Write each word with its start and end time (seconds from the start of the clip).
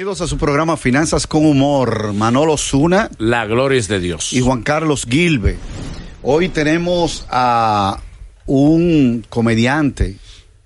Bienvenidos 0.00 0.22
a 0.22 0.28
su 0.28 0.38
programa 0.38 0.78
Finanzas 0.78 1.26
con 1.26 1.44
Humor. 1.44 2.14
Manolo 2.14 2.56
Zuna. 2.56 3.10
La 3.18 3.44
gloria 3.44 3.78
es 3.78 3.86
de 3.86 4.00
Dios. 4.00 4.32
Y 4.32 4.40
Juan 4.40 4.62
Carlos 4.62 5.06
Gilbe. 5.06 5.58
Hoy 6.22 6.48
tenemos 6.48 7.26
a 7.28 8.00
un 8.46 9.26
comediante, 9.28 10.16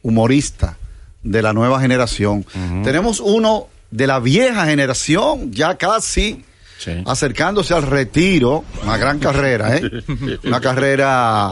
humorista 0.03 0.79
de 1.25 1.43
la 1.43 1.53
nueva 1.53 1.81
generación. 1.81 2.47
Tenemos 2.85 3.19
uno 3.19 3.67
de 3.91 4.07
la 4.07 4.21
vieja 4.21 4.67
generación, 4.67 5.51
ya 5.51 5.79
casi 5.79 6.45
sí. 6.79 7.03
acercándose 7.05 7.75
al 7.75 7.83
retiro. 7.83 8.65
Una 8.85 8.99
gran 8.99 9.19
carrera, 9.19 9.77
¿eh? 9.77 9.83
Una 10.45 10.61
carrera 10.61 11.51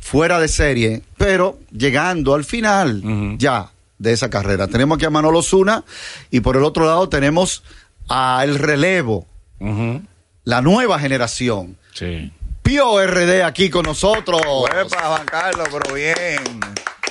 fuera 0.00 0.40
de 0.40 0.48
serie, 0.48 1.02
pero 1.18 1.58
llegando 1.70 2.34
al 2.34 2.46
final 2.46 3.02
uh 3.04 3.08
-huh. 3.08 3.36
ya 3.38 3.72
de 3.98 4.12
esa 4.12 4.30
carrera. 4.30 4.68
Tenemos 4.68 4.96
aquí 4.96 5.06
a 5.06 5.10
Manolo 5.10 5.42
Zuna 5.42 5.84
y 6.30 6.40
por 6.40 6.56
el 6.56 6.64
otro 6.64 6.86
lado 6.86 7.08
tenemos 7.08 7.62
al 8.08 8.58
relevo, 8.58 9.26
uh 9.60 9.66
-huh. 9.66 10.06
la 10.44 10.62
nueva 10.62 10.98
generación. 10.98 11.76
Sí. 11.92 12.32
Pío 12.62 13.04
RD 13.06 13.42
aquí 13.44 13.70
con 13.70 13.84
nosotros. 13.84 14.40
Uepa, 14.44 15.06
Juan 15.06 15.26
Carlos, 15.26 15.68
pero 15.72 15.94
bien. 15.94 16.60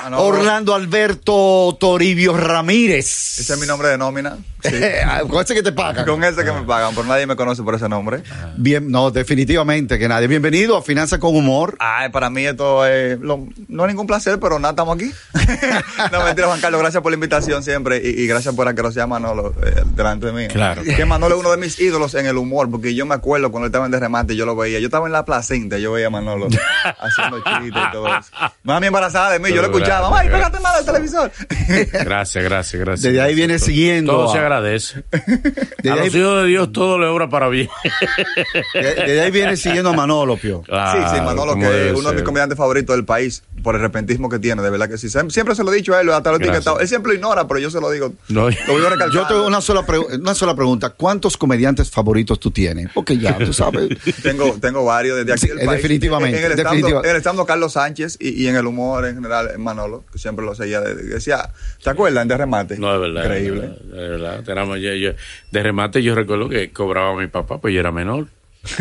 Ah, 0.07 0.09
no, 0.09 0.21
Orlando 0.21 0.73
Alberto 0.73 1.75
Toribio 1.77 2.37
Ramírez. 2.37 3.39
Ese 3.39 3.53
es 3.53 3.59
mi 3.59 3.67
nombre 3.67 3.89
de 3.89 3.97
nómina. 3.97 4.37
Sí. 4.63 4.71
con 5.29 5.43
ese 5.43 5.53
que 5.53 5.61
te 5.61 5.73
pagan. 5.73 6.05
Con 6.05 6.23
ese 6.23 6.45
que 6.45 6.51
me 6.53 6.61
pagan, 6.61 6.95
pero 6.95 7.05
nadie 7.05 7.27
me 7.27 7.35
conoce 7.35 7.61
por 7.61 7.75
ese 7.75 7.89
nombre. 7.89 8.23
Bien, 8.55 8.89
no, 8.89 9.11
definitivamente 9.11 9.99
que 9.99 10.07
nadie. 10.07 10.27
Bienvenido 10.27 10.77
a 10.77 10.81
Finanzas 10.81 11.19
con 11.19 11.35
Humor. 11.35 11.75
Ay, 11.79 12.07
para 12.07 12.29
mí 12.29 12.45
esto 12.45 12.85
es, 12.85 13.19
lo, 13.19 13.47
no 13.67 13.83
es 13.83 13.89
ningún 13.89 14.07
placer, 14.07 14.39
pero 14.39 14.59
nada, 14.59 14.69
estamos 14.71 14.95
aquí. 14.95 15.11
no, 16.13 16.23
mentira, 16.23 16.47
Juan 16.47 16.61
Carlos, 16.61 16.79
gracias 16.79 17.03
por 17.03 17.11
la 17.11 17.15
invitación 17.15 17.61
siempre 17.61 18.01
y, 18.01 18.21
y 18.21 18.27
gracias 18.27 18.55
por 18.55 18.67
sea 18.93 19.07
Manolo 19.07 19.53
eh, 19.61 19.83
delante 19.93 20.27
de 20.27 20.31
mí. 20.31 20.47
Claro. 20.47 20.83
Que 20.83 21.03
Manolo 21.03 21.35
es 21.35 21.41
uno 21.41 21.51
de 21.51 21.57
mis 21.57 21.81
ídolos 21.81 22.15
en 22.15 22.27
el 22.27 22.37
humor, 22.37 22.71
porque 22.71 22.95
yo 22.95 23.05
me 23.05 23.15
acuerdo 23.15 23.51
cuando 23.51 23.65
él 23.65 23.71
estaba 23.71 23.85
en 23.85 23.91
de 23.91 23.99
remate, 23.99 24.37
yo 24.37 24.45
lo 24.45 24.55
veía. 24.55 24.79
Yo 24.79 24.85
estaba 24.85 25.05
en 25.05 25.11
la 25.11 25.25
placenta, 25.25 25.77
yo 25.77 25.91
veía 25.91 26.07
a 26.07 26.11
Manolo 26.11 26.47
haciendo 26.99 27.43
chistes 27.43 27.83
y 27.89 27.91
todo 27.91 28.07
eso. 28.07 28.29
Mami 28.63 28.87
embarazada 28.87 29.31
de 29.31 29.39
mí, 29.39 29.49
yo 29.49 29.61
lo 29.61 29.67
escuchaba. 29.67 29.96
Ay, 30.13 30.29
pégate 30.29 30.59
mal 30.59 30.75
al 30.75 30.85
televisor. 30.85 31.31
Gracias, 31.91 32.43
gracias, 32.43 32.79
gracias. 32.79 33.03
Desde 33.03 33.21
ahí 33.21 33.35
viene 33.35 33.59
siguiendo. 33.59 34.13
Todo 34.13 34.31
se 34.31 34.37
agradece. 34.39 35.03
Desde 35.11 35.89
a 35.89 35.93
ahí, 35.93 36.05
los 36.05 36.15
hijos 36.15 36.41
de 36.43 36.47
Dios 36.47 36.71
todo 36.71 36.99
le 36.99 37.07
obra 37.07 37.29
para 37.29 37.49
bien. 37.49 37.69
Desde 38.73 39.21
ahí 39.21 39.31
viene 39.31 39.57
siguiendo 39.57 39.89
a 39.89 39.93
Manolo, 39.93 40.37
Pio. 40.37 40.61
Claro, 40.61 41.09
sí, 41.09 41.15
sí, 41.15 41.21
Manolo, 41.21 41.55
que 41.55 41.89
es 41.89 41.95
uno 41.95 42.09
de 42.09 42.15
mis 42.15 42.23
comediantes 42.23 42.57
favoritos 42.57 42.95
del 42.95 43.05
país, 43.05 43.43
por 43.63 43.75
el 43.75 43.81
repentismo 43.81 44.29
que 44.29 44.39
tiene, 44.39 44.61
de 44.61 44.69
verdad 44.69 44.89
que 44.89 44.97
sí. 44.97 45.09
Siempre 45.09 45.55
se 45.55 45.63
lo 45.63 45.71
he 45.71 45.75
dicho 45.75 45.93
a 45.93 46.01
él, 46.01 46.09
hasta 46.09 46.31
lo 46.31 46.37
etiquetado. 46.37 46.79
Él 46.79 46.87
siempre 46.87 47.13
lo 47.13 47.15
ignora, 47.15 47.47
pero 47.47 47.59
yo 47.59 47.69
se 47.69 47.79
lo 47.79 47.89
digo. 47.91 48.13
No. 48.29 48.49
Lo 48.49 48.73
voy 48.73 48.85
a 48.85 48.89
recalcar. 48.89 49.11
Yo 49.11 49.27
tengo 49.27 49.45
una 49.45 49.61
sola, 49.61 49.85
una 50.19 50.35
sola 50.35 50.55
pregunta. 50.55 50.91
¿Cuántos 50.91 51.37
comediantes 51.37 51.89
favoritos 51.89 52.39
tú 52.39 52.51
tienes? 52.51 52.89
Porque 52.93 53.17
ya, 53.17 53.37
tú 53.37 53.53
sabes. 53.53 53.89
tengo, 54.21 54.57
tengo 54.59 54.85
varios 54.85 55.17
desde 55.17 55.33
aquí 55.33 55.41
sí, 55.41 55.47
del 55.47 55.65
país. 55.65 55.81
Definitivamente. 55.81 56.37
En, 56.37 56.45
en 56.45 56.51
el 56.51 56.57
definitiva. 56.57 57.01
estando 57.01 57.45
Carlos 57.45 57.73
Sánchez 57.73 58.17
y, 58.19 58.43
y, 58.43 58.47
en 58.47 58.55
el 58.55 58.65
humor 58.65 59.05
en 59.05 59.15
general, 59.15 59.57
Manolo, 59.57 59.76
que 60.11 60.17
siempre 60.17 60.45
lo 60.45 60.55
seguía. 60.55 60.81
Decía, 60.81 61.49
¿te 61.83 61.89
acuerdas 61.89 62.27
de 62.27 62.37
remate? 62.37 62.77
No, 62.77 62.93
es 62.93 63.01
verdad. 63.01 63.23
Increíble. 63.23 63.69
De 63.83 64.09
verdad. 64.09 64.43
De, 64.43 64.53
verdad. 64.53 64.75
Yo, 64.75 64.93
yo, 64.93 65.11
de 65.51 65.63
remate 65.63 66.03
yo 66.03 66.15
recuerdo 66.15 66.49
que 66.49 66.71
cobraba 66.71 67.11
a 67.11 67.15
mi 67.15 67.27
papá, 67.27 67.59
pues 67.59 67.73
yo 67.73 67.79
era 67.79 67.91
menor. 67.91 68.27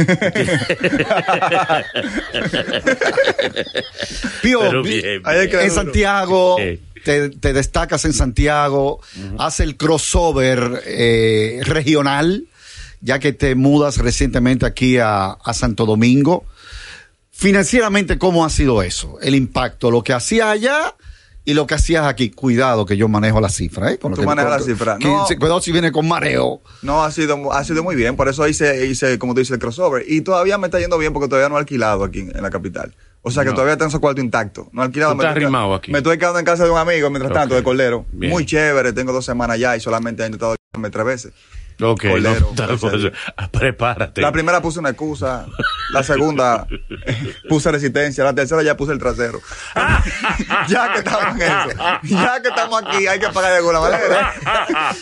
Pío, 4.43 4.83
bien, 4.83 5.23
en 5.25 5.71
Santiago, 5.71 6.57
te, 7.05 7.31
te, 7.31 7.53
destacas 7.53 8.05
en 8.05 8.13
Santiago, 8.13 8.97
uh 8.97 9.01
-huh. 9.19 9.37
hace 9.39 9.63
el 9.63 9.77
crossover 9.77 10.83
eh, 10.87 11.61
regional, 11.65 12.47
ya 13.01 13.21
que 13.21 13.33
te 13.33 13.55
mudas 13.55 13.99
recientemente 13.99 14.67
aquí 14.67 14.99
a, 14.99 15.27
a, 15.27 15.55
Santo 15.55 15.87
Domingo. 15.87 16.45
Financieramente, 17.39 18.17
¿cómo 18.17 18.47
ha 18.47 18.51
sido 18.51 18.83
eso? 18.83 19.19
El 19.21 19.35
impacto, 19.35 19.91
lo 19.91 20.03
que 20.03 20.15
hacía 20.15 20.51
allá 20.51 20.95
y 21.45 21.53
lo 21.53 21.67
que 21.67 21.75
hacías 21.75 22.07
aquí. 22.07 22.31
Cuidado 22.31 22.87
que 22.87 22.97
yo 22.97 23.09
manejo 23.09 23.43
la 23.43 23.51
cifra, 23.51 23.93
¿eh? 23.93 23.99
Con 23.99 24.13
lo 24.13 24.17
Tú 24.17 24.23
que, 24.23 24.27
manejas 24.27 24.51
la 24.51 24.61
cifra. 24.61 24.97
No. 24.99 25.27
cuidado 25.39 25.61
si 25.61 25.71
viene 25.71 25.93
con 25.93 26.09
mareo. 26.09 26.63
No, 26.81 27.05
ha 27.05 27.11
sido, 27.11 27.53
ha 27.53 27.63
sido 27.63 27.83
muy 27.83 27.95
bien. 27.95 28.17
Por 28.17 28.31
eso 28.31 28.49
hice, 28.49 28.87
hice, 28.87 29.19
como 29.19 29.35
tú 29.35 29.41
dices, 29.41 29.53
el 29.53 29.59
crossover. 29.59 30.03
Y 30.09 30.23
todavía 30.23 30.57
me 30.57 30.69
está 30.69 30.81
yendo 30.81 30.97
bien 30.97 31.13
porque 31.13 31.29
todavía 31.29 31.51
no 31.51 31.57
he 31.57 31.59
alquilado 31.59 32.05
aquí 32.05 32.21
en, 32.21 32.35
en 32.35 32.43
la 32.43 32.49
capital. 32.49 32.95
O 33.21 33.31
sea 33.31 33.43
que 33.43 33.51
no. 33.51 33.55
todavía 33.55 33.77
tengo 33.77 33.91
su 33.91 34.01
cuarto 34.01 34.23
intacto. 34.23 34.71
No 34.73 34.81
he 34.81 34.87
alquilado. 34.87 35.13
¿Tú 35.13 35.19
me, 35.19 35.25
estoy, 35.25 35.43
arrimado 35.43 35.75
aquí? 35.75 35.93
me 35.93 35.99
estoy 35.99 36.17
quedando 36.17 36.39
en 36.39 36.45
casa 36.47 36.65
de 36.65 36.71
un 36.71 36.79
amigo 36.79 37.11
mientras 37.11 37.33
okay. 37.33 37.43
tanto, 37.43 37.55
de 37.55 37.63
Cordero. 37.63 38.07
Bien. 38.13 38.33
Muy 38.33 38.47
chévere. 38.47 38.95
Tengo 38.95 39.13
dos 39.13 39.27
semanas 39.27 39.59
ya 39.59 39.77
y 39.77 39.81
solamente 39.81 40.23
he 40.23 40.27
intentado 40.27 40.57
tres 40.91 41.05
veces. 41.05 41.33
Ok, 41.83 42.05
Cordero, 42.09 42.53
no, 42.57 42.79
pues, 42.79 43.13
prepárate. 43.51 44.23
La 44.23 44.33
primera 44.33 44.63
puse 44.63 44.79
una 44.79 44.91
excusa, 44.91 45.47
la 45.93 46.03
segunda 46.03 46.67
puse 47.49 47.71
resistencia, 47.71 48.25
la 48.25 48.35
tercera 48.35 48.63
ya 48.63 48.77
puse 48.77 48.93
el 48.93 48.99
trasero. 48.99 49.41
ya 50.69 50.93
que 50.93 50.99
estamos 50.99 51.37
en 51.37 51.43
eso, 51.43 51.69
ya 52.05 52.41
que 52.41 52.49
estamos 52.49 52.83
aquí, 52.83 53.07
hay 53.07 53.19
que 53.19 53.29
pagar 53.29 53.53
de 53.53 53.59
alguna 53.59 53.81
manera. 53.81 54.33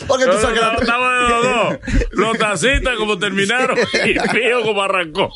Porque 0.05 0.25
tú 0.25 0.33
sabes 0.33 0.59
que 0.59 0.83
estamos 0.83 1.09
de 1.13 1.29
los 1.29 1.43
dos. 1.43 1.77
Los 2.11 2.37
tacitas 2.37 2.95
como 2.97 3.17
terminaron 3.17 3.77
y 4.05 4.19
Pío 4.29 4.61
como 4.63 4.83
arrancó. 4.83 5.31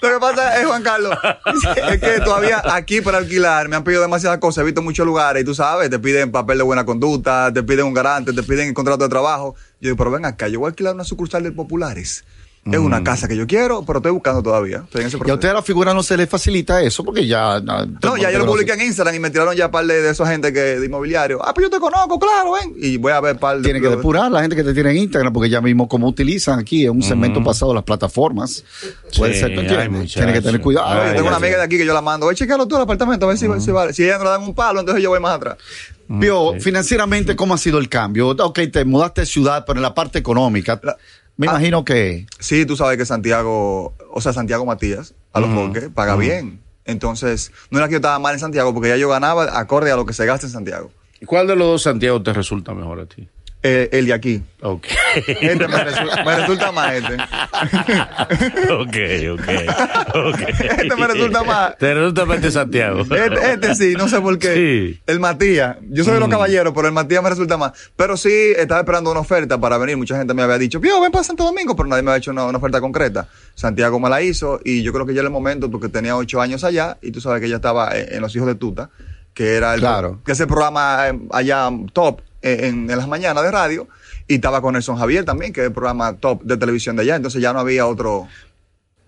Lo 0.00 0.08
que 0.08 0.18
pasa 0.20 0.60
es, 0.60 0.66
Juan 0.66 0.82
Carlos, 0.82 1.16
es 1.90 2.00
que 2.00 2.20
todavía 2.20 2.62
aquí 2.64 3.00
para 3.00 3.18
alquilar 3.18 3.68
me 3.68 3.76
han 3.76 3.84
pedido 3.84 4.02
demasiadas 4.02 4.38
cosas, 4.38 4.62
he 4.62 4.64
visto 4.64 4.82
muchos 4.82 5.06
lugares 5.06 5.42
y 5.42 5.44
tú 5.44 5.54
sabes, 5.54 5.90
te 5.90 5.98
piden 5.98 6.32
papel 6.32 6.58
de 6.58 6.64
buena 6.64 6.84
conducta, 6.84 7.52
te 7.52 7.62
piden 7.62 7.86
un 7.86 7.94
garante, 7.94 8.32
te 8.32 8.42
piden 8.42 8.68
el 8.68 8.74
contrato 8.74 9.04
de 9.04 9.10
trabajo. 9.10 9.54
Yo 9.80 9.88
digo, 9.88 9.96
pero 9.96 10.10
ven 10.10 10.24
acá, 10.24 10.48
yo 10.48 10.60
voy 10.60 10.66
a 10.66 10.70
alquilar 10.70 10.94
una 10.94 11.04
sucursal 11.04 11.42
del 11.42 11.54
Populares. 11.54 12.24
Es 12.70 12.78
una 12.78 13.00
Mm. 13.00 13.04
casa 13.04 13.28
que 13.28 13.36
yo 13.36 13.46
quiero, 13.46 13.84
pero 13.84 13.98
estoy 13.98 14.12
buscando 14.12 14.42
todavía. 14.42 14.78
Estoy 14.84 15.02
en 15.02 15.08
ese 15.08 15.18
y 15.22 15.30
a 15.30 15.34
usted 15.34 15.48
a 15.50 15.52
la 15.52 15.62
figura 15.62 15.92
no 15.92 16.02
se 16.02 16.16
le 16.16 16.26
facilita 16.26 16.80
eso 16.80 17.04
porque 17.04 17.26
ya. 17.26 17.60
No, 17.60 17.84
no 17.84 18.16
ya 18.16 18.30
yo 18.30 18.38
lo 18.38 18.46
publiqué 18.46 18.72
en 18.72 18.80
Instagram 18.80 19.14
y 19.14 19.18
me 19.18 19.28
tiraron 19.28 19.54
ya 19.54 19.70
par 19.70 19.84
de, 19.86 20.00
de 20.00 20.10
esa 20.10 20.26
gente 20.26 20.50
que 20.50 20.60
de 20.60 20.86
inmobiliario. 20.86 21.46
Ah, 21.46 21.52
pues 21.52 21.66
yo 21.66 21.70
te 21.70 21.78
conozco, 21.78 22.18
claro, 22.18 22.52
ven. 22.52 22.72
Y 22.78 22.96
voy 22.96 23.12
a 23.12 23.20
ver 23.20 23.38
par 23.38 23.58
de. 23.58 23.64
Tiene 23.64 23.82
que 23.82 23.88
depurar 23.88 24.32
la 24.32 24.40
gente 24.40 24.56
que 24.56 24.64
te 24.64 24.72
tiene 24.72 24.92
en 24.92 24.96
Instagram 24.96 25.30
porque 25.32 25.50
ya 25.50 25.60
mismo 25.60 25.86
como 25.88 26.08
utilizan 26.08 26.58
aquí 26.58 26.84
en 26.86 26.92
un 26.92 27.02
segmento 27.02 27.40
mm. 27.40 27.44
pasado 27.44 27.74
las 27.74 27.84
plataformas. 27.84 28.64
Puede 29.14 29.34
Sí, 29.34 29.40
ser, 29.40 29.54
¿tú 29.54 29.60
entiendes? 29.60 30.00
ay, 30.00 30.06
Tiene 30.14 30.32
que 30.32 30.40
tener 30.40 30.60
cuidado. 30.62 30.86
Ah, 30.88 30.94
yo 30.94 31.02
Ay, 31.10 31.14
tengo 31.16 31.28
una 31.28 31.36
amiga 31.36 31.58
de 31.58 31.62
aquí 31.64 31.76
que 31.76 31.84
yo 31.84 31.92
la 31.92 32.00
mando. 32.00 32.26
Oye, 32.26 32.36
chequealo 32.36 32.66
tú 32.66 32.76
el 32.76 32.82
apartamento 32.82 33.26
a 33.26 33.28
ver 33.28 33.36
si, 33.36 33.46
si 33.60 33.70
vale. 33.72 33.92
Si 33.92 34.04
ella 34.04 34.16
no 34.16 34.24
le 34.24 34.30
dan 34.30 34.42
un 34.42 34.54
palo, 34.54 34.80
entonces 34.80 35.02
yo 35.02 35.10
voy 35.10 35.20
más 35.20 35.36
atrás. 35.36 35.58
Pio, 36.20 36.52
Sí. 36.54 36.60
financieramente, 36.60 37.36
¿cómo 37.36 37.52
ha 37.54 37.58
sido 37.58 37.78
el 37.78 37.88
cambio? 37.90 38.28
Ok, 38.30 38.60
te 38.72 38.84
mudaste 38.84 39.22
de 39.22 39.26
ciudad, 39.26 39.64
pero 39.66 39.78
en 39.78 39.82
la 39.82 39.94
parte 39.94 40.18
económica, 40.18 40.80
La- 40.82 40.96
me 41.36 41.46
Ah. 41.46 41.50
imagino 41.50 41.84
que. 41.84 42.26
Sí, 42.38 42.64
tú 42.66 42.76
sabes 42.76 42.96
que 42.98 43.06
Santiago, 43.06 43.94
o 44.12 44.20
sea, 44.20 44.32
Santiago 44.32 44.64
Matías, 44.66 45.14
a 45.32 45.40
los. 45.40 45.52
Boques, 45.54 45.88
paga 45.94 46.16
bien. 46.16 46.60
Entonces, 46.84 47.50
no 47.70 47.78
era 47.78 47.88
que 47.88 47.92
yo 47.92 47.98
estaba 47.98 48.18
mal 48.18 48.34
en 48.34 48.40
Santiago, 48.40 48.74
porque 48.74 48.90
ya 48.90 48.96
yo 48.96 49.08
ganaba 49.08 49.58
acorde 49.58 49.90
a 49.90 49.96
lo 49.96 50.04
que 50.06 50.12
se 50.12 50.26
gasta 50.26 50.46
en 50.46 50.52
Santiago. 50.52 50.90
¿Y 51.20 51.24
¿Cuál 51.26 51.46
de 51.46 51.56
los 51.56 51.66
dos 51.66 51.82
Santiago 51.82 52.22
te 52.22 52.32
resulta 52.32 52.74
mejor 52.74 53.00
a 53.00 53.06
ti? 53.06 53.26
Eh, 53.66 53.88
el 53.92 54.04
de 54.06 54.12
aquí. 54.12 54.42
Ok. 54.60 54.86
Este 55.16 55.56
me, 55.68 55.74
resu- 55.74 56.24
me 56.24 56.36
resulta 56.36 56.70
más 56.70 56.92
este. 56.92 57.14
ok, 58.72 58.96
ok. 59.32 59.48
ok. 60.14 60.40
Este 60.48 60.96
me 60.96 61.06
resulta 61.06 61.42
más. 61.44 61.78
Te 61.78 61.94
resulta 61.94 62.24
más 62.26 62.42
de 62.42 62.50
Santiago. 62.50 63.00
Este, 63.00 63.52
este 63.52 63.74
sí, 63.74 63.94
no 63.96 64.06
sé 64.08 64.20
por 64.20 64.38
qué. 64.38 64.54
Sí. 64.54 65.00
El 65.06 65.18
Matías. 65.20 65.76
Yo 65.88 66.04
soy 66.04 66.14
de 66.14 66.20
los 66.20 66.28
caballeros, 66.28 66.72
pero 66.74 66.88
el 66.88 66.92
Matías 66.92 67.22
me 67.22 67.30
resulta 67.30 67.56
más. 67.56 67.72
Pero 67.96 68.16
sí, 68.16 68.52
estaba 68.56 68.80
esperando 68.80 69.10
una 69.10 69.20
oferta 69.20 69.58
para 69.58 69.78
venir. 69.78 69.96
Mucha 69.96 70.16
gente 70.18 70.34
me 70.34 70.42
había 70.42 70.58
dicho, 70.58 70.80
Pío, 70.80 71.00
ven 71.00 71.10
para 71.10 71.24
Santo 71.24 71.44
Domingo, 71.44 71.74
pero 71.74 71.88
nadie 71.88 72.02
me 72.02 72.10
había 72.10 72.18
hecho 72.18 72.30
una, 72.32 72.44
una 72.44 72.58
oferta 72.58 72.80
concreta. 72.82 73.28
Santiago 73.54 73.98
me 73.98 74.10
la 74.10 74.20
hizo 74.20 74.60
y 74.62 74.82
yo 74.82 74.92
creo 74.92 75.06
que 75.06 75.14
ya 75.14 75.20
era 75.20 75.28
el 75.28 75.32
momento 75.32 75.70
porque 75.70 75.88
tenía 75.88 76.16
ocho 76.16 76.40
años 76.40 76.64
allá 76.64 76.98
y 77.00 77.12
tú 77.12 77.20
sabes 77.20 77.40
que 77.40 77.46
ella 77.46 77.56
estaba 77.56 77.96
en, 77.96 78.12
en 78.16 78.20
Los 78.20 78.34
Hijos 78.36 78.46
de 78.48 78.56
Tuta, 78.56 78.90
que 79.32 79.54
era 79.56 79.72
el, 79.74 79.80
Claro. 79.80 80.20
que 80.24 80.32
es 80.32 80.40
el 80.40 80.46
programa 80.48 81.08
eh, 81.08 81.18
allá 81.30 81.70
top 81.92 82.20
en, 82.44 82.90
en 82.90 82.96
las 82.96 83.08
mañanas 83.08 83.42
de 83.44 83.50
radio. 83.50 83.88
Y 84.28 84.36
estaba 84.36 84.60
con 84.62 84.72
Nelson 84.74 84.96
Javier 84.96 85.24
también, 85.24 85.52
que 85.52 85.60
es 85.60 85.66
el 85.66 85.72
programa 85.72 86.14
top 86.16 86.42
de 86.44 86.56
televisión 86.56 86.96
de 86.96 87.02
allá. 87.02 87.16
Entonces 87.16 87.42
ya 87.42 87.52
no 87.52 87.58
había 87.60 87.86
otro. 87.86 88.26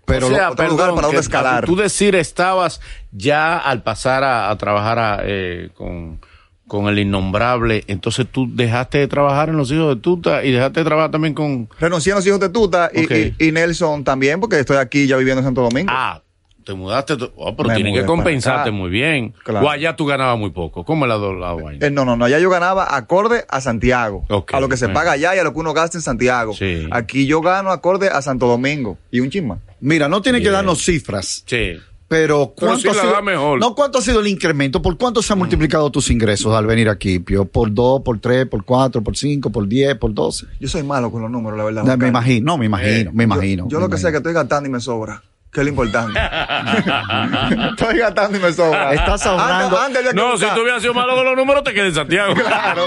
Pero 0.05 0.27
o 0.27 0.29
sea, 0.29 0.45
lo- 0.47 0.51
otro 0.53 0.67
lugar 0.69 0.89
para 0.95 1.07
donde 1.07 1.21
escalar. 1.21 1.65
Tú 1.65 1.75
decir 1.75 2.15
estabas 2.15 2.79
ya 3.11 3.57
al 3.57 3.83
pasar 3.83 4.23
a, 4.23 4.49
a 4.49 4.57
trabajar 4.57 4.99
a, 4.99 5.19
eh, 5.23 5.69
con, 5.73 6.19
con 6.65 6.87
el 6.87 6.99
innombrable, 6.99 7.83
entonces 7.87 8.25
tú 8.31 8.47
dejaste 8.53 8.99
de 8.99 9.07
trabajar 9.07 9.49
en 9.49 9.57
los 9.57 9.69
hijos 9.71 9.95
de 9.95 10.01
tuta 10.01 10.43
y 10.45 10.51
dejaste 10.51 10.79
de 10.79 10.85
trabajar 10.85 11.11
también 11.11 11.33
con... 11.33 11.67
Renuncié 11.79 12.13
a 12.13 12.15
Los 12.15 12.25
Hijos 12.27 12.39
de 12.39 12.49
Tuta 12.49 12.89
y, 12.93 13.01
y- 13.13 13.35
y 13.39 13.51
Nelson 13.51 14.03
también, 14.05 14.39
porque 14.39 14.59
estoy 14.59 14.77
aquí 14.77 15.07
ya 15.07 15.17
viviendo 15.17 15.39
en 15.41 15.45
Santo 15.45 15.61
Domingo. 15.61 15.91
Ah, 15.93 16.21
te 16.67 16.73
mudaste, 16.73 17.13
oh, 17.37 17.55
pero 17.55 17.73
tienes 17.73 17.97
que 17.97 18.05
compensarte 18.05 18.71
muy 18.71 18.89
bien. 18.89 19.33
Claro. 19.43 19.65
O 19.65 19.69
allá 19.69 19.95
tú 19.95 20.05
ganabas 20.05 20.37
muy 20.37 20.49
poco. 20.49 20.83
¿Cómo 20.83 21.05
es 21.05 21.09
la, 21.09 21.17
la 21.17 21.53
vaina? 21.53 21.87
Eh, 21.87 21.89
no, 21.89 22.03
no, 22.03 22.17
no, 22.17 22.25
allá 22.25 22.39
yo 22.39 22.49
ganaba 22.49 22.93
acorde 22.93 23.45
a 23.47 23.61
Santiago. 23.61 24.25
A 24.51 24.59
lo 24.59 24.67
que 24.67 24.75
se 24.75 24.87
bien. 24.87 24.93
paga 24.93 25.13
allá 25.13 25.33
y 25.33 25.39
a 25.39 25.43
lo 25.45 25.53
que 25.53 25.59
uno 25.59 25.73
gasta 25.73 25.97
en 25.97 26.01
Santiago. 26.01 26.53
Sí. 26.53 26.85
Aquí 26.91 27.25
yo 27.25 27.39
gano 27.39 27.71
acorde 27.71 28.09
a 28.09 28.21
Santo 28.21 28.47
Domingo 28.47 28.97
y 29.11 29.21
un 29.21 29.29
chisma. 29.29 29.59
mira, 29.79 30.09
no 30.09 30.21
tiene 30.21 30.39
que 30.39 30.43
Bien. 30.49 30.53
darnos 30.55 30.83
cifras, 30.83 31.43
Sí. 31.47 31.77
Pero 32.09 32.53
Pero 32.57 32.69
¿cuánto 32.69 32.81
sí 32.81 32.87
ha 32.87 33.01
sido, 33.01 33.21
mejor. 33.21 33.59
No, 33.59 33.75
¿cuánto 33.75 33.97
ha 33.97 34.01
sido 34.01 34.21
el 34.21 34.27
incremento? 34.27 34.81
¿Por 34.81 34.97
cuánto 34.97 35.21
se 35.21 35.33
han 35.33 35.39
multiplicado 35.39 35.89
tus 35.89 36.09
ingresos 36.09 36.53
al 36.53 36.65
venir 36.65 36.87
aquí, 36.87 37.19
Pio? 37.19 37.43
¿Por 37.45 37.73
dos, 37.73 38.01
por 38.01 38.19
tres, 38.19 38.45
por 38.45 38.63
cuatro, 38.63 39.01
por 39.01 39.17
cinco, 39.17 39.49
por 39.49 39.67
diez, 39.67 39.95
por 39.95 40.13
doce? 40.13 40.45
Yo 40.59 40.69
soy 40.69 40.83
malo 40.83 41.11
con 41.11 41.21
los 41.21 41.29
números, 41.31 41.57
la 41.57 41.65
verdad. 41.65 41.83
No, 41.83 41.97
me 41.97 42.07
imagino, 42.07 42.45
no, 42.53 42.57
me 42.57 42.65
imagino, 42.65 43.11
me 43.13 43.23
imagino. 43.25 43.63
Yo, 43.65 43.69
yo 43.71 43.77
me 43.79 43.85
lo 43.85 43.89
que 43.89 43.97
sé 43.97 44.07
es 44.07 44.11
que 44.11 44.17
estoy 44.17 44.31
gastando 44.33 44.69
y 44.69 44.71
me 44.71 44.79
sobra. 44.79 45.21
Que 45.57 45.61
es 45.61 45.65
lo 45.65 45.69
importante. 45.71 46.19
estoy 47.71 47.97
gastando 47.97 48.37
y 48.37 48.41
me 48.41 48.53
sobra. 48.53 48.93
Estás 48.93 49.25
ahorrando. 49.25 49.79
Antes- 49.79 49.97
antes 50.01 50.13
No, 50.13 50.37
si 50.37 50.45
tú 50.53 50.61
hubieras 50.61 50.83
sido 50.83 50.93
malo 50.93 51.15
con 51.15 51.25
los 51.25 51.35
números, 51.35 51.63
te 51.63 51.73
quedas 51.73 51.87
en 51.87 51.95
Santiago. 51.95 52.35
Claro. 52.35 52.85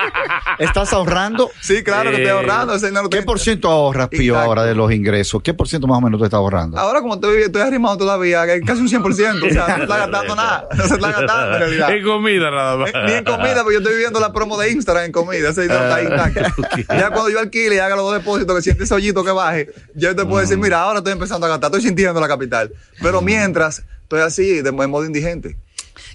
Estás 0.58 0.92
ahorrando. 0.92 1.50
Sí, 1.62 1.82
claro 1.82 2.10
que 2.10 2.16
estoy 2.16 2.26
Eh, 2.28 2.30
ahorrando. 2.32 2.74
ese 2.74 2.92
¿Qué 3.10 3.22
por 3.22 3.40
ciento 3.40 3.70
ahorras, 3.70 4.08
Pío, 4.08 4.34
Exacto. 4.34 4.48
ahora 4.50 4.64
de 4.64 4.74
los 4.74 4.92
ingresos? 4.92 5.40
¿Qué 5.42 5.54
por 5.54 5.66
ciento 5.66 5.86
más 5.86 5.96
o 5.96 6.00
menos 6.02 6.18
tú 6.18 6.24
estás 6.26 6.36
ahorrando? 6.36 6.78
Ahora 6.78 7.00
como 7.00 7.14
estoy, 7.14 7.40
estoy 7.40 7.62
arrimado 7.62 7.96
todavía, 7.96 8.42
casi 8.66 8.82
un 8.82 8.88
100%, 8.88 9.02
o 9.46 9.50
sea, 9.50 9.66
no 9.68 9.76
se 9.76 9.82
está 9.84 9.96
gastando 9.96 10.36
nada, 10.36 10.68
no 10.76 10.84
se 10.86 10.94
está 10.94 11.10
gastando 11.12 11.54
en 11.54 11.58
realidad. 11.60 11.90
En 11.90 12.04
comida 12.04 12.50
nada 12.50 12.76
más. 12.76 12.90
Eh, 12.90 13.02
Ni 13.06 13.12
en 13.14 13.24
comida, 13.24 13.62
porque 13.62 13.72
yo 13.76 13.78
estoy 13.80 13.96
viendo 13.96 14.20
la 14.20 14.30
promo 14.34 14.58
de 14.58 14.70
Instagram 14.72 15.04
en 15.06 15.12
comida, 15.12 15.48
ese 15.48 15.62
dinero 15.62 15.84
está 15.84 16.02
intacto. 16.02 16.62
Ya 16.94 17.08
cuando 17.10 17.30
yo 17.30 17.38
alquile 17.40 17.76
y 17.76 17.78
haga 17.78 17.96
los 17.96 18.04
dos 18.04 18.12
depósitos, 18.14 18.54
que 18.56 18.60
siente 18.62 18.84
ese 18.84 18.92
hoyito 18.94 19.24
que 19.24 19.30
baje, 19.30 19.70
yo 19.94 20.14
te 20.14 20.26
puedo 20.26 20.40
decir, 20.42 20.58
mira, 20.58 20.82
ahora 20.82 20.98
estoy 20.98 21.14
empezando 21.14 21.46
a 21.46 21.48
gastar, 21.48 21.68
estoy 21.68 21.82
sintiendo 21.82 22.09
la 22.18 22.26
capital. 22.28 22.72
Pero 23.00 23.20
mientras, 23.22 23.84
estoy 24.02 24.20
así, 24.22 24.62
de, 24.62 24.72
modo 24.72 25.04
indigente. 25.04 25.56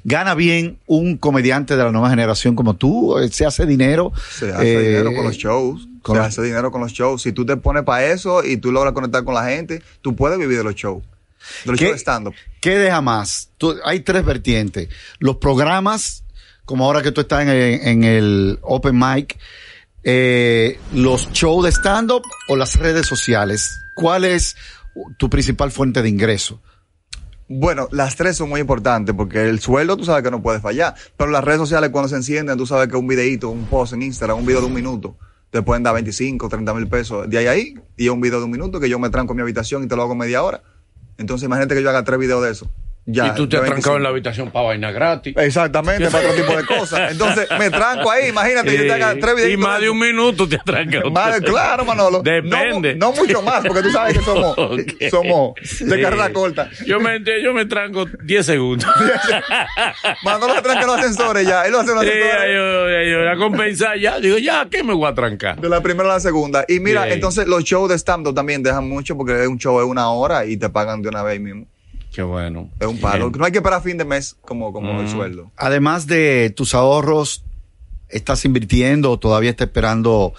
¿Gana 0.03 0.35
bien 0.35 0.79
un 0.87 1.17
comediante 1.17 1.75
de 1.77 1.83
la 1.83 1.91
nueva 1.91 2.09
generación 2.09 2.55
como 2.55 2.75
tú? 2.75 3.17
Eh, 3.19 3.29
¿Se 3.29 3.45
hace 3.45 3.65
dinero? 3.65 4.11
Se 4.37 4.51
hace 4.51 4.73
Eh, 4.73 4.87
dinero 4.89 5.13
con 5.13 5.23
los 5.25 5.35
shows. 5.37 5.87
con 6.01 6.15
se 6.15 6.19
los- 6.19 6.27
hace 6.27 6.41
dinero 6.43 6.71
con 6.71 6.81
los 6.81 6.91
shows. 6.91 7.21
Si 7.21 7.31
tú 7.31 7.45
te 7.45 7.55
pones 7.57 7.83
para 7.83 8.05
eso 8.07 8.43
y 8.43 8.57
tú 8.57 8.71
logras 8.71 8.93
conectar 8.93 9.23
con 9.23 9.33
la 9.33 9.45
gente, 9.45 9.81
tú 10.01 10.15
puedes 10.15 10.37
vivir 10.37 10.57
de 10.57 10.63
los 10.63 10.75
shows. 10.75 11.03
De 11.65 11.71
los 11.71 11.79
¿Qué, 11.79 11.85
shows 11.85 11.95
de 11.95 11.99
stand-up. 11.99 12.33
qué 12.61 12.77
deja 12.77 13.01
más? 13.01 13.49
Tú- 13.57 13.75
hay 13.83 13.99
tres 14.01 14.25
vertientes. 14.25 14.89
Los 15.19 15.37
programas, 15.37 16.23
como 16.65 16.85
ahora 16.85 17.01
que 17.03 17.11
tú 17.11 17.21
estás 17.21 17.41
en 17.43 17.49
el, 17.49 17.57
en 17.87 18.03
el 18.03 18.59
Open 18.63 18.97
Mic, 18.97 19.37
eh, 20.03 20.79
los 20.93 21.31
shows 21.31 21.63
de 21.65 21.71
stand-up 21.71 22.23
o 22.47 22.55
las 22.55 22.75
redes 22.75 23.07
sociales. 23.07 23.79
¿Cuál 23.95 24.25
es 24.25 24.55
tu 25.17 25.29
principal 25.29 25.71
fuente 25.71 26.01
de 26.01 26.09
ingreso? 26.09 26.61
Bueno, 27.47 27.87
las 27.91 28.15
tres 28.15 28.37
son 28.37 28.49
muy 28.49 28.59
importantes 28.59 29.13
porque 29.15 29.47
el 29.47 29.59
sueldo 29.59 29.97
tú 29.97 30.05
sabes 30.05 30.23
que 30.23 30.31
no 30.31 30.41
puede 30.41 30.59
fallar, 30.59 30.95
pero 31.15 31.29
las 31.29 31.43
redes 31.43 31.59
sociales 31.59 31.91
cuando 31.91 32.09
se 32.09 32.15
encienden, 32.15 32.57
tú 32.57 32.65
sabes 32.65 32.87
que 32.87 32.97
un 32.97 33.07
videíto, 33.07 33.49
un 33.49 33.65
post 33.65 33.93
en 33.93 34.01
Instagram, 34.01 34.39
un 34.39 34.45
video 34.45 34.61
de 34.61 34.67
un 34.67 34.73
minuto, 34.73 35.15
te 35.51 35.61
pueden 35.61 35.83
dar 35.83 35.93
25, 35.93 36.49
30 36.49 36.73
mil 36.73 36.87
pesos 36.87 37.29
de 37.29 37.37
ahí 37.37 37.45
a 37.47 37.51
ahí 37.51 37.75
y 37.97 38.09
un 38.09 38.19
video 38.19 38.39
de 38.39 38.45
un 38.45 38.51
minuto 38.51 38.79
que 38.79 38.89
yo 38.89 38.97
me 38.97 39.09
tranco 39.11 39.33
en 39.33 39.37
mi 39.37 39.41
habitación 39.43 39.83
y 39.83 39.87
te 39.87 39.95
lo 39.95 40.01
hago 40.01 40.15
media 40.15 40.41
hora. 40.41 40.63
Entonces 41.17 41.45
imagínate 41.45 41.75
que 41.75 41.83
yo 41.83 41.89
haga 41.89 42.03
tres 42.03 42.19
videos 42.19 42.43
de 42.43 42.51
eso. 42.51 42.69
Ya, 43.07 43.27
y 43.27 43.35
tú 43.35 43.47
te 43.47 43.57
has 43.57 43.65
trancado 43.65 43.97
en 43.97 44.03
la 44.03 44.09
25. 44.09 44.09
habitación 44.09 44.51
para 44.51 44.65
vaina 44.65 44.91
gratis. 44.91 45.35
Exactamente, 45.37 46.09
para 46.09 46.27
otro 46.27 46.41
tipo 46.43 46.57
de 46.57 46.65
cosas. 46.65 47.11
Entonces 47.11 47.47
me 47.59 47.69
tranco 47.69 48.09
ahí, 48.09 48.29
imagínate, 48.29 48.75
yo 48.75 48.81
te 48.83 48.93
haga 48.93 49.13
tres 49.13 49.31
Eh, 49.31 49.35
videos. 49.35 49.51
y 49.53 49.57
más 49.57 49.79
de 49.79 49.89
un 49.91 49.99
minuto 49.99 50.49
te 50.49 50.55
has 50.55 50.63
trancado. 50.63 51.11
Vale, 51.11 51.39
claro, 51.45 51.85
Manolo. 51.85 52.21
Depende. 52.23 52.95
No, 52.95 53.11
no 53.11 53.15
mucho 53.15 53.41
más, 53.43 53.63
porque 53.63 53.83
tú 53.83 53.91
sabes 53.91 54.17
que 54.17 54.23
somos, 54.23 54.55
somos 55.11 55.53
de 55.55 55.95
Sí. 55.95 56.01
carrera 56.01 56.33
corta. 56.33 56.69
Yo 56.87 56.99
me, 56.99 57.19
yo 57.43 57.53
me 57.53 57.65
tranco 57.67 58.05
10 58.23 58.43
segundos. 58.45 58.89
Manolo 60.23 60.55
se 60.55 60.61
tranca 60.61 60.85
los 60.87 60.97
ascensores 60.97 61.47
ya. 61.47 61.63
Él 61.65 61.71
lo 61.71 61.81
hace 61.81 61.93
los 61.93 62.03
Sí, 62.03 62.09
ascensores. 62.09 62.41
ya 62.41 62.53
yo, 62.53 62.89
ya 62.89 63.03
yo, 63.25 63.29
a 63.31 63.35
compensar 63.37 63.97
ya. 63.99 64.19
Digo, 64.19 64.37
ya, 64.37 64.67
¿qué 64.69 64.83
me 64.83 64.93
voy 64.93 65.07
a 65.09 65.13
trancar? 65.13 65.59
De 65.59 65.69
la 65.69 65.81
primera 65.81 66.09
a 66.09 66.13
la 66.13 66.19
segunda. 66.19 66.65
Y 66.67 66.79
mira, 66.79 67.03
Bien. 67.03 67.15
entonces 67.15 67.47
los 67.47 67.63
shows 67.63 67.89
de 67.89 67.95
stand-up 67.97 68.33
también 68.33 68.63
dejan 68.63 68.87
mucho 68.87 69.15
porque 69.15 69.41
es 69.43 69.47
un 69.47 69.57
show 69.57 69.77
de 69.79 69.85
una 69.85 70.09
hora 70.09 70.45
y 70.45 70.57
te 70.57 70.69
pagan 70.69 71.01
de 71.01 71.09
una 71.09 71.23
vez 71.23 71.39
mismo. 71.39 71.67
Qué 72.15 72.23
bueno. 72.23 72.69
Es 72.79 72.87
un 72.87 72.97
palo. 72.99 73.27
Bien. 73.29 73.39
No 73.39 73.45
hay 73.45 73.51
que 73.51 73.57
esperar 73.57 73.79
a 73.79 73.81
fin 73.81 73.97
de 73.97 74.05
mes 74.05 74.37
como, 74.41 74.71
como 74.71 74.99
el 75.01 75.05
Mm. 75.07 75.11
sueldo. 75.11 75.51
Además 75.57 76.07
de 76.07 76.49
tus 76.55 76.73
ahorros, 76.73 77.43
¿estás 78.07 78.45
invirtiendo 78.45 79.11
o 79.11 79.19
todavía 79.19 79.49
estás 79.49 79.67
esperando 79.67 80.33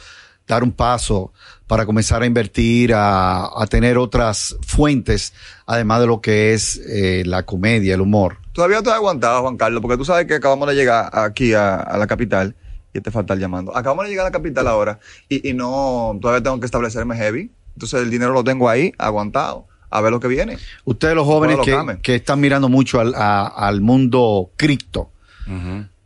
dar 0.48 0.62
un 0.62 0.72
paso 0.72 1.32
para 1.66 1.84
comenzar 1.84 2.22
a 2.22 2.26
invertir, 2.26 2.94
a, 2.94 3.44
a 3.60 3.66
tener 3.66 3.98
otras 3.98 4.56
fuentes, 4.66 5.34
además 5.66 6.00
de 6.00 6.06
lo 6.06 6.20
que 6.22 6.54
es 6.54 6.78
eh, 6.88 7.24
la 7.26 7.42
comedia, 7.44 7.94
el 7.94 8.00
humor? 8.00 8.38
Todavía 8.52 8.78
estoy 8.78 8.94
aguantado, 8.94 9.42
Juan 9.42 9.58
Carlos, 9.58 9.82
porque 9.82 9.98
tú 9.98 10.04
sabes 10.06 10.26
que 10.26 10.34
acabamos 10.36 10.66
de 10.68 10.74
llegar 10.76 11.10
aquí 11.12 11.52
a, 11.52 11.74
a 11.76 11.98
la 11.98 12.06
capital 12.06 12.56
y 12.94 13.00
te 13.02 13.10
falta 13.10 13.34
el 13.34 13.40
llamando. 13.40 13.76
Acabamos 13.76 14.04
de 14.06 14.10
llegar 14.12 14.24
a 14.24 14.28
la 14.30 14.32
capital 14.32 14.66
ahora 14.66 14.98
y, 15.28 15.46
y 15.50 15.52
no, 15.52 16.16
todavía 16.22 16.42
tengo 16.42 16.58
que 16.58 16.64
establecerme 16.64 17.16
heavy. 17.16 17.52
Entonces 17.74 18.00
el 18.00 18.08
dinero 18.10 18.32
lo 18.32 18.42
tengo 18.44 18.70
ahí, 18.70 18.92
aguantado, 18.96 19.66
a 19.90 20.00
ver 20.00 20.10
lo 20.12 20.20
que 20.20 20.28
viene. 20.28 20.58
Ustedes 20.84 21.14
los 21.14 21.24
jóvenes 21.26 21.56
lo 21.58 21.64
que, 21.64 21.70
que 22.02 22.14
están 22.16 22.40
mirando 22.40 22.68
mucho 22.68 23.00
al, 23.00 23.14
a- 23.14 23.46
al 23.46 23.80
mundo 23.80 24.50
cripto. 24.56 25.10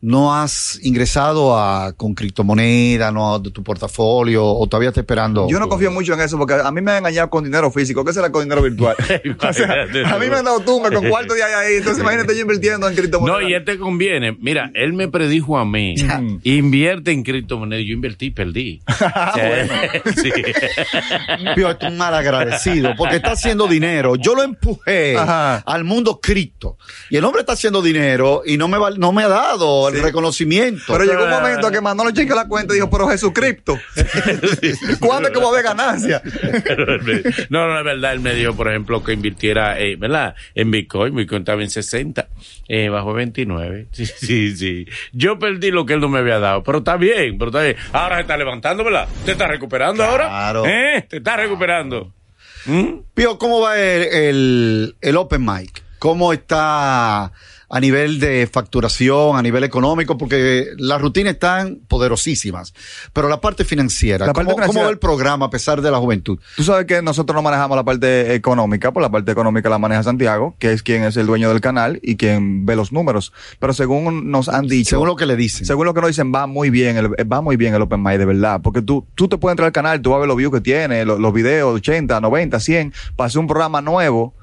¿No 0.03 0.35
has 0.35 0.79
ingresado 0.83 1.59
a, 1.59 1.93
con 1.93 2.15
criptomoneda, 2.15 3.13
no 3.13 3.39
de 3.39 3.51
tu 3.51 3.63
portafolio 3.63 4.45
o 4.47 4.67
todavía 4.67 4.89
estás 4.89 5.03
esperando? 5.03 5.47
Yo 5.49 5.59
no 5.61 5.69
confío 5.69 5.91
mucho 5.91 6.15
en 6.15 6.21
eso 6.21 6.39
porque 6.39 6.55
a 6.55 6.71
mí 6.71 6.81
me 6.81 6.93
han 6.93 6.99
engañado 6.99 7.29
con 7.31 7.45
dinero 7.45 7.71
físico. 7.71 8.05
¿Qué 8.05 8.13
será 8.13 8.33
con 8.33 8.43
dinero 8.43 8.63
virtual? 8.63 8.97
o 9.49 9.53
sea, 9.53 9.83
a 9.83 10.19
mí 10.19 10.27
me 10.29 10.37
han 10.37 10.45
dado 10.45 10.61
tumba 10.61 10.91
con 10.91 11.07
cuarto 11.09 11.35
de 11.35 11.43
ahí 11.43 11.53
ahí. 11.53 11.75
Entonces 11.77 12.03
imagínate 12.03 12.35
yo 12.35 12.43
invirtiendo 12.43 12.89
en 12.89 12.95
criptomonedas. 12.95 13.43
No, 13.43 13.49
y 13.49 13.55
este 13.55 13.79
conviene. 13.79 14.37
Mira, 14.41 14.71
él 14.75 14.93
me 14.95 15.09
predijo 15.09 15.59
a 15.59 15.65
mí. 15.65 15.95
invierte 16.45 17.11
en 17.13 17.23
criptomonedas. 17.23 17.85
Yo 17.87 17.93
invertí 17.93 18.27
y 18.27 18.31
perdí. 18.31 18.81
Sí. 20.17 20.31
Pío, 21.55 21.71
es 21.71 21.77
un 21.83 21.97
mal 21.97 22.15
agradecido 22.15 22.95
porque 22.97 23.17
está 23.17 23.33
haciendo 23.33 23.67
dinero. 23.67 24.17
Yo 24.17 24.35
lo 24.35 24.43
empujé 24.43 25.17
Ajá. 25.17 25.57
al 25.67 25.85
mundo 25.85 26.21
cripto 26.21 26.77
y 27.11 27.17
el 27.17 27.25
hombre 27.25 27.41
está 27.41 27.53
haciendo 27.53 27.83
dinero 27.83 28.43
y 28.45 28.57
no 28.57 28.69
me, 28.69 28.79
val- 28.79 28.99
no 28.99 29.13
me 29.13 29.23
ha 29.25 29.29
dado 29.29 29.90
el 29.91 29.97
Sí. 30.01 30.03
reconocimiento. 30.03 30.83
Pero 30.89 31.05
llegó 31.05 31.25
un 31.25 31.31
momento 31.31 31.71
que 31.71 31.81
Manolo 31.81 32.11
chequeó 32.11 32.35
la 32.37 32.47
cuenta 32.49 32.73
y 32.73 32.77
dijo, 32.77 32.91
pero 32.91 33.09
Jesucristo, 33.09 33.79
¿cuándo 35.01 35.29
es 35.29 35.35
que 35.35 35.41
voy 35.41 35.49
a 35.49 35.57
ver 35.57 35.63
ganancia? 35.65 36.23
no, 37.51 37.67
no, 37.69 37.79
es 37.79 37.85
verdad. 37.85 38.13
Él 38.13 38.21
me 38.21 38.35
dijo, 38.35 38.55
por 38.55 38.69
ejemplo, 38.69 39.03
que 39.03 39.13
invirtiera, 39.13 39.79
eh, 39.81 39.97
¿verdad? 39.97 40.35
En 40.55 40.71
Bitcoin. 40.71 41.15
Bitcoin 41.15 41.41
estaba 41.43 41.63
en 41.63 41.71
60. 41.71 42.29
Eh, 42.69 42.89
bajó 42.89 43.13
29. 43.13 43.89
Sí, 43.93 44.07
sí, 44.07 44.57
sí. 44.57 44.87
Yo 45.13 45.39
perdí 45.39 45.71
lo 45.71 45.85
que 45.87 45.95
él 45.95 46.01
no 46.01 46.09
me 46.09 46.19
había 46.21 46.39
dado. 46.39 46.63
Pero 46.63 46.79
está 46.79 46.97
bien, 46.97 47.37
pero 47.39 47.51
está 47.51 47.63
bien. 47.63 47.77
Ahora 47.93 48.17
se 48.17 48.23
está 48.23 48.37
levantando, 48.37 48.85
¿verdad? 48.85 49.09
¿Te 49.25 49.33
está 49.33 49.47
recuperando 49.49 50.05
ahora? 50.05 50.29
Claro. 50.29 50.67
¿Eh? 50.67 51.05
¿Te 51.09 51.19
está 51.19 51.37
recuperando? 51.37 52.13
¿Mm? 52.67 53.01
Pío, 53.15 53.39
¿cómo 53.39 53.61
va 53.61 53.79
el, 53.81 54.03
el, 54.03 54.97
el 55.01 55.17
Open 55.17 55.45
Mic? 55.45 55.83
¿Cómo 55.99 56.33
está 56.33 57.33
a 57.73 57.81
nivel 57.81 58.19
de 58.21 58.49
facturación, 58.53 59.37
a 59.37 59.43
nivel 59.43 59.63
económico? 59.65 60.19
Porque 60.19 60.67
las 60.77 61.01
rutinas 61.01 61.35
están 61.35 61.79
poderosísimas. 61.89 62.75
Pero 63.13 63.29
la 63.29 63.41
parte 63.41 63.65
financiera, 63.65 64.27
La 64.27 64.33
parte 64.33 64.47
¿cómo, 64.53 64.57
financiera- 64.57 64.67
cómo 64.81 64.85
va 64.87 64.91
el 64.91 64.99
programa 64.99 65.47
a 65.47 65.51
pesar 65.51 65.81
de 65.81 65.91
la 65.91 65.99
juventud? 65.99 66.39
Tú 66.57 66.65
sabes 66.65 66.87
que 66.87 67.01
nosotros 67.03 67.35
no 67.35 67.43
manejamos 67.43 67.77
la 67.77 67.85
parte 67.85 68.35
económica, 68.35 68.93
pues 68.93 69.03
la 69.03 69.11
parte 69.11 69.31
económica 69.33 69.69
la 69.69 69.79
maneja 69.79 70.03
Santiago, 70.03 70.57
que 70.59 70.73
es 70.73 70.83
quien 70.83 71.05
es 71.05 71.17
el 71.17 71.27
dueño 71.27 71.49
del 71.49 71.61
canal 71.61 72.01
y 72.03 72.17
quien 72.17 72.67
ve 72.67 72.77
los 72.77 72.93
números. 72.93 73.33
Pero 73.59 73.73
según 73.73 74.31
nos 74.31 74.49
han 74.49 74.67
dicho, 74.67 74.91
Según 74.91 75.09
lo 75.09 75.17
que 75.17 75.27
le 75.27 75.37
dicen. 75.37 75.65
según 75.67 75.87
lo 75.87 75.95
que 75.95 76.01
nos 76.01 76.09
dicen, 76.11 76.33
va 76.35 76.47
muy 76.47 76.71
bien, 76.71 76.97
el, 76.97 77.07
va 77.33 77.41
muy 77.41 77.57
bien 77.57 77.75
el 77.75 77.83
Open 77.83 78.03
Mic, 78.03 78.19
de 78.19 78.25
verdad. 78.25 78.61
Porque 78.63 78.83
tú, 78.83 79.07
tú 79.15 79.29
te 79.29 79.39
puedes 79.39 79.53
entrar 79.53 79.67
al 79.67 79.73
canal, 79.73 80.03
tú 80.03 80.11
vas 80.11 80.17
a 80.17 80.21
ver 80.21 80.29
los 80.29 80.37
views 80.37 80.53
que 80.53 80.61
tiene, 80.61 81.05
los, 81.05 81.21
los 81.21 81.33
videos, 81.33 81.75
80, 81.77 82.21
90, 82.21 82.59
100, 82.61 82.93
para 83.17 83.29
hacer 83.29 83.39
un 83.39 83.47
programa 83.47 83.81
nuevo. 83.81 84.35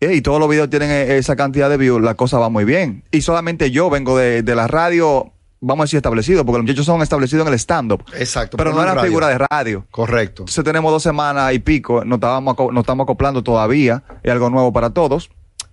Eh, 0.00 0.14
y 0.14 0.20
todos 0.22 0.40
los 0.40 0.48
videos 0.48 0.70
tienen 0.70 0.90
eh, 0.90 1.18
esa 1.18 1.36
cantidad 1.36 1.68
de 1.70 1.76
views, 1.76 2.02
la 2.02 2.14
cosa 2.14 2.38
va 2.38 2.48
muy 2.48 2.64
bien. 2.64 3.04
Y 3.10 3.20
solamente 3.20 3.70
yo 3.70 3.90
vengo 3.90 4.16
de, 4.16 4.42
de 4.42 4.54
la 4.54 4.66
radio, 4.66 5.32
vamos 5.60 5.82
a 5.82 5.84
decir 5.84 5.98
establecido, 5.98 6.44
porque 6.44 6.58
los 6.58 6.64
muchachos 6.64 6.86
son 6.86 7.02
establecidos 7.02 7.46
en 7.46 7.52
el 7.52 7.58
stand-up. 7.58 8.04
Exacto. 8.18 8.56
Pero 8.56 8.72
no 8.72 8.82
en 8.82 8.88
era 8.90 9.02
figura 9.02 9.28
de 9.28 9.38
radio. 9.38 9.86
Correcto. 9.90 10.42
Entonces 10.42 10.64
tenemos 10.64 10.90
dos 10.90 11.02
semanas 11.02 11.52
y 11.52 11.58
pico, 11.58 12.04
nos, 12.04 12.16
estábamos, 12.16 12.56
nos 12.72 12.80
estamos 12.82 13.04
acoplando 13.04 13.42
todavía, 13.42 14.02
es 14.22 14.32
algo 14.32 14.50
nuevo 14.50 14.72
para 14.72 14.90
todos. 14.90 15.30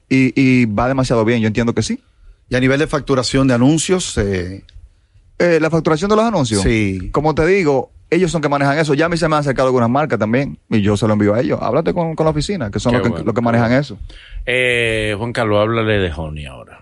Y, 0.10 0.34
y 0.39 0.65
va 0.65 0.88
demasiado 0.88 1.25
bien, 1.25 1.41
yo 1.41 1.48
entiendo 1.48 1.74
que 1.74 1.81
sí. 1.81 2.01
Y 2.50 2.55
a 2.55 2.60
nivel 2.60 2.79
de 2.79 2.88
facturación 2.88 3.48
de 3.48 3.53
anuncios, 3.55 4.17
eh, 4.17 4.63
Eh, 5.39 5.60
la 5.60 5.69
facturación 5.69 6.10
de 6.10 6.15
los 6.15 6.25
anuncios. 6.25 6.63
Sí. 6.63 7.12
Como 7.12 7.36
te 7.36 7.46
digo, 7.46 7.91
ellos 8.10 8.32
son 8.32 8.42
que 8.42 8.50
manejan 8.50 8.78
eso. 8.78 8.94
Ya 8.94 9.06
a 9.06 9.10
mí 9.10 9.18
se 9.18 9.28
me 9.28 9.36
han 9.36 9.42
acercado 9.42 9.68
algunas 9.68 9.90
marcas 9.90 10.18
también 10.18 10.58
y 10.70 10.82
yo 10.82 10.96
se 10.96 11.08
lo 11.08 11.14
envío 11.14 11.34
a 11.34 11.42
ellos. 11.42 11.60
Háblate 11.62 11.94
con, 11.94 12.16
con 12.16 12.26
la 12.26 12.32
oficina, 12.32 12.72
que 12.72 12.80
son 12.80 12.94
los 12.94 13.02
que, 13.02 13.10
bueno, 13.10 13.26
los 13.26 13.36
que 13.36 13.42
manejan 13.42 13.74
eso. 13.74 13.98
Eh, 14.46 15.14
Juan 15.18 15.34
Carlos, 15.34 15.60
háblale 15.62 16.00
de 16.00 16.12
Honey 16.16 16.46
ahora. 16.46 16.82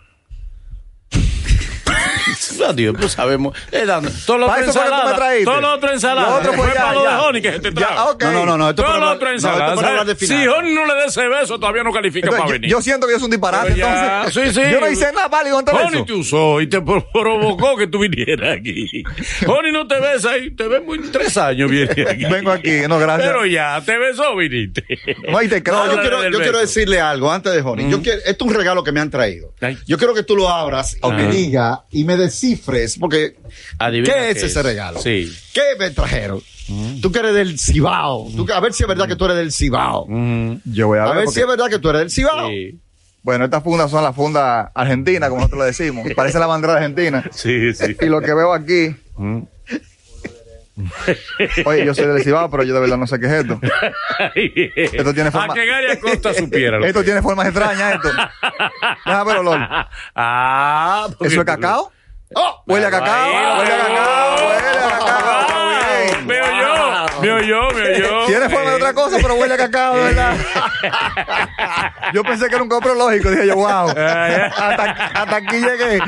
Adiós, 2.61 2.95
pues 2.99 3.11
sabemos. 3.13 3.57
Eh, 3.71 3.85
dando, 3.85 4.09
todo 4.25 4.37
lo 4.39 4.45
otro 4.47 4.61
eso 4.63 4.73
fue 4.73 4.81
que 4.83 4.87
tú 4.89 4.95
me 4.95 5.01
ensalada. 5.01 5.43
Todo 5.45 5.61
lo 5.61 5.73
otro 5.73 5.91
ensalada. 5.91 6.29
Lo 6.29 6.35
otro 6.35 6.53
fue 6.53 6.67
para 6.73 6.93
lo 6.93 7.01
de. 7.03 7.07
Honey 7.15 7.41
que 7.41 7.51
se 7.53 7.59
te 7.59 7.69
Ya, 7.69 7.73
trajo. 7.87 8.11
ok. 8.11 8.23
No, 8.23 8.31
no, 8.31 8.45
no, 8.45 8.57
no, 8.57 8.69
esto 8.69 8.81
es 8.81 8.87
Todo 8.87 8.99
lo 8.99 9.11
otro 9.11 9.29
no, 9.29 9.35
esto 9.35 9.47
es 9.47 9.53
ensalada. 9.53 9.71
hablar 9.89 10.05
de 10.05 10.15
si. 10.15 10.47
Honey 10.47 10.73
no 10.73 10.85
le 10.85 10.93
da 10.93 11.05
ese 11.05 11.27
beso, 11.27 11.59
todavía 11.59 11.83
no 11.83 11.91
califica 11.91 12.27
Entonces, 12.27 12.39
para 12.41 12.49
yo, 12.49 12.53
venir. 12.53 12.69
yo 12.71 12.81
siento 12.81 13.07
que 13.07 13.13
soy 13.15 13.23
un 13.25 13.31
disparate, 13.31 13.73
entonces. 13.73 14.33
sí, 14.53 14.53
sí. 14.61 14.71
Yo 14.71 14.79
no 14.81 14.89
hice 14.89 15.11
nada 15.11 15.27
válido 15.27 15.57
ante 15.59 15.71
Honey 15.71 16.05
te 16.05 16.13
usó 16.13 16.61
y 16.61 16.67
te 16.67 16.81
pro- 16.81 17.05
provocó 17.11 17.75
que 17.77 17.87
tú 17.87 17.99
vinieras 17.99 18.57
aquí. 18.59 19.03
Honey 19.47 19.71
no 19.71 19.87
te 19.87 19.99
besa 19.99 20.37
y 20.37 20.51
te 20.55 20.67
ves 20.67 20.83
muy 20.83 20.99
tres 21.11 21.35
años 21.37 21.69
viene 21.69 21.91
aquí. 21.91 22.25
Vengo 22.25 22.51
aquí, 22.51 22.81
no, 22.87 22.97
gracias. 22.99 23.27
Pero 23.27 23.45
ya, 23.45 23.81
te 23.85 23.97
besó, 23.97 24.35
viniste. 24.35 24.83
No, 25.29 25.41
y 25.41 25.47
te 25.47 25.61
creo. 25.63 25.85
No, 25.85 25.93
yo 25.95 26.01
quiero, 26.01 26.29
yo 26.29 26.39
quiero 26.39 26.59
decirle 26.59 26.99
algo 26.99 27.31
antes 27.31 27.53
de 27.53 27.61
Honey. 27.61 27.89
Yo 27.89 28.01
quiero, 28.01 28.19
esto 28.25 28.45
es 28.45 28.51
un 28.51 28.53
regalo 28.57 28.83
que 28.83 28.91
me 28.91 28.99
han 28.99 29.09
traído. 29.09 29.53
Yo 29.87 29.97
quiero 29.97 30.13
que 30.13 30.23
tú 30.23 30.35
lo 30.35 30.49
abras 30.49 30.97
y 31.01 31.07
me 31.11 31.23
Ajá. 31.23 31.31
diga 31.31 31.83
y 31.91 32.03
me 32.03 32.17
descifres, 32.49 32.97
porque 32.99 33.35
Adivina 33.79 34.13
¿qué 34.13 34.31
es 34.31 34.37
ese 34.43 34.59
es. 34.59 34.65
regalo? 34.65 34.99
Sí. 35.01 35.33
¿Qué 35.53 35.61
me 35.79 35.89
trajeron? 35.91 36.41
Tú 37.01 37.11
que 37.11 37.19
eres 37.19 37.33
del 37.35 37.59
Cibao. 37.59 38.27
Tú 38.35 38.47
a 38.51 38.59
ver 38.59 38.73
si 38.73 38.83
es 38.83 38.89
verdad 38.89 39.07
que 39.07 39.15
tú 39.15 39.25
eres 39.25 39.37
del 39.37 39.51
Cibao. 39.51 40.05
Mm, 40.07 40.55
Yo 40.65 40.87
voy 40.87 40.97
a 40.99 41.03
A 41.03 41.05
ver. 41.07 41.15
ver 41.17 41.25
porque- 41.25 41.35
si 41.35 41.41
es 41.41 41.47
verdad 41.47 41.69
que 41.69 41.79
tú 41.79 41.89
eres 41.89 42.01
del 42.01 42.11
Cibao. 42.11 42.47
sí. 42.49 42.79
Bueno, 43.21 43.45
estas 43.45 43.63
fundas 43.63 43.89
son 43.89 44.03
las 44.03 44.15
fundas 44.15 44.69
argentinas, 44.75 45.29
como 45.29 45.41
nosotros 45.41 45.61
le 45.61 45.65
decimos. 45.67 46.05
Parece 46.15 46.37
la 46.37 46.45
bandera 46.45 46.73
argentina. 46.75 47.23
Sí, 47.31 47.73
sí. 47.73 47.95
Y 47.99 48.05
lo 48.05 48.21
que 48.21 48.33
veo 48.35 48.53
aquí. 48.53 48.95
Mm. 49.17 49.41
Oye, 51.65 51.85
yo 51.85 51.93
soy 51.95 52.05
del 52.07 52.21
Cibao, 52.23 52.49
pero 52.51 52.63
yo 52.63 52.73
de 52.73 52.81
verdad 52.81 52.97
no 52.97 53.07
sé 53.07 53.19
qué 53.19 53.27
es 53.27 53.31
esto. 53.31 53.59
Esto 54.75 55.13
tiene 55.13 55.31
forma- 55.31 55.53
A 55.53 55.55
que 55.55 55.65
Gary 55.65 55.91
Acosta 55.91 56.33
supiera. 56.33 56.77
lo 56.77 56.85
Esto 56.85 57.03
tiene 57.03 57.21
formas 57.21 57.47
extrañas, 57.47 57.95
esto. 57.95 58.09
Déjame 59.05 59.31
ver, 59.31 59.37
olor. 59.39 59.59
Ah, 60.15 61.07
¿Eso 61.21 61.39
es 61.39 61.45
cacao? 61.45 61.91
Oh, 62.33 62.63
Huele 62.65 62.85
a 62.87 62.91
cacao, 62.91 63.29
huele 63.59 63.71
a 63.73 63.77
cacao, 63.77 64.47
huele 64.47 64.67
a 64.67 64.89
cacao. 64.89 65.45
Bien. 65.69 66.27
Veo 66.27 66.45
yo, 66.45 67.21
veo 67.21 67.41
yo, 67.41 67.75
veo 67.75 67.97
yo. 67.99 68.25
Tiene 68.25 68.49
forma 68.49 68.69
de 68.71 68.75
otra 68.77 68.93
cosa, 68.93 69.17
pero 69.21 69.35
huele 69.35 69.53
a 69.53 69.57
cacao, 69.57 69.95
de 69.97 70.03
¿verdad? 70.03 70.35
Yo 72.13 72.23
pensé 72.23 72.47
que 72.47 72.53
era 72.55 72.63
un 72.63 72.69
coprológico, 72.69 73.31
dije 73.31 73.47
yo, 73.47 73.55
wow. 73.55 73.89
Hasta, 73.89 74.83
hasta 75.13 75.35
aquí 75.35 75.57
llegué. 75.59 75.99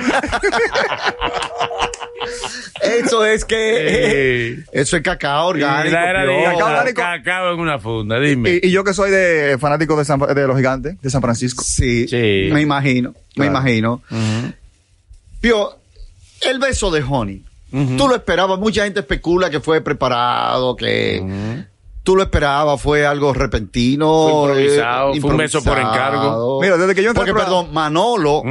Eso 2.82 3.26
es 3.26 3.46
que. 3.46 3.56
Eh, 4.52 4.64
Eso 4.72 4.98
es 4.98 5.04
cacao 5.04 5.48
orgánico. 5.48 5.86
mira, 5.86 6.10
era 6.10 6.22
de- 6.22 6.28
piojo. 6.28 6.44
Cacao 6.58 6.68
orgánico. 6.68 7.02
Cacao 7.02 7.54
en 7.54 7.60
una 7.60 7.80
funda, 7.80 8.20
dime. 8.20 8.60
Y, 8.62 8.68
y 8.68 8.72
yo 8.72 8.84
que 8.84 8.94
soy 8.94 9.10
de 9.12 9.58
fanático 9.60 9.98
de, 9.98 10.06
San- 10.06 10.20
de 10.20 10.48
los 10.48 10.56
gigantes, 10.56 11.02
de 11.02 11.10
San 11.10 11.22
Francisco. 11.22 11.64
Sí, 11.64 12.08
Sí. 12.08 12.50
me 12.52 12.62
imagino, 12.62 13.14
me 13.36 13.48
imagino. 13.48 14.02
Pio, 15.42 15.77
el 16.42 16.60
beso 16.60 16.92
de 16.92 17.04
Honey, 17.04 17.44
tú 17.98 18.08
lo 18.08 18.16
esperabas, 18.16 18.60
mucha 18.60 18.84
gente 18.84 19.00
especula 19.02 19.50
que 19.50 19.60
fue 19.60 19.82
preparado, 19.82 20.76
que 20.76 21.66
tú 22.04 22.16
lo 22.16 22.24
esperabas, 22.24 22.82
fue 22.82 23.06
algo 23.06 23.34
repentino. 23.34 24.30
Fue 24.30 24.64
improvisado, 24.64 25.14
eh, 25.14 25.20
fue 25.22 25.32
un 25.32 25.38
beso 25.38 25.62
por 25.64 25.78
encargo. 25.78 26.62
Mira, 26.62 26.78
desde 26.78 26.96
que 26.96 27.04
yo 27.04 27.10
entré 27.10 27.26
Porque, 27.26 27.32
al 27.32 27.36
programa- 27.36 27.64
perdón, 27.64 27.74
Manolo. 27.74 28.44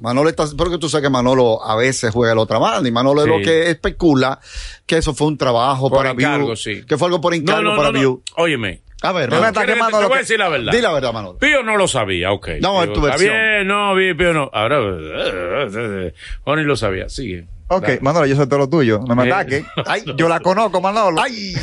Manolo 0.00 0.28
está, 0.28 0.44
porque 0.56 0.78
tú 0.78 0.88
sabes 0.88 1.02
que 1.04 1.10
Manolo 1.10 1.60
a 1.64 1.74
veces 1.74 2.12
juega 2.12 2.34
la 2.36 2.42
otra 2.42 2.58
banda 2.58 2.88
y 2.88 2.92
Manolo 2.92 3.22
es 3.22 3.26
Sí. 3.26 3.32
lo 3.38 3.44
que 3.44 3.70
especula 3.70 4.38
que 4.86 4.98
eso 4.98 5.12
fue 5.14 5.26
un 5.26 5.36
trabajo 5.36 5.88
Por 5.88 5.98
para 5.98 6.10
encargo, 6.10 6.46
View, 6.46 6.56
sí. 6.56 6.82
que 6.86 6.96
fue 6.96 7.06
algo 7.06 7.20
por 7.20 7.32
No, 7.32 7.38
encargo 7.38 7.70
no, 7.70 7.76
para 7.76 7.90
no, 7.90 7.98
View. 7.98 8.22
no. 8.36 8.42
Óyeme. 8.44 8.80
A 9.02 9.12
ver, 9.12 9.30
No 9.30 9.40
me 9.40 9.46
está 9.48 9.60
¿Quieres- 9.60 9.74
quemando 9.76 9.96
te 9.98 10.02
lo 10.02 10.08
voy 10.08 10.16
a 10.16 10.20
decir 10.20 10.38
la 10.38 10.48
verdad. 10.50 10.72
di 10.72 10.80
la 10.80 10.92
verdad, 10.92 11.12
Manolo. 11.12 11.38
Pío 11.38 11.62
no 11.62 11.76
lo 11.76 11.88
sabía, 11.88 12.32
ok. 12.32 12.48
No, 12.60 12.82
en 12.82 12.90
Digo, 12.90 13.00
tu 13.00 13.06
está 13.06 13.16
versión. 13.18 13.34
bien, 13.34 13.66
no, 13.66 13.94
vi- 13.94 14.12
Pío 14.14 14.32
no. 14.34 14.50
Ahora, 14.52 14.78
Oni 16.44 16.64
lo 16.64 16.76
sabía, 16.76 17.08
sigue. 17.08 17.46
Ok, 17.72 17.82
Dale. 17.82 17.98
Manolo, 18.00 18.26
yo 18.26 18.34
sé 18.36 18.46
todo 18.48 18.58
lo 18.58 18.68
tuyo. 18.68 19.00
No 19.06 19.14
me 19.14 19.28
Eh. 19.28 19.32
ataques. 19.32 19.64
Ay. 19.86 20.02
Yo 20.16 20.28
la 20.28 20.40
conozco, 20.40 20.80
Manolo. 20.80 21.20
Ay, 21.22 21.54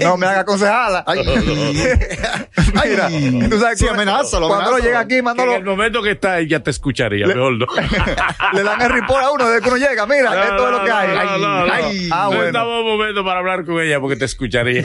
No 0.00 0.16
me 0.16 0.26
haga 0.26 0.40
aconsejarla. 0.40 1.04
ay, 1.06 1.18
Mira, 2.88 3.08
tú 3.50 3.58
sabes 3.58 3.78
Sí, 3.78 3.84
que 3.84 3.90
amenázalo, 3.90 4.48
cuando 4.48 4.68
uno 4.70 4.76
amenázalo. 4.76 4.78
llega 4.84 4.98
aquí, 5.00 5.08
Que 5.10 5.18
en 5.18 5.24
Manolo, 5.24 5.54
el 5.56 5.64
momento 5.64 6.02
que 6.02 6.12
está 6.12 6.34
ahí 6.34 6.48
ya 6.48 6.60
te 6.60 6.70
escucharía, 6.70 7.26
mejor 7.26 7.52
no. 7.58 7.66
le 8.54 8.62
dan 8.62 8.80
el 8.80 8.90
report 8.90 9.24
a 9.24 9.30
uno 9.30 9.46
desde 9.48 9.60
que 9.62 9.68
uno 9.68 9.76
llega. 9.76 10.06
Mira, 10.06 10.30
No, 10.34 10.42
esto 10.42 10.66
es 10.66 10.78
lo 10.78 10.84
que 10.84 10.90
hay. 10.90 11.08
no, 11.08 11.24
no, 11.24 11.38
no, 11.38 11.66
no. 11.66 11.72
Ay. 11.72 12.08
Ah, 12.10 12.20
no 12.24 12.28
bueno. 12.28 12.44
estaba 12.46 12.80
un 12.80 12.86
momento 12.86 13.24
para 13.24 13.38
hablar 13.40 13.64
con 13.66 13.80
ella 13.80 14.00
porque 14.00 14.16
te 14.16 14.24
escucharía. 14.24 14.82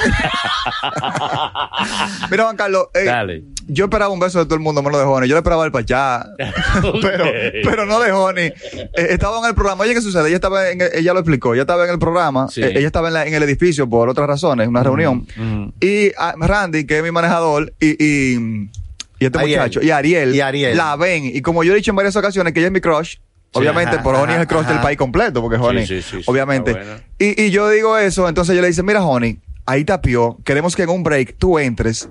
Mira, 2.30 2.44
Juan 2.44 2.56
Carlos, 2.58 2.88
eh, 2.94 3.04
Dale. 3.06 3.44
yo 3.68 3.86
esperaba 3.86 4.12
un 4.12 4.20
beso 4.20 4.40
de 4.40 4.46
todo 4.46 4.56
el 4.56 4.62
mundo, 4.62 4.82
menos 4.84 5.00
de 5.00 5.06
Joni. 5.06 5.28
Yo 5.28 5.36
le 5.36 5.40
esperaba 5.40 5.66
el 5.66 5.72
Pachá, 5.72 6.26
pero, 7.02 7.26
pero 7.64 7.86
no 7.86 8.00
de 8.00 8.12
Joni. 8.12 8.42
Eh, 8.42 8.54
estaba 9.10 9.40
en 9.40 9.46
el 9.46 9.56
programa. 9.56 9.84
Oye, 9.84 9.94
¿qué 9.94 10.02
sucede? 10.02 10.28
Ella 10.28 10.36
estaba 10.42 10.70
en 10.70 10.82
el- 10.82 10.90
ella 10.94 11.14
lo 11.14 11.20
explicó. 11.20 11.54
Ella 11.54 11.62
estaba 11.64 11.86
en 11.86 11.92
el 11.92 12.00
programa. 12.00 12.48
Sí. 12.50 12.62
eh, 12.62 12.74
ella 12.76 12.88
estaba 12.88 13.08
en, 13.08 13.14
la- 13.14 13.26
en 13.28 13.34
el 13.34 13.44
edificio 13.44 13.90
por 13.90 14.10
otras 14.10 14.28
razones, 14.28 14.68
una 14.68 14.84
reunión. 14.84 15.26
Y 15.80 16.12
ah, 16.18 16.34
Randy, 16.38 16.86
que 16.86 16.98
es 16.98 17.04
mi 17.04 17.12
manejador, 17.12 17.74
y, 17.80 17.90
y, 18.04 18.70
y 19.20 19.26
este 19.26 19.38
Ariel. 19.40 19.60
muchacho, 19.60 19.82
y 19.82 19.92
Ariel, 19.92 20.36
Y 20.36 20.42
Ariel. 20.42 20.76
la 20.78 20.96
ven. 20.96 21.26
Y 21.26 21.42
como 21.42 21.64
yo 21.64 21.74
he 21.74 21.76
dicho 21.76 21.92
en 21.92 21.96
varias 21.96 22.16
ocasiones 22.16 22.54
que 22.54 22.60
ella 22.60 22.68
es 22.68 22.74
mi 22.74 22.82
crush, 22.82 23.18
obviamente, 23.54 23.96
Ajá, 23.96 24.04
por 24.04 24.16
Joni 24.16 24.34
es 24.34 24.40
el 24.40 24.48
crush 24.48 24.62
ajá. 24.64 24.74
del 24.74 24.82
país 24.82 24.98
completo, 24.98 25.42
porque 25.42 25.58
Joni, 25.58 25.86
sí, 25.86 26.02
sí, 26.02 26.18
sí, 26.20 26.24
obviamente. 26.26 26.76
Y, 27.20 27.42
y 27.44 27.52
yo 27.52 27.70
digo 27.70 27.98
eso, 27.98 28.28
entonces 28.28 28.56
yo 28.56 28.62
le 28.62 28.68
dice, 28.70 28.82
mira, 28.84 29.02
Joni, 29.02 29.40
ahí 29.66 29.84
tapió, 29.86 30.38
queremos 30.44 30.76
que 30.76 30.84
en 30.84 30.90
un 30.90 31.04
break 31.04 31.36
tú 31.38 31.60
entres 31.60 32.10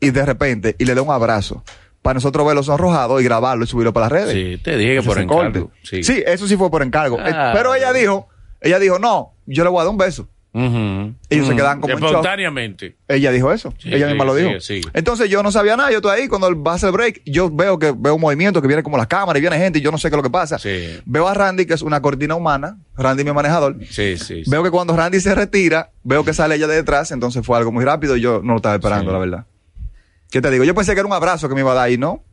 y 0.00 0.10
de 0.10 0.24
repente 0.26 0.76
y 0.78 0.84
le 0.84 0.94
dé 0.94 1.00
un 1.00 1.10
abrazo 1.10 1.64
para 2.04 2.14
nosotros 2.14 2.46
verlo 2.46 2.62
sonrojado 2.62 3.18
y 3.18 3.24
grabarlo 3.24 3.64
y 3.64 3.66
subirlo 3.66 3.94
para 3.94 4.04
las 4.04 4.12
redes. 4.12 4.34
Sí, 4.34 4.62
te 4.62 4.76
dije 4.76 4.96
que 4.96 5.02
por 5.02 5.18
encargo. 5.18 5.70
Sí. 5.82 6.00
eso 6.26 6.46
sí 6.46 6.56
fue 6.58 6.70
por 6.70 6.82
encargo. 6.82 7.18
Eh, 7.18 7.32
Ah, 7.34 7.52
Pero 7.54 7.74
ella 7.74 7.94
dijo, 7.94 8.28
ella 8.60 8.78
dijo, 8.78 8.98
no, 8.98 9.32
yo 9.46 9.64
le 9.64 9.70
voy 9.70 9.80
a 9.80 9.84
dar 9.84 9.90
un 9.90 9.96
beso. 9.96 10.28
Ujú. 10.52 11.14
Ellos 11.30 11.48
se 11.48 11.56
quedan 11.56 11.80
como. 11.80 11.94
Espontáneamente. 11.94 12.96
Ella 13.08 13.32
dijo 13.32 13.50
eso. 13.52 13.72
Sí, 13.78 13.88
ella 13.92 14.06
misma 14.06 14.24
lo 14.24 14.34
dijo. 14.36 14.60
sigue. 14.60 14.88
Entonces 14.92 15.28
yo 15.30 15.42
no 15.42 15.50
sabía 15.50 15.76
nada. 15.76 15.90
Yo 15.90 15.96
estoy 15.96 16.20
ahí. 16.20 16.28
Cuando 16.28 16.62
va 16.62 16.72
a 16.72 16.74
hacer 16.76 16.90
el 16.90 16.92
break, 16.92 17.22
yo 17.26 17.50
veo 17.50 17.78
que 17.78 17.92
veo 17.96 18.14
un 18.14 18.20
movimiento 18.20 18.60
que 18.62 18.68
viene 18.68 18.82
como 18.84 18.96
las 18.96 19.08
cámaras 19.08 19.38
y 19.38 19.40
viene 19.40 19.58
gente 19.58 19.80
y 19.80 19.82
yo 19.82 19.90
no 19.90 19.98
sé 19.98 20.10
qué 20.10 20.14
es 20.14 20.18
lo 20.18 20.22
que 20.22 20.30
pasa. 20.30 20.58
Sí. 20.60 21.00
Veo 21.06 21.26
a 21.26 21.34
Randy, 21.34 21.66
que 21.66 21.74
es 21.74 21.82
una 21.82 22.00
cortina 22.02 22.36
humana. 22.36 22.78
Randy, 22.96 23.24
mi 23.24 23.32
manejador. 23.32 23.78
Sí, 23.90 24.16
sí. 24.16 24.44
sí. 24.44 24.50
Veo 24.50 24.62
que 24.62 24.70
cuando 24.70 24.94
Randy 24.96 25.18
se 25.20 25.34
retira, 25.34 25.90
veo 26.04 26.24
que 26.24 26.32
sale 26.32 26.54
ella 26.54 26.68
de 26.68 26.76
detrás. 26.76 27.10
Entonces 27.10 27.44
fue 27.44 27.56
algo 27.58 27.72
muy 27.72 27.84
rápido 27.84 28.16
y 28.16 28.20
yo 28.20 28.40
no 28.44 28.52
lo 28.52 28.56
estaba 28.58 28.76
esperando, 28.76 29.06
Sí. 29.10 29.12
la 29.12 29.18
verdad. 29.18 29.46
¿Qué 30.34 30.40
te 30.40 30.50
digo? 30.50 30.64
Yo 30.64 30.74
pensé 30.74 30.94
que 30.94 30.98
era 30.98 31.06
un 31.06 31.12
abrazo 31.12 31.48
que 31.48 31.54
me 31.54 31.60
iba 31.60 31.70
a 31.70 31.74
dar 31.74 31.90
y 31.92 31.96
no. 31.96 32.24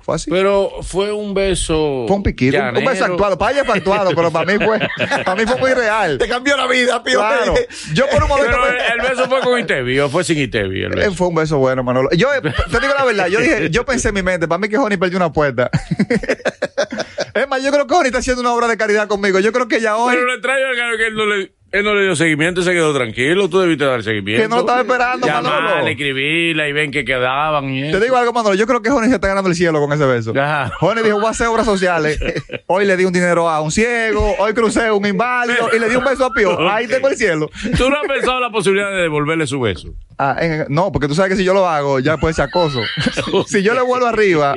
Fue 0.00 0.14
así. 0.14 0.30
Pero 0.30 0.70
fue 0.82 1.12
un 1.12 1.34
beso. 1.34 2.06
fue 2.08 2.16
un 2.16 2.22
piquito. 2.22 2.56
Un, 2.58 2.78
un 2.78 2.84
beso 2.86 3.04
actuado. 3.04 3.36
Para 3.36 3.52
ella 3.52 3.64
fue 3.66 3.76
actuado, 3.76 4.12
pero 4.16 4.30
para 4.30 4.50
mí 4.50 4.64
fue, 4.64 4.78
para 5.26 5.34
mí 5.36 5.44
fue 5.46 5.60
muy 5.60 5.74
real. 5.74 6.16
Te 6.16 6.26
cambió 6.28 6.56
la 6.56 6.66
vida, 6.66 7.04
Pío. 7.04 7.18
Claro. 7.18 7.54
Yo 7.92 8.08
por 8.08 8.22
un 8.22 8.28
momento 8.30 8.56
Pero 8.58 8.72
me- 8.72 8.86
el 9.04 9.10
beso 9.10 9.28
fue 9.28 9.40
con 9.42 9.60
Itevi 9.60 9.98
o 10.00 10.08
fue 10.08 10.24
sin 10.24 10.38
Itevi. 10.38 10.82
El 10.84 10.92
Eh, 10.92 10.96
beso. 10.96 11.12
Fue 11.14 11.26
un 11.28 11.34
beso 11.34 11.58
bueno, 11.58 11.84
Manolo. 11.84 12.08
Yo 12.16 12.32
eh, 12.32 12.40
te 12.40 12.80
digo 12.80 12.94
la 12.98 13.04
verdad, 13.04 13.26
yo 13.28 13.38
dije, 13.38 13.68
yo 13.70 13.84
pensé 13.84 14.08
en 14.08 14.14
mi 14.14 14.22
mente, 14.22 14.48
para 14.48 14.58
mí 14.58 14.70
que 14.70 14.78
Joni 14.78 14.96
perdió 14.96 15.18
una 15.18 15.30
puerta. 15.30 15.68
es 17.34 17.48
más, 17.48 17.62
yo 17.62 17.70
creo 17.70 17.86
que 17.86 17.94
Joni 17.94 18.06
está 18.06 18.18
haciendo 18.20 18.40
una 18.40 18.54
obra 18.54 18.68
de 18.68 18.78
caridad 18.78 19.08
conmigo. 19.08 19.38
Yo 19.40 19.52
creo 19.52 19.68
que 19.68 19.80
ya 19.82 19.98
hoy, 19.98 20.14
Pero 20.14 20.26
lo 20.26 20.32
extraño 20.34 20.64
es 20.72 20.96
que 20.96 21.06
él 21.06 21.14
no 21.14 21.26
le. 21.26 21.52
Él 21.72 21.84
no 21.84 21.94
le 21.94 22.02
dio 22.02 22.14
seguimiento 22.14 22.60
y 22.60 22.64
se 22.64 22.72
quedó 22.72 22.92
tranquilo. 22.94 23.48
Tú 23.48 23.58
debiste 23.60 23.84
dar 23.84 24.02
seguimiento. 24.02 24.42
Que 24.42 24.48
no 24.48 24.56
lo 24.56 24.60
estaba 24.60 24.82
esperando, 24.82 25.26
Llamarle, 25.26 25.68
Manolo. 25.70 25.86
escribirle 25.88 26.68
y 26.68 26.72
ven 26.72 26.90
que 26.90 27.04
quedaban. 27.04 27.70
Y 27.70 27.80
te 27.80 27.88
eso. 27.90 28.00
digo 28.00 28.16
algo, 28.16 28.32
Manolo, 28.34 28.54
yo 28.54 28.66
creo 28.66 28.82
que 28.82 28.90
Joni 28.90 29.08
se 29.08 29.14
está 29.14 29.28
ganando 29.28 29.48
el 29.48 29.56
cielo 29.56 29.80
con 29.80 29.90
ese 29.92 30.04
beso. 30.04 30.32
Ajá. 30.38 30.70
Joni 30.78 31.00
dijo, 31.02 31.16
voy 31.16 31.26
a 31.26 31.30
hacer 31.30 31.46
obras 31.46 31.64
sociales. 31.64 32.18
Hoy 32.66 32.84
le 32.84 32.96
di 32.96 33.04
un 33.06 33.12
dinero 33.12 33.48
a 33.48 33.60
un 33.62 33.70
ciego, 33.70 34.34
hoy 34.38 34.54
crucé 34.54 34.90
un 34.90 35.04
inválido 35.06 35.68
y 35.74 35.78
le 35.78 35.88
di 35.88 35.96
un 35.96 36.04
beso 36.04 36.26
a 36.26 36.32
Pío. 36.32 36.58
Ahí 36.70 36.86
tengo 36.86 37.08
el 37.08 37.16
cielo. 37.16 37.50
¿Tú 37.76 37.88
no 37.90 37.96
has 37.96 38.06
pensado 38.06 38.40
la 38.40 38.50
posibilidad 38.50 38.90
de 38.90 39.02
devolverle 39.02 39.46
su 39.46 39.60
beso? 39.60 39.88
Ah, 40.24 40.36
en- 40.40 40.66
no, 40.68 40.92
porque 40.92 41.08
tú 41.08 41.14
sabes 41.14 41.30
que 41.32 41.36
si 41.36 41.44
yo 41.44 41.52
lo 41.54 41.66
hago, 41.68 41.98
ya 42.00 42.16
puede 42.16 42.34
ser 42.34 42.44
acoso. 42.44 42.80
si 43.46 43.62
yo 43.62 43.74
le 43.74 43.82
vuelvo 43.82 44.06
arriba 44.06 44.54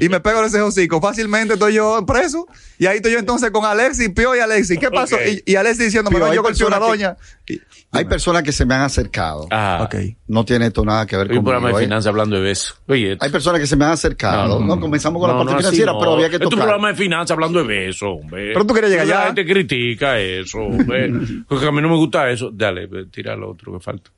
y 0.00 0.08
me 0.08 0.20
pego 0.20 0.40
en 0.40 0.46
ese 0.46 0.60
hocico, 0.60 1.00
fácilmente 1.00 1.54
estoy 1.54 1.74
yo 1.74 2.04
preso. 2.06 2.46
Y 2.78 2.86
ahí 2.86 2.96
estoy 2.96 3.12
yo 3.12 3.18
entonces 3.18 3.50
con 3.50 3.64
Alexis, 3.64 4.10
Pío 4.10 4.34
y 4.34 4.40
Alexis. 4.40 4.78
¿Qué 4.78 4.90
pasó? 4.90 5.16
Y, 5.24 5.42
y 5.46 5.54
Alexis 5.56 5.94
no, 6.02 6.10
hay 6.26 6.34
yo 6.34 6.42
golpeé 6.42 6.64
a 6.64 6.66
una 6.66 6.78
que- 6.78 6.84
doña. 6.84 7.16
Y- 7.46 7.60
Hay 7.92 8.06
personas 8.06 8.42
que 8.42 8.50
se 8.50 8.64
me 8.66 8.74
han 8.74 8.80
acercado. 8.80 9.46
Ah. 9.52 9.82
ok. 9.84 9.94
No 10.26 10.44
tiene 10.44 10.66
esto 10.66 10.84
nada 10.84 11.06
que 11.06 11.16
ver 11.16 11.30
Hay 11.30 11.36
un 11.38 11.44
programa 11.44 11.68
de 11.68 11.74
¿eh? 11.74 11.84
finanzas 11.84 12.08
hablando 12.08 12.34
de 12.34 12.42
beso. 12.42 12.74
Oye, 12.88 13.16
Hay 13.20 13.30
personas 13.30 13.60
que 13.60 13.66
se 13.68 13.76
me 13.76 13.84
han 13.84 13.92
acercado. 13.92 14.58
No, 14.58 14.80
comenzamos 14.80 15.20
con 15.20 15.30
la 15.30 15.36
parte 15.36 15.56
financiera, 15.58 15.92
no. 15.92 16.00
pero 16.00 16.14
había 16.14 16.28
que 16.28 16.36
Es 16.36 16.42
un 16.42 16.48
tocar. 16.48 16.64
programa 16.64 16.88
de 16.88 16.94
finanzas 16.96 17.30
hablando 17.32 17.60
de 17.60 17.66
beso, 17.66 18.06
hombre. 18.10 18.52
Pero 18.52 18.66
tú 18.66 18.74
querías 18.74 18.90
llegar 18.90 19.06
La 19.06 19.16
allá. 19.18 19.26
gente 19.26 19.44
critica 19.46 20.18
eso, 20.18 20.58
hombre. 20.58 21.12
Porque 21.48 21.66
a 21.66 21.70
mí 21.70 21.80
no 21.82 21.88
me 21.90 21.96
gusta 21.96 22.28
eso. 22.30 22.50
Dale, 22.52 22.88
tira 23.12 23.36
lo 23.36 23.50
otro 23.52 23.74
que 23.74 23.80
falta. 23.80 24.10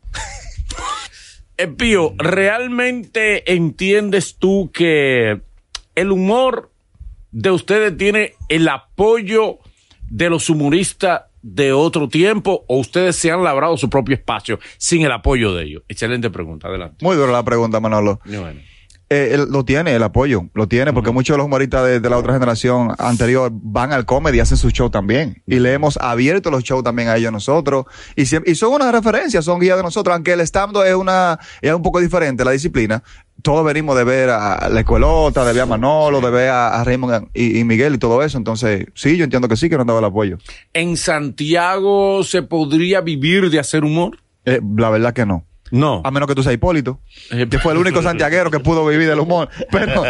Eh, 1.59 1.69
Pío, 1.69 2.15
¿realmente 2.19 3.51
entiendes 3.53 4.37
tú 4.37 4.71
que 4.73 5.41
el 5.95 6.13
humor 6.13 6.71
de 7.31 7.51
ustedes 7.51 7.97
tiene 7.97 8.35
el 8.49 8.69
apoyo 8.69 9.59
de 10.11 10.29
los 10.29 10.51
humoristas 10.51 11.23
de 11.41 11.73
otro 11.73 12.09
tiempo 12.09 12.65
o 12.69 12.79
ustedes 12.79 13.17
se 13.17 13.31
han 13.31 13.43
labrado 13.43 13.77
su 13.77 13.89
propio 13.89 14.15
espacio 14.17 14.59
sin 14.77 15.03
el 15.03 15.13
apoyo 15.13 15.55
de 15.55 15.65
ellos? 15.65 15.83
Excelente 15.89 16.29
pregunta, 16.29 16.69
adelante. 16.69 17.05
Muy 17.05 17.17
dura 17.17 17.33
la 17.33 17.45
pregunta, 17.45 17.81
Manolo. 17.81 18.21
Bueno. 18.27 18.61
Eh, 19.09 19.31
él 19.35 19.47
lo 19.53 19.65
tiene, 19.65 19.95
el 19.95 20.03
apoyo, 20.03 20.47
lo 20.53 20.67
tiene, 20.67 20.93
porque 20.93 21.13
muchos 21.13 21.35
de 21.35 21.39
los 21.39 21.47
humoristas 21.47 21.85
de, 21.85 22.01
de 22.01 22.11
la 22.11 22.19
otra 22.19 22.33
generación 22.33 22.91
anterior 22.99 23.53
van 23.53 23.93
al 23.93 24.05
comedy 24.05 24.39
y 24.39 24.41
hacen 24.41 24.59
su 24.59 24.71
show 24.71 24.91
también. 24.91 25.45
Y 25.47 25.61
le 25.61 25.73
hemos 25.75 25.97
abierto 25.99 26.51
los 26.51 26.65
shows 26.65 26.83
también 26.83 27.07
a 27.09 27.17
ellos 27.17 27.31
nosotros. 27.31 27.85
Y, 28.17 28.23
siem- 28.23 28.43
y 28.45 28.57
son 28.57 28.73
una 28.73 28.91
referencia, 28.91 29.43
son 29.43 29.61
guías 29.61 29.77
de 29.77 29.85
nosotros, 29.85 30.13
aunque 30.13 30.33
el 30.33 30.41
stand 30.41 30.77
es 30.85 30.95
una, 30.97 31.39
es 31.63 31.73
un 31.73 31.83
poco 31.83 32.01
diferente 32.01 32.45
la 32.45 32.51
disciplina. 32.51 33.05
Todos 33.43 33.65
venimos 33.65 33.97
de 33.97 34.03
ver 34.03 34.31
a 34.31 34.69
la 34.69 34.81
escuelota, 34.81 35.45
de 35.45 35.53
ver 35.53 35.63
a 35.63 35.67
Manolo, 35.67 36.21
de 36.21 36.31
ver 36.31 36.49
a, 36.49 36.81
a 36.81 36.83
Raymond 36.83 37.29
y, 37.33 37.61
y 37.61 37.65
Miguel 37.65 37.95
y 37.95 37.99
todo 37.99 38.25
eso. 38.25 38.39
Entonces, 38.39 38.87
sí, 38.95 39.17
yo 39.17 39.23
entiendo 39.23 39.47
que 39.47 39.57
sí, 39.57 39.69
que 39.71 39.77
nos 39.77 39.87
daba 39.87 40.01
el 40.01 40.05
apoyo. 40.07 40.39
¿En 40.73 40.97
Santiago 40.97 42.25
se 42.25 42.43
podría 42.43 43.03
vivir 43.03 43.51
de 43.51 43.61
hacer 43.61 43.85
humor? 43.85 44.19
Eh, 44.45 44.61
la 44.77 44.91
verdad 44.91 45.13
que 45.15 45.27
no. 45.27 45.45
No. 45.71 46.03
A 46.05 46.11
menos 46.11 46.29
que 46.29 46.35
tú 46.35 46.43
seas 46.43 46.55
Hipólito, 46.55 47.01
que 47.29 47.59
fue 47.59 47.73
el 47.73 47.79
único 47.79 48.03
santiaguero 48.03 48.51
que 48.51 48.61
pudo 48.61 48.87
vivir 48.87 49.09
del 49.09 49.21
humor. 49.21 49.49
Pero, 49.71 50.03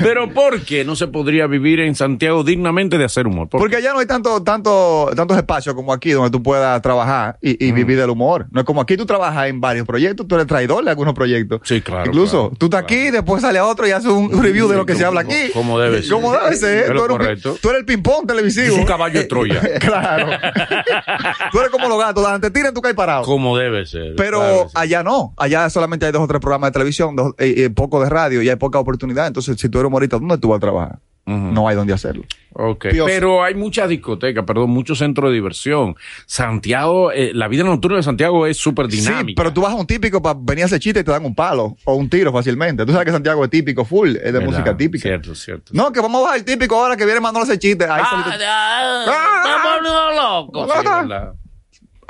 Pero 0.00 0.32
¿por 0.32 0.60
qué 0.62 0.84
no 0.84 0.96
se 0.96 1.08
podría 1.08 1.46
vivir 1.46 1.80
en 1.80 1.94
Santiago 1.94 2.44
dignamente 2.44 2.98
de 2.98 3.04
hacer 3.04 3.26
humor? 3.26 3.48
¿Por 3.48 3.60
porque 3.60 3.76
allá 3.76 3.92
no 3.92 4.00
hay 4.00 4.06
tanto, 4.06 4.42
tanto, 4.42 5.10
tantos 5.14 5.36
espacios 5.36 5.74
como 5.74 5.92
aquí 5.92 6.10
donde 6.10 6.30
tú 6.30 6.42
puedas 6.42 6.80
trabajar 6.82 7.38
y, 7.40 7.64
y 7.64 7.72
vivir 7.72 7.98
del 7.98 8.10
humor. 8.10 8.46
No 8.50 8.60
es 8.60 8.66
como 8.66 8.80
aquí 8.80 8.96
tú 8.96 9.06
trabajas 9.06 9.48
en 9.48 9.60
varios 9.60 9.86
proyectos, 9.86 10.26
tú 10.26 10.34
eres 10.34 10.46
traidor 10.46 10.84
de 10.84 10.90
algunos 10.90 11.14
proyectos. 11.14 11.60
Sí, 11.64 11.80
claro, 11.80 12.06
Incluso 12.06 12.48
claro, 12.48 12.56
tú 12.58 12.66
estás 12.66 12.82
aquí, 12.82 13.10
después 13.10 13.42
sale 13.42 13.58
a 13.58 13.66
otro 13.66 13.86
y 13.86 13.90
haces 13.90 14.10
un 14.10 14.42
review 14.42 14.68
de 14.68 14.76
lo 14.76 14.86
que 14.86 14.94
se 14.94 15.04
habla 15.04 15.22
aquí. 15.22 15.50
como 15.52 15.78
debe 15.78 16.02
ser. 16.02 16.12
Como 16.12 16.32
debe 16.32 16.56
ser. 16.56 16.92
Tú 16.94 17.04
eres, 17.04 17.44
un 17.44 17.58
tú 17.58 17.68
eres 17.68 17.80
el 17.80 17.84
ping-pong 17.84 18.26
televisivo. 18.26 18.74
Es 18.74 18.78
un 18.78 18.84
caballo 18.84 19.20
de 19.20 19.26
Troya. 19.26 19.60
claro. 19.80 20.26
tú 21.52 21.58
eres 21.60 21.70
como 21.70 21.88
los 21.88 21.98
gatos, 21.98 22.40
te 22.40 22.50
tiran 22.50 22.74
tú 22.74 22.80
caes 22.80 22.94
parado. 22.94 23.24
Como 23.24 23.56
debe 23.56 23.86
ser. 23.86 24.14
Pero 24.16 24.40
claro. 24.40 24.70
Allá 24.82 25.02
no, 25.02 25.34
allá 25.36 25.68
solamente 25.70 26.06
hay 26.06 26.12
dos 26.12 26.22
o 26.22 26.26
tres 26.28 26.40
programas 26.40 26.68
de 26.68 26.72
televisión, 26.72 27.16
dos, 27.16 27.34
eh, 27.38 27.54
eh, 27.56 27.70
poco 27.70 28.02
de 28.02 28.08
radio 28.10 28.42
y 28.42 28.48
hay 28.48 28.56
poca 28.56 28.78
oportunidad. 28.78 29.26
Entonces, 29.26 29.56
si 29.60 29.68
tú 29.68 29.78
eres 29.78 29.88
humorista, 29.88 30.18
¿dónde 30.18 30.38
tú 30.38 30.48
vas 30.48 30.58
a 30.58 30.60
trabajar? 30.60 30.98
No 31.24 31.68
hay 31.68 31.76
donde 31.76 31.92
hacerlo. 31.92 32.24
Ok. 32.52 32.86
Pioso. 32.90 33.06
Pero 33.06 33.44
hay 33.44 33.54
muchas 33.54 33.88
discotecas, 33.88 34.44
perdón, 34.44 34.70
muchos 34.70 34.98
centros 34.98 35.30
de 35.30 35.34
diversión. 35.34 35.94
Santiago, 36.26 37.12
eh, 37.12 37.30
la 37.32 37.46
vida 37.46 37.62
nocturna 37.62 37.98
de 37.98 38.02
Santiago 38.02 38.44
es 38.48 38.56
súper 38.56 38.88
dinámica. 38.88 39.28
Sí, 39.28 39.34
pero 39.36 39.52
tú 39.52 39.60
vas 39.60 39.70
a 39.72 39.76
un 39.76 39.86
típico 39.86 40.20
para 40.20 40.36
venir 40.42 40.64
a 40.64 40.66
hacer 40.66 40.80
chiste 40.80 40.98
y 41.00 41.04
te 41.04 41.12
dan 41.12 41.24
un 41.24 41.34
palo 41.36 41.76
o 41.84 41.94
un 41.94 42.10
tiro 42.10 42.32
fácilmente. 42.32 42.84
Tú 42.84 42.90
sabes 42.90 43.06
que 43.06 43.12
Santiago 43.12 43.44
es 43.44 43.50
típico, 43.50 43.84
full, 43.84 44.16
es 44.16 44.22
de 44.24 44.32
¿Verdad? 44.32 44.46
música 44.46 44.76
típica. 44.76 45.02
Cierto, 45.02 45.34
cierto. 45.36 45.70
No, 45.74 45.92
que 45.92 46.00
vamos 46.00 46.20
a 46.22 46.24
bajar 46.24 46.38
el 46.38 46.44
típico 46.44 46.74
ahora 46.74 46.96
que 46.96 47.04
viene 47.04 47.20
Manolo 47.20 47.40
a 47.40 47.44
hacer 47.44 47.58
chiste. 47.60 47.84
Ahí, 47.84 48.02
Ah, 48.04 48.10
solito- 48.10 48.44
ah, 48.44 49.76
volviendo 49.76 50.22
locos. 50.22 50.70
Sí, 50.72 50.86
Ah. 50.88 51.32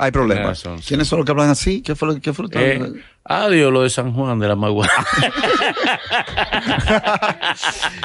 Hay 0.03 0.11
problemas. 0.11 0.59
sí. 0.59 0.69
¿Quiénes 0.87 1.07
son 1.07 1.19
los 1.19 1.25
que 1.25 1.31
hablan 1.31 1.49
así? 1.49 1.81
¿Qué 1.81 1.95
fue 1.95 2.07
lo, 2.09 2.19
qué 2.19 2.33
fue 2.33 2.43
lo 2.43 2.49
que 2.49 2.73
Eh, 2.73 2.93
adiós, 3.23 3.71
lo 3.71 3.81
de 3.83 3.89
San 3.89 4.13
Juan 4.13 4.39
de 4.39 4.47
la 4.47 4.55
Magua. 4.55 4.87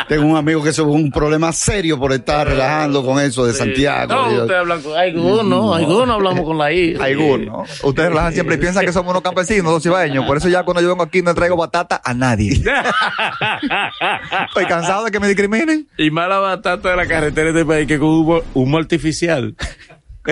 Tengo 0.09 0.27
un 0.27 0.37
amigo 0.37 0.63
que 0.63 0.71
es 0.71 0.79
un 0.79 1.11
problema 1.11 1.53
serio 1.53 1.99
por 1.99 2.13
estar 2.13 2.47
relajando 2.47 3.05
con 3.05 3.21
eso 3.21 3.45
de 3.45 3.53
Santiago. 3.53 4.15
No, 4.15 4.29
ustedes 4.29 4.61
hablan 4.61 4.81
con 4.83 4.97
algunos, 4.97 5.77
algunos 5.77 6.11
hablamos 6.11 6.45
con 6.45 6.57
la 6.59 6.73
I. 6.73 6.97
Hay 7.01 7.15
¿no? 7.17 7.65
Ustedes 7.83 8.09
relajan 8.11 8.33
siempre 8.33 8.55
y 8.57 8.59
piensan 8.59 8.85
que 8.85 8.93
somos 8.93 9.11
unos 9.11 9.23
campesinos, 9.23 9.73
los 9.73 9.83
cibaeños. 9.83 10.25
Por 10.25 10.37
eso 10.37 10.49
ya 10.49 10.63
cuando 10.63 10.81
yo 10.81 10.89
vengo 10.89 11.03
aquí 11.03 11.23
no 11.23 11.35
traigo 11.35 11.57
batata 11.57 12.01
a 12.05 12.15
nadie. 12.15 12.53
Estoy 14.49 14.67
cansado 14.67 15.05
de 15.05 15.11
que 15.11 15.21
me 15.21 15.27
discriminen. 15.27 15.89
Y 15.97 16.11
mala 16.11 16.39
batata 16.39 16.91
de 16.91 16.97
la 16.97 17.07
carretera 17.07 17.53
de 17.53 17.61
este 17.61 17.65
país 17.69 17.87
que 17.87 17.99
con 17.99 18.09
humo, 18.09 18.41
humo 18.55 18.79
artificial. 18.79 19.55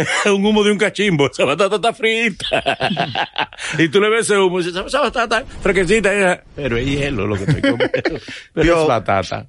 un 0.27 0.45
humo 0.45 0.63
de 0.65 0.73
un 0.73 0.79
cachimbo. 0.79 1.31
Esa 1.31 1.45
batata 1.45 1.77
está 1.77 1.93
frita. 1.93 2.47
y 3.79 3.89
tú 3.89 4.01
le 4.01 4.09
ves 4.11 4.23
ese 4.27 4.39
humo 4.39 4.61
y 4.61 4.65
dices, 4.65 4.83
esa 4.87 5.01
batata 5.01 5.45
fresquecita. 5.63 6.33
eh". 6.33 6.41
Pero 6.55 6.77
es 6.77 6.87
hielo 6.87 7.27
lo 7.27 7.37
que 7.37 7.45
estoy 7.45 7.61
comiendo. 7.63 7.89
Pero 8.53 8.67
Yo- 8.67 8.83
es 8.83 8.89
batata. 8.89 9.47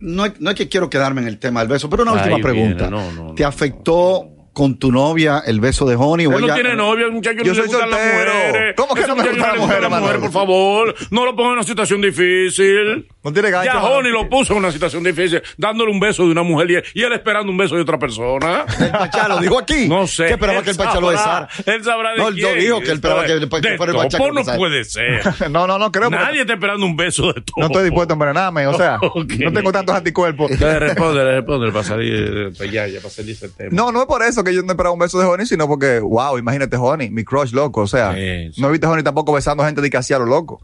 No, 0.00 0.24
es- 0.24 0.40
no 0.40 0.50
es 0.50 0.56
que 0.56 0.68
quiero 0.68 0.88
quedarme 0.88 1.20
en 1.20 1.28
el 1.28 1.38
tema 1.38 1.60
del 1.60 1.68
beso, 1.68 1.90
pero 1.90 2.04
una 2.04 2.12
Ahí 2.12 2.18
última 2.32 2.38
pregunta. 2.38 2.88
no, 2.88 3.12
no, 3.12 3.34
¿Te 3.34 3.42
no, 3.42 3.48
afectó 3.50 4.26
con 4.52 4.78
tu 4.78 4.90
novia 4.92 5.42
el 5.46 5.60
beso 5.60 5.86
de 5.86 5.96
Honey? 5.96 6.26
Él 6.26 6.46
no 6.46 6.54
tiene 6.54 6.74
novia, 6.74 7.06
el 7.06 7.12
muchacho 7.12 7.38
Yo 7.42 7.52
no 7.52 7.54
soy 7.54 7.62
le 7.62 7.68
gustan 7.68 7.90
las 7.90 8.00
soltero. 8.00 8.32
mujeres. 8.48 8.74
¿Cómo 8.76 8.94
que 8.94 9.00
Ese 9.00 9.08
no 9.08 9.16
me 9.16 9.22
gustan 9.28 9.48
las 9.48 9.58
mujeres, 9.58 9.90
Manolo? 9.90 10.20
por 10.20 10.32
favor. 10.32 10.94
No 11.10 11.24
lo 11.24 11.36
ponga 11.36 11.48
en 11.50 11.54
una 11.54 11.62
situación 11.62 12.00
difícil. 12.00 13.08
No 13.22 13.32
tiene 13.32 13.50
gancho, 13.50 13.72
Ya. 13.72 13.82
Honey 13.82 14.12
lo 14.12 14.28
puso 14.28 14.52
en 14.54 14.58
una 14.60 14.72
situación 14.72 15.02
difícil, 15.04 15.42
dándole 15.58 15.90
un 15.90 16.00
beso 16.00 16.24
de 16.24 16.30
una 16.32 16.42
mujer 16.42 16.84
y 16.94 17.02
él, 17.02 17.12
esperando 17.12 17.50
un 17.52 17.58
beso 17.58 17.74
de 17.76 17.82
otra 17.82 17.98
persona. 17.98 18.64
El 18.80 18.90
Pachá 18.90 19.28
lo 19.28 19.38
dijo 19.38 19.58
aquí. 19.58 19.88
No 19.88 20.06
sé. 20.06 20.26
¿Qué 20.26 20.32
esperaba 20.32 20.62
que 20.62 20.70
el 20.70 20.76
Pachá 20.76 21.00
lo 21.00 21.12
sabrá, 21.12 21.46
besara? 21.48 21.76
Él 21.76 21.84
sabrá 21.84 22.12
de 22.12 22.18
No, 22.18 22.28
él 22.28 22.34
no 22.40 22.48
quién. 22.48 22.58
dijo 22.60 22.80
que 22.80 22.86
él 22.86 22.92
esperaba 22.94 23.24
que 23.26 23.32
el 23.32 23.48
Pachá 23.48 23.76
fuera 23.76 23.92
el 23.92 23.98
Pachá 23.98 24.18
no 24.18 24.56
puede 24.56 24.84
ser. 24.84 25.20
No, 25.50 25.66
no, 25.66 25.78
no 25.78 25.90
creo. 25.92 26.10
Nadie 26.10 26.40
está 26.42 26.54
esperando 26.54 26.86
un 26.86 26.96
beso 26.96 27.32
de 27.32 27.40
todo. 27.40 27.54
No 27.56 27.66
estoy 27.66 27.84
dispuesto 27.84 28.12
a 28.12 28.14
envenenarme. 28.14 28.66
O 28.66 28.74
sea, 28.76 28.98
no 29.02 29.52
tengo 29.52 29.72
tantos 29.72 29.94
anticuerpos. 29.94 30.50
Responde, 30.58 31.24
responde 31.24 31.72
para 31.72 31.84
salir, 31.84 32.52
pues 32.56 32.70
ya, 32.70 32.86
ya 32.86 33.00
para 33.00 33.10
salir 33.10 33.32
ese 33.32 33.48
tema. 33.48 33.70
No, 33.72 33.90
no 33.92 34.00
es 34.02 34.06
por 34.06 34.22
eso 34.22 34.39
que 34.44 34.54
yo 34.54 34.62
no 34.62 34.70
esperaba 34.72 34.92
un 34.92 34.98
beso 34.98 35.18
de 35.18 35.26
Honey, 35.26 35.46
sino 35.46 35.66
porque, 35.68 36.00
wow, 36.00 36.38
imagínate 36.38 36.76
Honey, 36.76 37.10
mi 37.10 37.24
crush 37.24 37.52
loco. 37.52 37.82
O 37.82 37.86
sea, 37.86 38.12
Sí, 38.14 38.52
sí. 38.54 38.60
no 38.60 38.68
he 38.68 38.72
visto 38.72 38.86
a 38.86 38.90
Honey 38.90 39.02
tampoco 39.04 39.32
besando 39.32 39.64
gente 39.64 39.80
de 39.80 39.90
que 39.90 39.96
hacía 39.96 40.18
lo 40.18 40.26
loco. 40.26 40.60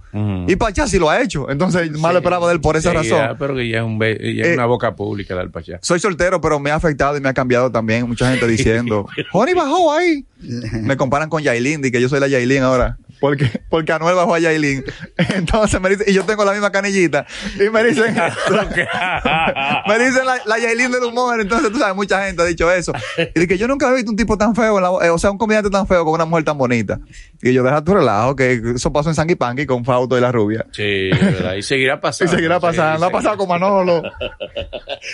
Y 0.47 0.57
Pachá 0.57 0.87
sí 0.87 0.99
lo 0.99 1.11
ha 1.11 1.21
hecho. 1.21 1.51
Entonces, 1.51 1.91
más 1.93 2.13
lo 2.13 2.19
esperaba 2.19 2.47
de 2.49 2.55
él 2.55 2.61
por 2.61 2.77
esa 2.77 2.91
Sí, 2.91 2.97
razón. 2.97 3.19
ya, 3.19 3.37
pero 3.39 3.55
que 3.55 3.69
ya 3.69 3.79
es, 3.79 3.85
un 3.85 3.99
ya 4.01 4.07
es 4.07 4.19
Eh, 4.21 4.55
una 4.55 4.67
boca 4.67 4.95
pública 4.97 5.35
la 5.35 5.41
del 5.43 5.51
Pachá. 5.51 5.79
Soy 5.83 6.01
soltero, 6.01 6.41
pero 6.41 6.59
me 6.59 6.71
ha 6.71 6.75
afectado 6.77 7.17
y 7.17 7.21
me 7.21 7.29
ha 7.29 7.35
cambiado 7.35 7.71
también. 7.71 8.07
Mucha 8.09 8.31
gente 8.31 8.47
diciendo, 8.49 9.07
Honey 9.33 9.55
bajó 9.55 9.93
ahí. 9.93 10.25
Me 10.83 10.97
comparan 10.99 11.29
con 11.31 11.43
Yailin, 11.43 11.83
y 11.85 11.91
que 11.91 12.01
yo 12.01 12.09
soy 12.11 12.21
la 12.21 12.29
Yailin 12.29 12.63
ahora. 12.63 12.99
Porque, 13.21 13.51
porque 13.71 13.93
Anuel 13.93 14.15
bajó 14.15 14.35
a 14.35 14.39
Yailin. 14.39 14.85
Entonces 15.35 15.81
me 15.81 15.89
dicen, 15.91 16.07
y 16.09 16.13
yo 16.13 16.25
tengo 16.25 16.45
la 16.45 16.53
misma 16.53 16.71
canillita. 16.71 17.27
Y 17.57 17.71
me 17.71 17.83
dicen, 17.85 18.15
me 19.89 19.99
dicen 19.99 20.27
la, 20.27 20.39
la 20.45 20.59
Yailin 20.59 20.91
del 20.91 21.05
humor. 21.05 21.41
Entonces, 21.41 21.73
tú 21.73 21.79
sabes, 21.79 21.95
mucha 21.97 22.25
gente 22.27 22.43
ha 22.43 22.45
dicho 22.45 22.71
eso. 22.71 22.93
Y 23.35 23.41
de 23.41 23.49
que 23.49 23.59
yo 23.59 23.67
nunca 23.69 23.91
he 23.91 23.95
visto 23.95 24.11
un 24.11 24.17
tipo 24.17 24.37
tan 24.37 24.55
feo, 24.55 24.77
en 24.79 24.83
la- 24.83 25.07
eh, 25.07 25.11
o 25.11 25.19
sea, 25.19 25.31
un 25.31 25.39
comediante 25.39 25.71
tan 25.71 25.87
feo 25.87 26.05
con 26.05 26.15
una 26.15 26.25
mujer 26.25 26.45
tan 26.45 26.59
bonita. 26.59 26.99
Y 27.43 27.53
yo, 27.53 27.63
deja 27.63 27.83
tu 27.85 27.95
relajo, 27.95 28.35
que 28.37 28.61
eso 28.75 28.93
pasó 28.93 29.09
en 29.11 29.15
Sanky 29.15 29.35
Panky 29.35 29.67
con 29.67 29.85
Fausto 29.85 30.17
y 30.17 30.21
la 30.21 30.33
rubia. 30.33 30.67
Sí, 30.73 31.11
¿verdad? 31.11 31.55
Y 31.55 31.63
seguirá 31.63 31.95
Y 31.95 31.99
pasando. 31.99 32.33
seguirá 32.35 32.61
pasando. 32.61 33.07
Ha 33.07 33.11
pasado 33.11 33.37
con 33.37 33.49
Manolo. 33.49 34.03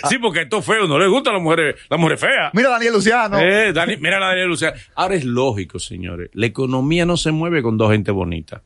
Sí, 0.09 0.17
porque 0.17 0.41
esto 0.41 0.59
es 0.59 0.65
feo, 0.65 0.87
no 0.87 0.97
le 0.99 1.07
gustan 1.07 1.33
las 1.33 1.41
mujeres, 1.43 1.75
las 1.89 1.99
mujeres 1.99 2.19
feas. 2.21 2.51
Mira 2.53 2.69
a 2.69 2.71
Daniel 2.73 2.93
Luciano. 2.93 3.39
Eh, 3.39 3.73
Dani- 3.73 3.97
mira 3.99 4.19
la 4.19 4.27
Daniel 4.27 4.47
Luciano. 4.47 4.75
Ahora 4.95 5.15
es 5.15 5.25
lógico, 5.25 5.79
señores. 5.79 6.29
La 6.33 6.45
economía 6.45 7.05
no 7.05 7.17
se 7.17 7.31
mueve 7.31 7.61
con 7.61 7.77
dos 7.77 7.92
gente 7.93 8.11
bonita. 8.11 8.63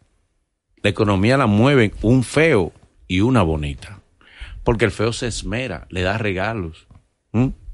La 0.84 0.90
economía 0.90 1.38
la 1.38 1.48
mueven 1.48 1.94
un 2.02 2.24
feo 2.24 2.72
y 3.08 3.22
una 3.22 3.42
bonita. 3.44 4.00
Porque 4.64 4.86
el 4.86 4.92
feo 4.92 5.14
se 5.14 5.28
esmera, 5.28 5.88
le 5.90 6.02
da 6.02 6.18
regalos, 6.18 6.88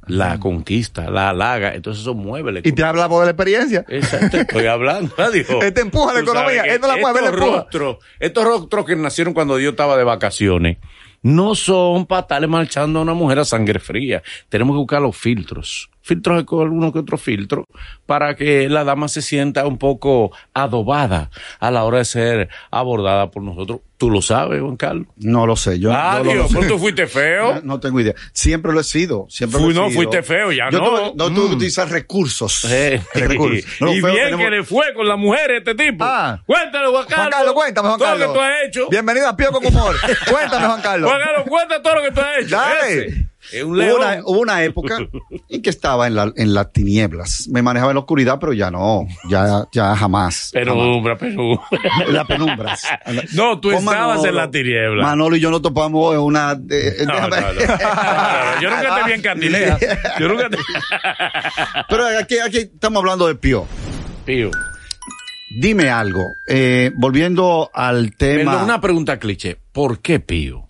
la 0.05 0.39
conquista, 0.39 1.09
la 1.09 1.29
halaga. 1.29 1.73
Entonces 1.73 2.01
eso 2.01 2.13
mueve 2.13 2.51
la 2.51 2.59
Y 2.59 2.63
te 2.63 2.69
economía. 2.69 2.89
hablamos 2.89 3.19
de 3.21 3.25
la 3.25 3.31
experiencia. 3.31 3.85
Exacto, 3.87 4.37
estoy 4.37 4.65
hablando. 4.67 5.13
Adiós. 5.17 5.47
Él 5.61 5.73
te 5.73 5.81
empuja 5.81 6.13
la 6.13 6.19
economía, 6.19 6.63
la 6.65 6.97
mueve, 6.97 7.19
él 7.19 7.25
estos 7.25 7.39
rostros, 7.39 7.97
estos 8.19 8.43
rostros 8.43 8.85
que 8.85 8.95
nacieron 8.95 9.33
cuando 9.33 9.57
Dios 9.57 9.71
estaba 9.71 9.97
de 9.97 10.03
vacaciones, 10.03 10.77
no 11.21 11.55
son 11.55 12.05
para 12.05 12.21
estarle 12.21 12.47
marchando 12.47 12.99
a 12.99 13.01
una 13.01 13.13
mujer 13.13 13.39
a 13.39 13.45
sangre 13.45 13.79
fría. 13.79 14.21
Tenemos 14.49 14.75
que 14.75 14.79
buscar 14.79 15.01
los 15.01 15.15
filtros. 15.15 15.89
Filtros 16.05 16.43
con 16.43 16.61
alguno 16.63 16.91
que 16.91 16.99
otro 16.99 17.17
filtro 17.17 17.65
para 18.05 18.35
que 18.35 18.67
la 18.67 18.83
dama 18.83 19.07
se 19.07 19.21
sienta 19.21 19.65
un 19.65 19.77
poco 19.77 20.31
adobada 20.53 21.29
a 21.61 21.71
la 21.71 21.85
hora 21.85 21.99
de 21.99 22.05
ser 22.05 22.49
abordada 22.71 23.31
por 23.31 23.41
nosotros. 23.41 23.79
Tú 23.97 24.09
lo 24.11 24.21
sabes, 24.21 24.59
Juan 24.61 24.75
Carlos. 24.75 25.07
No 25.15 25.47
lo 25.47 25.55
sé. 25.55 25.79
Yo, 25.79 25.93
Ah, 25.93 26.21
yo 26.25 26.33
lo 26.33 26.47
sé. 26.49 26.67
tú 26.67 26.77
fuiste 26.77 27.07
feo. 27.07 27.53
No, 27.55 27.61
no 27.75 27.79
tengo 27.79 28.01
idea. 28.01 28.13
Siempre 28.33 28.73
lo 28.73 28.81
he 28.81 28.83
sido. 28.83 29.27
Siempre 29.29 29.59
Fui- 29.61 29.73
lo 29.73 29.79
he 29.79 29.83
no, 29.83 29.89
sido. 29.89 30.01
fuiste 30.01 30.23
feo, 30.23 30.51
ya 30.51 30.69
Yo 30.69 30.79
no. 30.79 31.13
no 31.15 31.29
Mm. 31.29 31.35
que 31.35 31.55
utilizar 31.55 31.89
recursos. 31.89 32.65
Eh, 32.69 33.01
Recursos. 33.13 33.63
Y 33.79 33.85
bien 34.01 34.01
tenemos- 34.03 34.39
que 34.45 34.49
le 34.51 34.63
fue 34.63 34.93
con 34.93 35.07
la 35.07 35.15
mujer 35.15 35.51
este 35.51 35.73
tipo. 35.75 36.03
Ah. 36.03 36.41
Cuéntale, 36.45 36.87
Juan 36.89 37.05
Carlos. 37.07 37.15
Juan 37.17 37.29
Carlos, 37.31 37.53
cuéntame, 37.53 37.87
Juan 37.87 37.99
todo 37.99 38.09
Carlos. 38.09 38.27
lo 38.27 38.33
que 38.33 38.39
tú 38.39 38.43
has 38.43 38.51
hecho. 38.67 38.89
Bienvenido 38.89 39.27
a 39.29 39.37
Pío 39.37 39.51
con 39.53 39.65
Humor. 39.65 39.95
Cuéntame, 40.29 40.65
Juan 40.65 40.81
Carlos. 40.81 41.09
Juan 41.09 41.21
Carlos, 41.23 41.45
cuenta 41.47 41.81
todo 41.81 41.95
lo 41.95 42.01
que 42.01 42.11
tú 42.11 42.19
has 42.19 42.37
hecho. 42.39 42.57
Dale. 42.57 43.05
Ese 43.07 43.27
Es 43.51 43.63
un 43.63 43.79
Hubo 43.79 43.95
una, 43.97 44.19
hubo 44.25 44.39
una 44.39 44.63
época 44.63 44.97
en 45.49 45.61
que 45.61 45.69
estaba 45.69 46.07
en, 46.07 46.15
la, 46.15 46.31
en 46.35 46.53
las 46.53 46.71
tinieblas. 46.71 47.47
Me 47.51 47.61
manejaba 47.61 47.91
en 47.91 47.95
la 47.95 47.99
oscuridad, 48.01 48.37
pero 48.39 48.53
ya 48.53 48.71
no. 48.71 49.05
Ya, 49.29 49.65
ya 49.71 49.95
jamás. 49.95 50.49
Penumbra, 50.53 51.17
penumbra. 51.17 51.63
En 52.07 52.13
las 52.13 52.25
penumbras. 52.27 52.83
No, 53.33 53.59
tú 53.59 53.69
Con 53.69 53.79
estabas 53.79 54.23
en 54.25 54.35
la 54.35 54.49
tiniebla. 54.49 55.03
Manolo 55.03 55.35
y 55.35 55.39
yo 55.39 55.51
nos 55.51 55.61
topamos 55.61 56.13
en 56.15 56.21
una. 56.21 56.53
eh, 56.69 57.03
no. 57.05 57.13
No, 57.19 57.27
no, 57.29 58.61
Yo 58.61 58.69
nunca 58.69 58.95
te 58.95 59.03
vi 59.07 59.11
en 59.13 59.21
Cantilea. 59.21 59.77
Yo 60.19 60.27
nunca 60.29 60.49
te 60.49 60.57
Pero 61.89 62.05
aquí, 62.19 62.37
aquí 62.39 62.57
estamos 62.57 62.99
hablando 63.01 63.27
de 63.27 63.35
Pío. 63.35 63.65
Pío. 64.25 64.51
Dime 65.59 65.89
algo. 65.89 66.23
eh, 66.47 66.91
volviendo 66.95 67.69
al 67.73 68.15
tema. 68.15 68.51
Perdón, 68.51 68.63
una 68.65 68.81
pregunta 68.81 69.19
cliché. 69.19 69.57
¿Por 69.71 69.99
qué 69.99 70.19
Pío? 70.19 70.65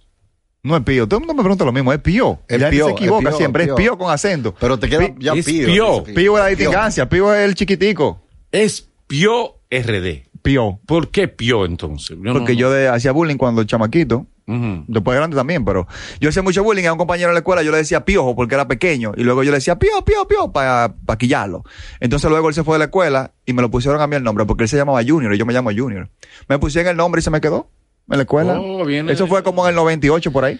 No 0.63 0.77
es 0.77 0.83
Pío. 0.83 1.07
Todo 1.07 1.19
el 1.19 1.25
mundo 1.25 1.33
me 1.33 1.43
pregunta 1.43 1.65
lo 1.65 1.73
mismo. 1.73 1.91
Es 1.91 1.99
Pío. 1.99 2.39
Es 2.47 2.59
la 2.59 2.67
gente 2.67 2.77
Pío, 2.77 2.85
se 2.85 2.91
equivoca 2.93 3.23
es 3.29 3.35
Pío, 3.35 3.37
siempre. 3.37 3.63
Pío. 3.65 3.73
Es 3.73 3.77
Pío 3.77 3.97
con 3.97 4.11
acento. 4.11 4.55
Pero 4.59 4.79
te 4.79 4.87
queda 4.89 5.13
ya 5.19 5.33
es 5.33 5.45
Pío. 5.45 6.03
Pío. 6.05 6.37
Es 6.37 6.43
la 6.43 6.47
distingancia. 6.47 7.09
Pío 7.09 7.33
es 7.33 7.41
el 7.41 7.53
chiquitico. 7.55 8.21
Es 8.51 8.89
Pío 9.07 9.55
RD. 9.69 10.23
Pío. 10.41 10.79
¿Por 10.85 11.11
qué 11.11 11.27
Pío 11.27 11.65
entonces? 11.65 12.17
Yo 12.17 12.23
no- 12.23 12.33
Porque 12.33 12.55
yo 12.55 12.71
de, 12.71 12.87
hacía 12.87 13.11
bullying 13.11 13.37
cuando 13.37 13.63
chamaquito 13.65 14.25
Ujú. 14.45 14.83
Después 14.89 15.15
de 15.15 15.19
grande 15.19 15.37
también, 15.37 15.63
pero 15.63 15.87
yo 16.19 16.27
hacía 16.27 16.41
mucho 16.43 16.63
bullying 16.65 16.83
a 16.83 16.91
un 16.91 16.97
compañero 16.97 17.29
en 17.29 17.33
la 17.35 17.39
escuela, 17.39 17.63
yo 17.63 17.71
le 17.71 17.77
decía 17.77 18.03
piojo 18.03 18.35
porque 18.35 18.55
era 18.55 18.67
pequeño, 18.67 19.13
y 19.15 19.23
luego 19.23 19.41
yo 19.41 19.51
le 19.51 19.57
decía 19.57 19.79
pío, 19.79 20.03
pío, 20.03 20.27
pío, 20.27 20.51
para 20.51 20.93
quillarlo. 21.17 21.63
Entonces 22.01 22.29
luego 22.29 22.49
él 22.49 22.53
se 22.53 22.65
fue 22.65 22.75
de 22.75 22.79
la 22.79 22.85
escuela 22.85 23.31
y 23.45 23.53
me 23.53 23.61
lo 23.61 23.71
pusieron 23.71 24.01
a 24.01 24.07
mí 24.07 24.17
el 24.17 24.23
nombre 24.23 24.45
porque 24.45 24.63
él 24.63 24.69
se 24.69 24.75
llamaba 24.75 25.01
Junior 25.01 25.33
y 25.33 25.37
yo 25.37 25.45
me 25.45 25.53
llamo 25.53 25.69
Junior. 25.73 26.09
Me 26.49 26.59
pusieron 26.59 26.91
el 26.91 26.97
nombre 26.97 27.19
y 27.19 27.23
se 27.23 27.29
me 27.29 27.39
quedó 27.39 27.69
en 28.09 28.17
la 28.17 28.23
escuela. 28.23 28.59
Oh, 28.59 28.87
Eso 28.87 29.27
fue 29.27 29.43
como 29.43 29.63
en 29.65 29.69
el 29.69 29.75
98 29.75 30.31
por 30.31 30.45
ahí. 30.45 30.59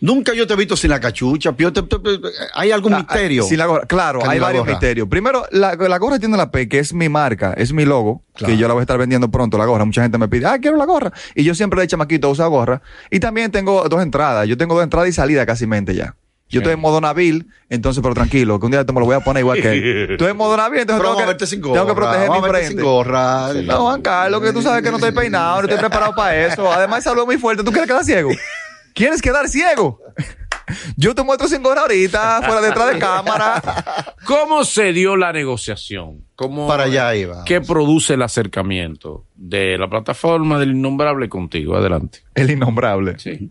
Nunca 0.00 0.34
yo 0.34 0.44
te 0.46 0.54
he 0.54 0.56
visto 0.56 0.76
sin 0.76 0.90
la 0.90 0.98
cachucha, 1.00 1.52
Pío. 1.52 1.72
te- 1.72 1.82
te- 1.82 1.98
te- 1.98 2.18
¿Hay 2.54 2.72
algún 2.72 2.94
misterio? 2.96 3.44
ah, 3.44 3.48
sin 3.48 3.58
la 3.58 3.66
gorra. 3.66 3.86
Claro, 3.86 4.20
hay 4.28 4.38
la 4.40 4.46
varios 4.46 4.62
gorra. 4.64 4.72
misterios. 4.72 5.08
Primero, 5.08 5.44
la, 5.52 5.76
la 5.76 5.98
gorra 5.98 6.18
tiene 6.18 6.36
la 6.36 6.50
P, 6.50 6.68
que 6.68 6.80
es 6.80 6.92
mi 6.92 7.08
marca, 7.08 7.54
es 7.56 7.72
mi 7.72 7.84
logo, 7.84 8.22
Claro. 8.34 8.52
que 8.52 8.58
yo 8.58 8.66
la 8.66 8.74
voy 8.74 8.80
a 8.80 8.82
estar 8.82 8.98
vendiendo 8.98 9.30
pronto, 9.30 9.56
la 9.56 9.64
gorra. 9.66 9.84
Mucha 9.84 10.02
gente 10.02 10.18
me 10.18 10.26
pide, 10.28 10.46
ah, 10.46 10.58
quiero 10.58 10.76
la 10.76 10.84
gorra. 10.84 11.12
Y 11.36 11.44
yo 11.44 11.54
siempre 11.54 11.80
de 11.80 11.86
chamaquito 11.86 12.28
uso 12.28 12.46
gorra. 12.50 12.82
Y 13.10 13.20
también 13.20 13.52
tengo 13.52 13.88
dos 13.88 14.02
entradas. 14.02 14.48
Yo 14.48 14.56
tengo 14.56 14.74
dos 14.74 14.82
entradas 14.82 15.08
y 15.08 15.12
salida 15.12 15.46
casi 15.46 15.66
mente 15.66 15.94
ya. 15.94 16.16
Yo 16.54 16.60
estoy 16.60 16.74
en 16.74 16.80
modo 16.80 17.00
Nabil, 17.00 17.48
entonces, 17.68 18.02
pero 18.02 18.14
tranquilo, 18.14 18.58
que 18.58 18.66
un 18.66 18.72
día 18.72 18.80
esto 18.80 18.92
me 18.92 19.00
lo 19.00 19.06
voy 19.06 19.16
a 19.16 19.20
poner 19.20 19.40
igual 19.40 19.60
que 19.60 19.72
él. 19.72 20.10
Estoy 20.12 20.30
en 20.30 20.36
modo 20.36 20.56
Nabil, 20.56 20.80
entonces 20.80 21.00
Pero 21.00 21.10
tengo 21.10 21.20
que, 21.20 21.26
verte 21.26 21.46
sin 21.46 21.60
gorra. 21.60 21.74
tengo 21.74 21.86
que 21.88 21.94
proteger 21.94 22.30
mi 22.30 22.48
frente. 22.48 22.68
sin 22.68 22.80
gorra. 22.80 23.52
No, 23.54 23.82
Juan 23.82 24.02
Carlos, 24.02 24.40
que 24.40 24.52
tú 24.52 24.62
sabes 24.62 24.82
que 24.82 24.90
no 24.90 24.96
estoy 24.96 25.12
peinado, 25.12 25.62
no 25.62 25.68
estoy 25.68 25.78
preparado 25.78 26.14
para 26.14 26.46
eso. 26.46 26.70
Además, 26.72 27.04
salud 27.04 27.24
muy 27.24 27.38
fuerte. 27.38 27.64
¿Tú 27.64 27.70
quieres 27.70 27.88
quedar 27.88 28.04
ciego? 28.04 28.30
¿Quieres 28.94 29.20
quedar 29.20 29.48
ciego? 29.48 30.00
Yo 30.96 31.14
te 31.14 31.22
muestro 31.22 31.48
sin 31.48 31.62
gorra 31.62 31.82
ahorita, 31.82 32.42
fuera 32.42 32.60
detrás 32.60 32.94
de 32.94 32.98
cámara. 32.98 33.62
¿Cómo 34.24 34.64
se 34.64 34.92
dio 34.92 35.16
la 35.16 35.32
negociación? 35.32 36.24
¿Cómo, 36.34 36.66
Para 36.66 36.84
allá 36.84 37.14
iba. 37.14 37.44
¿Qué 37.44 37.60
produce 37.60 38.14
el 38.14 38.22
acercamiento 38.22 39.26
de 39.34 39.76
la 39.76 39.88
plataforma 39.88 40.58
del 40.58 40.70
innombrable 40.72 41.28
contigo? 41.28 41.76
Adelante. 41.76 42.20
El 42.34 42.50
innombrable. 42.50 43.18
Sí. 43.18 43.50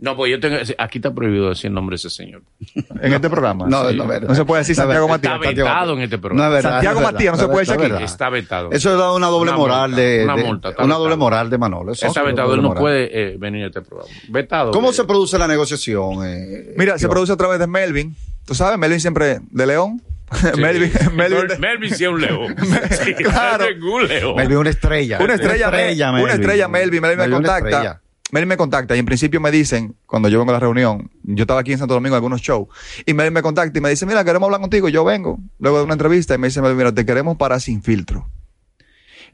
No, 0.00 0.14
pues 0.16 0.30
yo 0.30 0.38
tengo. 0.38 0.56
Aquí 0.78 0.98
está 0.98 1.12
prohibido 1.12 1.48
decir 1.48 1.66
el 1.66 1.74
nombre 1.74 1.94
de 1.94 1.96
ese 1.96 2.10
señor. 2.10 2.42
En 3.02 3.12
este 3.12 3.28
programa. 3.28 3.66
No, 3.68 3.88
Sí. 3.88 3.96
no, 3.96 4.02
es 4.04 4.08
verdad. 4.08 4.28
No 4.28 4.34
se 4.34 4.44
puede 4.44 4.60
decir 4.62 4.76
No, 4.76 4.82
Santiago 4.82 5.06
es 5.08 5.14
Está 5.16 5.30
Matías. 5.38 5.54
vetado 5.56 5.92
en 5.94 6.00
este 6.02 6.16
No 6.16 6.20
programa. 6.22 6.46
es 6.46 6.52
verdad. 6.54 6.70
Santiago 6.70 7.00
no 7.00 7.06
es 7.06 7.12
Matías, 7.12 7.32
no 7.34 7.38
se 7.40 7.46
puede 7.48 7.58
decir 7.60 7.74
es 7.74 7.80
aquí. 7.80 7.90
verdad. 7.90 8.02
Está 8.04 8.30
vetado. 8.30 8.70
Eso 8.72 8.96
da 8.96 9.12
una 9.12 9.26
doble 9.26 9.50
Una 9.50 9.58
moral 9.58 9.90
multa, 9.90 10.02
de, 10.02 10.24
una 10.24 10.36
de- 10.36 10.44
multa, 10.44 10.68
está 10.70 10.84
una 10.84 10.94
doble 10.94 11.16
moral 11.16 11.50
de 11.50 11.58
Manolo. 11.58 11.92
Eso 11.92 12.06
Está 12.06 12.20
es 12.20 12.26
vetado. 12.26 12.54
Él 12.54 12.62
no 12.62 12.68
moral. 12.68 12.80
puede 12.80 13.10
eh, 13.32 13.36
venir 13.38 13.64
a 13.64 13.66
este 13.66 13.82
programa. 13.82 14.08
Vetado. 14.28 14.70
¿Cómo 14.70 14.90
Eh, 14.90 14.94
se 14.94 15.04
produce 15.04 15.36
la 15.38 15.48
negociación? 15.48 16.24
eh, 16.24 16.74
Mira, 16.76 16.96
se 16.98 17.08
produce 17.08 17.32
a 17.32 17.36
través 17.36 17.58
de 17.58 17.66
Melvin. 17.66 18.14
Tú 18.44 18.54
sabes, 18.54 18.78
Melvin 18.78 19.00
siempre 19.00 19.40
de 19.50 19.66
León. 19.66 20.00
sí. 20.32 20.46
Melvin, 20.60 20.92
Melvin 21.14 21.48
de- 21.48 21.58
Melvin 21.58 21.94
sí 21.94 22.04
es 22.04 22.10
un 22.10 22.20
león. 22.20 22.54
Sí, 23.04 23.14
Claro. 23.14 23.64
Melvin 23.64 23.78
es 23.82 23.92
un 23.92 24.08
león. 24.08 24.36
Melvin, 24.36 24.56
una 24.58 24.70
estrella. 24.70 25.18
Una 25.20 25.34
estrella, 25.34 25.70
Melvin. 25.70 26.22
Una 26.22 26.32
estrella, 26.34 26.68
Melvin. 26.68 27.02
Melvin 27.02 27.18
me 27.18 27.26
una 27.26 27.36
contacta. 27.36 28.00
Melvin 28.30 28.48
me 28.48 28.56
contacta 28.56 28.94
y 28.94 28.98
en 28.98 29.06
principio 29.06 29.40
me 29.40 29.50
dicen, 29.50 29.94
cuando 30.06 30.28
yo 30.28 30.38
vengo 30.38 30.50
a 30.50 30.54
la 30.54 30.60
reunión, 30.60 31.10
yo 31.22 31.44
estaba 31.44 31.60
aquí 31.60 31.72
en 31.72 31.78
Santo 31.78 31.94
Domingo 31.94 32.14
en 32.14 32.18
algunos 32.18 32.40
shows, 32.42 32.68
y 33.06 33.14
Melvin 33.14 33.32
me 33.34 33.42
contacta 33.42 33.78
y 33.78 33.80
me 33.82 33.88
dice, 33.90 34.04
mira, 34.06 34.22
queremos 34.24 34.46
hablar 34.46 34.60
contigo. 34.60 34.88
Yo 34.88 35.04
vengo, 35.04 35.38
luego 35.58 35.78
de 35.78 35.84
una 35.84 35.94
entrevista, 35.94 36.34
y 36.34 36.38
me 36.38 36.48
dice, 36.48 36.60
mira, 36.60 36.92
te 36.92 37.06
queremos 37.06 37.36
para 37.36 37.58
Sin 37.60 37.82
Filtro. 37.82 38.28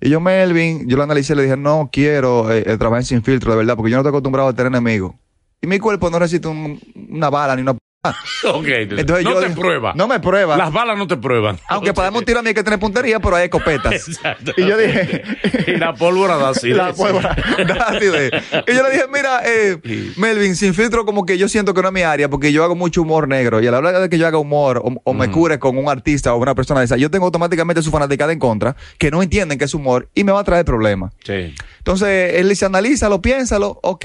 Y 0.01 0.11
yo, 0.11 0.21
Melvin, 0.21 0.89
yo 0.89 0.97
lo 0.97 1.03
analicé 1.03 1.33
y 1.33 1.37
le 1.37 1.43
dije, 1.45 1.57
no 1.57 1.89
quiero 1.93 2.53
eh, 2.53 2.65
eh, 2.67 2.77
trabajar 2.77 3.05
Sin 3.05 3.23
Filtro, 3.23 3.53
de 3.53 3.59
verdad, 3.59 3.77
porque 3.77 3.91
yo 3.91 3.97
no 3.97 4.01
estoy 4.03 4.11
acostumbrado 4.11 4.49
a 4.49 4.53
tener 4.53 4.71
enemigos. 4.73 5.15
Y 5.61 5.67
mi 5.67 5.79
cuerpo 5.79 6.11
no 6.11 6.19
necesita 6.19 6.49
un- 6.49 6.79
una 7.11 7.31
bala 7.31 7.57
ni 7.57 7.63
una... 7.63 7.77
p- 8.13 8.49
Ok. 8.49 8.67
Entonces 8.69 9.25
no 9.25 9.33
yo 9.33 9.41
te 9.41 9.51
prueba. 9.51 9.93
No 9.97 10.07
me 10.09 10.21
prueba. 10.21 10.57
Las 10.57 10.73
balas 10.73 10.97
no 10.99 11.07
te 11.07 11.17
prueban. 11.17 11.59
Aunque 11.69 11.93
para 11.95 12.11
un 12.11 12.25
tiro 12.25 12.41
a 12.41 12.43
mí 12.43 12.49
hay 12.49 12.55
que 12.55 12.63
tener 12.63 12.79
puntería, 12.79 13.21
pero 13.21 13.37
hay 13.37 13.45
escopetas. 13.45 13.93
Exacto. 14.09 14.53
Y 14.57 14.67
yo 14.67 14.77
dije... 14.77 15.23
Y 15.67 15.77
la 15.77 15.95
pólvora 15.95 16.37
da 16.37 16.51
así. 16.51 16.71
La 16.71 16.93
pólvora, 16.93 17.37
da 17.67 17.75
acidez. 17.89 18.31
Y 18.67 18.75
yo 18.75 18.83
le 18.83 18.91
dije, 18.91 19.05
mira, 19.13 19.41
eh, 19.45 20.13
Melvin, 20.17 20.57
sin 20.57 20.75
filtro 20.75 21.05
como 21.05 21.25
que 21.27 21.39
yo 21.39 21.49
siento 21.49 21.75
que 21.75 21.83
no 21.83 21.89
es 21.89 21.95
mi 21.95 22.03
área 22.03 22.29
porque 22.29 22.53
yo 22.53 22.65
hago 22.65 22.75
mucho 22.75 23.03
humor 23.03 23.29
negro 23.29 23.61
y 23.63 23.67
a 23.67 23.71
la 23.71 23.79
hora 23.79 24.01
de 24.01 24.09
que 24.09 24.19
yo 24.19 24.27
haga 24.27 24.39
humor 24.39 24.79
o, 24.85 24.93
o 25.05 25.15
me 25.15 25.31
cure 25.31 25.59
con 25.59 25.77
un 25.79 25.89
artista 25.89 26.35
o 26.35 26.37
una 26.39 26.55
persona 26.55 26.81
de 26.81 26.87
esa, 26.87 26.97
yo 26.97 27.11
tengo 27.11 27.27
automáticamente 27.27 27.83
su 27.83 27.91
fanaticada 27.91 28.33
en 28.33 28.39
contra, 28.39 28.77
que 28.99 29.11
no 29.11 29.23
entienden 29.23 29.59
que 29.59 29.65
es 29.65 29.75
humor 29.75 30.09
y 30.15 30.25
me 30.25 30.33
va 30.33 30.41
a 30.41 30.45
traer 30.45 30.65
problemas. 30.65 31.13
Sí. 31.25 31.55
Entonces, 31.79 32.35
él 32.35 32.49
dice, 32.49 32.65
analízalo, 32.67 33.21
piénsalo, 33.23 33.79
ok. 33.83 34.05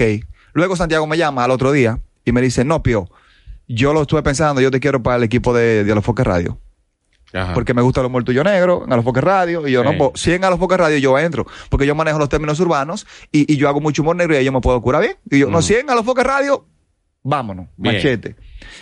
Luego 0.52 0.76
Santiago 0.76 1.06
me 1.06 1.16
llama 1.16 1.44
al 1.44 1.50
otro 1.50 1.72
día 1.72 1.98
y 2.24 2.32
me 2.32 2.40
dice, 2.40 2.64
no, 2.64 2.82
Pio, 2.82 3.08
yo 3.74 3.92
lo 3.92 4.02
estuve 4.02 4.22
pensando, 4.22 4.60
yo 4.60 4.70
te 4.70 4.80
quiero 4.80 5.02
para 5.02 5.16
el 5.16 5.22
equipo 5.22 5.54
de, 5.54 5.84
de 5.84 5.92
Alofoque 5.92 6.24
Radio 6.24 6.58
Ajá. 7.32 7.54
porque 7.54 7.72
me 7.74 7.82
gusta 7.82 8.00
el 8.00 8.06
humor 8.06 8.24
tuyo 8.24 8.42
negro, 8.42 8.82
en 8.84 8.92
Alofoque 8.92 9.20
Radio, 9.20 9.66
y 9.68 9.72
yo 9.72 9.82
Sí. 9.84 9.96
no, 9.96 10.12
si 10.16 10.32
en 10.32 10.44
Alofoque 10.44 10.76
Radio 10.76 10.98
yo 10.98 11.16
entro, 11.18 11.46
porque 11.68 11.86
yo 11.86 11.94
manejo 11.94 12.18
los 12.18 12.28
términos 12.28 12.58
urbanos 12.60 13.06
y, 13.30 13.52
y 13.52 13.56
yo 13.56 13.68
hago 13.68 13.80
mucho 13.80 14.02
humor 14.02 14.16
negro 14.16 14.34
y 14.34 14.38
ahí 14.38 14.44
yo 14.44 14.52
me 14.52 14.60
puedo 14.60 14.80
curar 14.82 15.02
bien. 15.02 15.16
Y 15.30 15.38
yo, 15.38 15.48
no, 15.50 15.62
si 15.62 15.74
en 15.74 15.88
Alofoque 15.88 16.24
Radio, 16.24 16.66
vámonos, 17.22 17.66
Bien. 17.76 17.94
machete. 17.96 18.34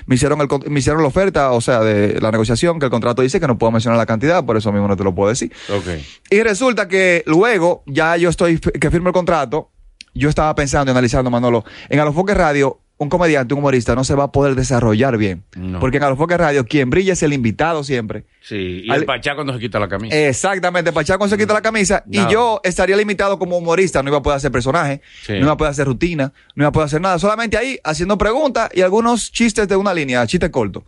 Me 0.06 0.14
hicieron, 0.14 0.40
el, 0.40 0.48
me 0.70 0.78
hicieron 0.78 1.02
la 1.02 1.08
oferta, 1.08 1.52
o 1.52 1.60
sea, 1.60 1.80
de 1.80 2.18
la 2.20 2.30
negociación, 2.30 2.78
que 2.78 2.86
el 2.86 2.90
contrato 2.90 3.20
dice 3.20 3.38
que 3.40 3.46
no 3.46 3.58
puedo 3.58 3.70
mencionar 3.70 3.98
la 3.98 4.06
cantidad, 4.06 4.42
por 4.44 4.56
eso 4.56 4.72
mismo 4.72 4.88
no 4.88 4.96
te 4.96 5.04
lo 5.04 5.14
puedo 5.14 5.28
decir. 5.28 5.52
Ok. 5.70 5.86
Y 6.30 6.42
resulta 6.42 6.88
que 6.88 7.22
luego, 7.26 7.82
ya 7.86 8.16
yo 8.16 8.30
estoy, 8.30 8.58
que 8.58 8.90
firmo 8.90 9.08
el 9.08 9.12
contrato, 9.12 9.70
yo 10.14 10.28
estaba 10.30 10.54
pensando 10.54 10.90
y 10.90 10.92
analizando, 10.92 11.30
Manolo, 11.30 11.64
en 11.90 12.00
Alofoque 12.00 12.32
Radio, 12.32 12.80
un 13.00 13.08
comediante, 13.08 13.54
un 13.54 13.60
humorista, 13.60 13.94
no 13.94 14.02
se 14.02 14.14
va 14.14 14.24
a 14.24 14.32
poder 14.32 14.56
desarrollar 14.56 15.16
bien. 15.16 15.44
No. 15.56 15.78
Porque 15.78 15.98
en 15.98 16.02
Alofoque 16.02 16.36
Radio, 16.36 16.66
quien 16.66 16.90
brilla 16.90 17.12
es 17.12 17.22
el 17.22 17.32
invitado 17.32 17.84
siempre. 17.84 18.24
Sí. 18.42 18.82
Y 18.84 18.90
el 18.90 19.04
pachá 19.04 19.34
cuando 19.36 19.52
se 19.52 19.60
quita 19.60 19.78
la 19.78 19.88
camisa. 19.88 20.16
Exactamente, 20.16 20.92
Pachaco 20.92 21.28
se 21.28 21.38
quita 21.38 21.54
la 21.54 21.62
camisa 21.62 22.02
Nada. 22.06 22.28
y 22.28 22.32
yo 22.32 22.60
estaría 22.64 22.96
limitado 22.96 23.38
como 23.38 23.56
humorista, 23.56 24.02
no 24.02 24.08
iba 24.10 24.18
a 24.18 24.22
poder 24.22 24.36
hacer 24.38 24.50
personaje, 24.50 25.00
Sí. 25.24 25.32
no 25.34 25.38
iba 25.40 25.52
a 25.52 25.56
poder 25.56 25.70
hacer 25.70 25.86
rutina, 25.86 26.32
no 26.56 26.62
iba 26.64 26.68
a 26.68 26.72
poder 26.72 26.86
hacer 26.86 27.00
nada, 27.00 27.18
solamente 27.20 27.56
ahí 27.56 27.78
haciendo 27.84 28.18
preguntas 28.18 28.68
y 28.74 28.80
algunos 28.80 29.30
chistes 29.30 29.68
de 29.68 29.76
una 29.76 29.94
línea, 29.94 30.26
chistes 30.26 30.50
cortos. 30.50 30.82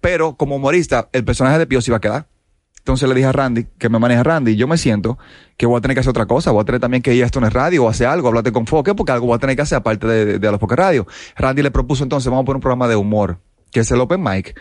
Pero 0.00 0.36
como 0.36 0.56
humorista, 0.56 1.08
el 1.12 1.24
personaje 1.24 1.58
de 1.58 1.66
Pío 1.66 1.80
se 1.80 1.90
iba 1.90 1.96
a 1.96 2.00
quedar. 2.00 2.26
Entonces 2.80 3.08
le 3.08 3.14
dije 3.14 3.26
a 3.26 3.32
Randy, 3.32 3.66
que 3.78 3.88
me 3.88 3.98
maneja 3.98 4.22
Randy, 4.22 4.56
yo 4.56 4.66
me 4.66 4.76
siento 4.76 5.18
que 5.56 5.66
voy 5.66 5.78
a 5.78 5.80
tener 5.80 5.94
que 5.94 6.00
hacer 6.00 6.10
otra 6.10 6.26
cosa, 6.26 6.50
voy 6.50 6.62
a 6.62 6.64
tener 6.64 6.80
también 6.80 7.02
que 7.02 7.14
ir 7.14 7.22
a 7.22 7.26
esto 7.26 7.38
en 7.38 7.44
el 7.44 7.50
radio 7.50 7.84
o 7.84 7.88
hacer 7.88 8.06
algo, 8.06 8.28
hablarte 8.28 8.52
con 8.52 8.66
Foque, 8.66 8.94
porque 8.94 9.12
algo 9.12 9.26
voy 9.26 9.36
a 9.36 9.38
tener 9.38 9.54
que 9.54 9.62
hacer 9.62 9.76
aparte 9.76 10.06
de, 10.06 10.24
de, 10.24 10.38
de 10.38 10.50
los 10.50 10.58
Foque 10.58 10.76
Radio. 10.76 11.06
Randy 11.36 11.62
le 11.62 11.70
propuso 11.70 12.02
entonces, 12.02 12.28
vamos 12.30 12.42
a 12.42 12.46
poner 12.46 12.56
un 12.56 12.62
programa 12.62 12.88
de 12.88 12.96
humor, 12.96 13.38
que 13.70 13.80
es 13.80 13.90
el 13.90 14.00
Open 14.00 14.22
Mic. 14.22 14.58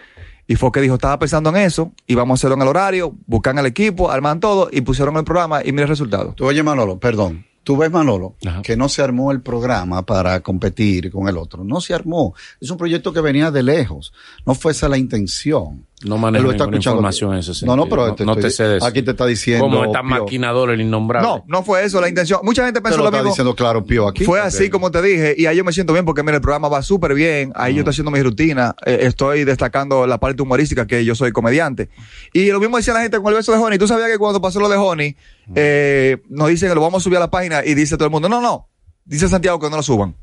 Y 0.47 0.55
Foque 0.55 0.82
dijo, 0.82 0.95
estaba 0.95 1.17
pensando 1.19 1.49
en 1.51 1.58
eso, 1.58 1.93
y 2.08 2.15
vamos 2.15 2.38
a 2.38 2.38
hacerlo 2.39 2.55
en 2.55 2.63
el 2.63 2.67
horario, 2.67 3.15
buscan 3.27 3.58
al 3.60 3.67
equipo, 3.67 4.12
arman 4.12 4.39
todo, 4.39 4.67
y 4.71 4.82
pusieron 4.82 5.15
el 5.17 5.23
programa, 5.23 5.62
y 5.63 5.71
mira 5.71 5.84
el 5.84 5.89
resultado. 5.89 6.34
Tú 6.34 6.45
oye, 6.45 6.63
Manolo, 6.63 6.99
perdón. 6.99 7.45
Tú 7.63 7.77
ves, 7.77 7.91
Manolo, 7.91 8.36
Ajá. 8.47 8.63
que 8.63 8.75
no 8.75 8.89
se 8.89 9.03
armó 9.03 9.32
el 9.32 9.41
programa 9.41 10.03
para 10.03 10.39
competir 10.39 11.12
con 11.12 11.27
el 11.27 11.38
otro. 11.38 11.63
No 11.63 11.82
se 11.82 11.93
armó. 11.93 12.34
Es 12.60 12.71
un 12.71 12.77
proyecto 12.77 13.13
que 13.13 13.21
venía 13.21 13.51
de 13.51 13.62
lejos. 13.62 14.12
No 14.43 14.55
fue 14.55 14.71
esa 14.71 14.89
la 14.89 14.97
intención. 14.97 15.86
No 16.05 16.17
manejo 16.17 16.45
lo 16.45 16.51
está 16.51 16.63
ninguna 16.63 16.77
escuchando. 16.77 16.97
información 16.99 17.33
en 17.33 17.39
ese 17.39 17.53
sentido. 17.53 17.75
No, 17.75 17.83
no, 17.83 17.89
pero 17.89 18.07
no, 18.07 18.15
te 18.15 18.23
no 18.25 18.31
estoy- 18.31 18.43
te 18.43 18.51
sé 18.51 18.77
eso. 18.77 18.85
aquí 18.85 19.01
te 19.01 19.12
está 19.12 19.25
diciendo, 19.25 19.65
Como 19.65 19.83
está 19.83 20.01
maquinador 20.01 20.69
el 20.71 20.79
innombrable. 20.79 21.27
No, 21.27 21.43
no 21.45 21.62
fue 21.63 21.83
eso 21.83 21.99
la 21.99 22.07
intención. 22.07 22.39
Mucha 22.43 22.63
gente 22.63 22.79
Te 22.79 22.83
pensó 22.83 22.97
lo 22.99 23.03
lo 23.03 23.09
está 23.09 23.17
mismo. 23.17 23.31
diciendo 23.31 23.53
claro, 23.53 23.83
Pío, 23.83 24.07
aquí. 24.07 24.23
Fue 24.23 24.39
así 24.39 24.69
como 24.69 24.91
te 24.91 25.01
dije, 25.01 25.35
y 25.38 25.45
ahí 25.45 25.57
yo 25.57 25.65
me 25.65 25.73
siento 25.73 25.91
bien 25.91 26.05
porque 26.05 26.23
mira, 26.23 26.35
el 26.38 26.41
programa 26.41 26.69
va 26.69 26.81
súper 26.83 27.13
bien, 27.15 27.51
ahí 27.55 27.73
yo 27.73 27.79
estoy 27.81 27.91
haciendo 27.91 28.12
mi 28.12 28.21
rutina, 28.23 28.75
eh, 28.85 28.99
estoy 29.01 29.43
destacando 29.43 30.07
la 30.07 30.17
parte 30.19 30.41
humorística 30.41 30.88
que 30.88 31.03
yo 31.03 31.15
soy 31.15 31.33
comediante. 31.33 31.89
Y 32.31 32.49
lo 32.51 32.62
mismo 32.62 32.77
decía 32.77 32.93
la 32.93 33.01
gente 33.01 33.17
con 33.17 33.27
el 33.27 33.35
beso 33.35 33.51
de 33.51 33.57
Honey, 33.57 33.77
tú 33.77 33.88
sabías 33.88 34.07
que 34.09 34.17
cuando 34.17 34.39
pasó 34.41 34.62
lo 34.62 34.69
de 34.69 34.77
Honey, 34.77 35.17
eh, 35.55 36.17
nos 36.29 36.47
dicen 36.47 36.69
que 36.69 36.75
lo 36.75 36.81
vamos 36.81 37.01
a 37.01 37.03
subir 37.03 37.17
a 37.17 37.21
la 37.21 37.29
página 37.29 37.65
y 37.65 37.73
dice 37.73 37.97
todo 37.97 38.05
el 38.05 38.12
mundo, 38.12 38.29
no, 38.29 38.39
no, 38.39 38.69
dice 39.03 39.27
Santiago 39.27 39.59
que 39.59 39.69
no 39.69 39.75
lo 39.75 39.83
suban. 39.83 40.15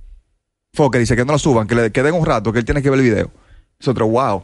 Foque 0.72 0.98
dice 0.98 1.16
que 1.16 1.24
no 1.26 1.32
lo 1.32 1.38
suban, 1.38 1.66
que 1.66 1.74
le 1.74 1.90
queden 1.92 2.14
un 2.14 2.24
rato, 2.24 2.50
que 2.52 2.60
él 2.60 2.64
tiene 2.64 2.80
que 2.82 2.88
ver 2.88 2.98
el 3.00 3.04
video. 3.04 3.30
Nosotros, 3.80 4.08
wow. 4.10 4.42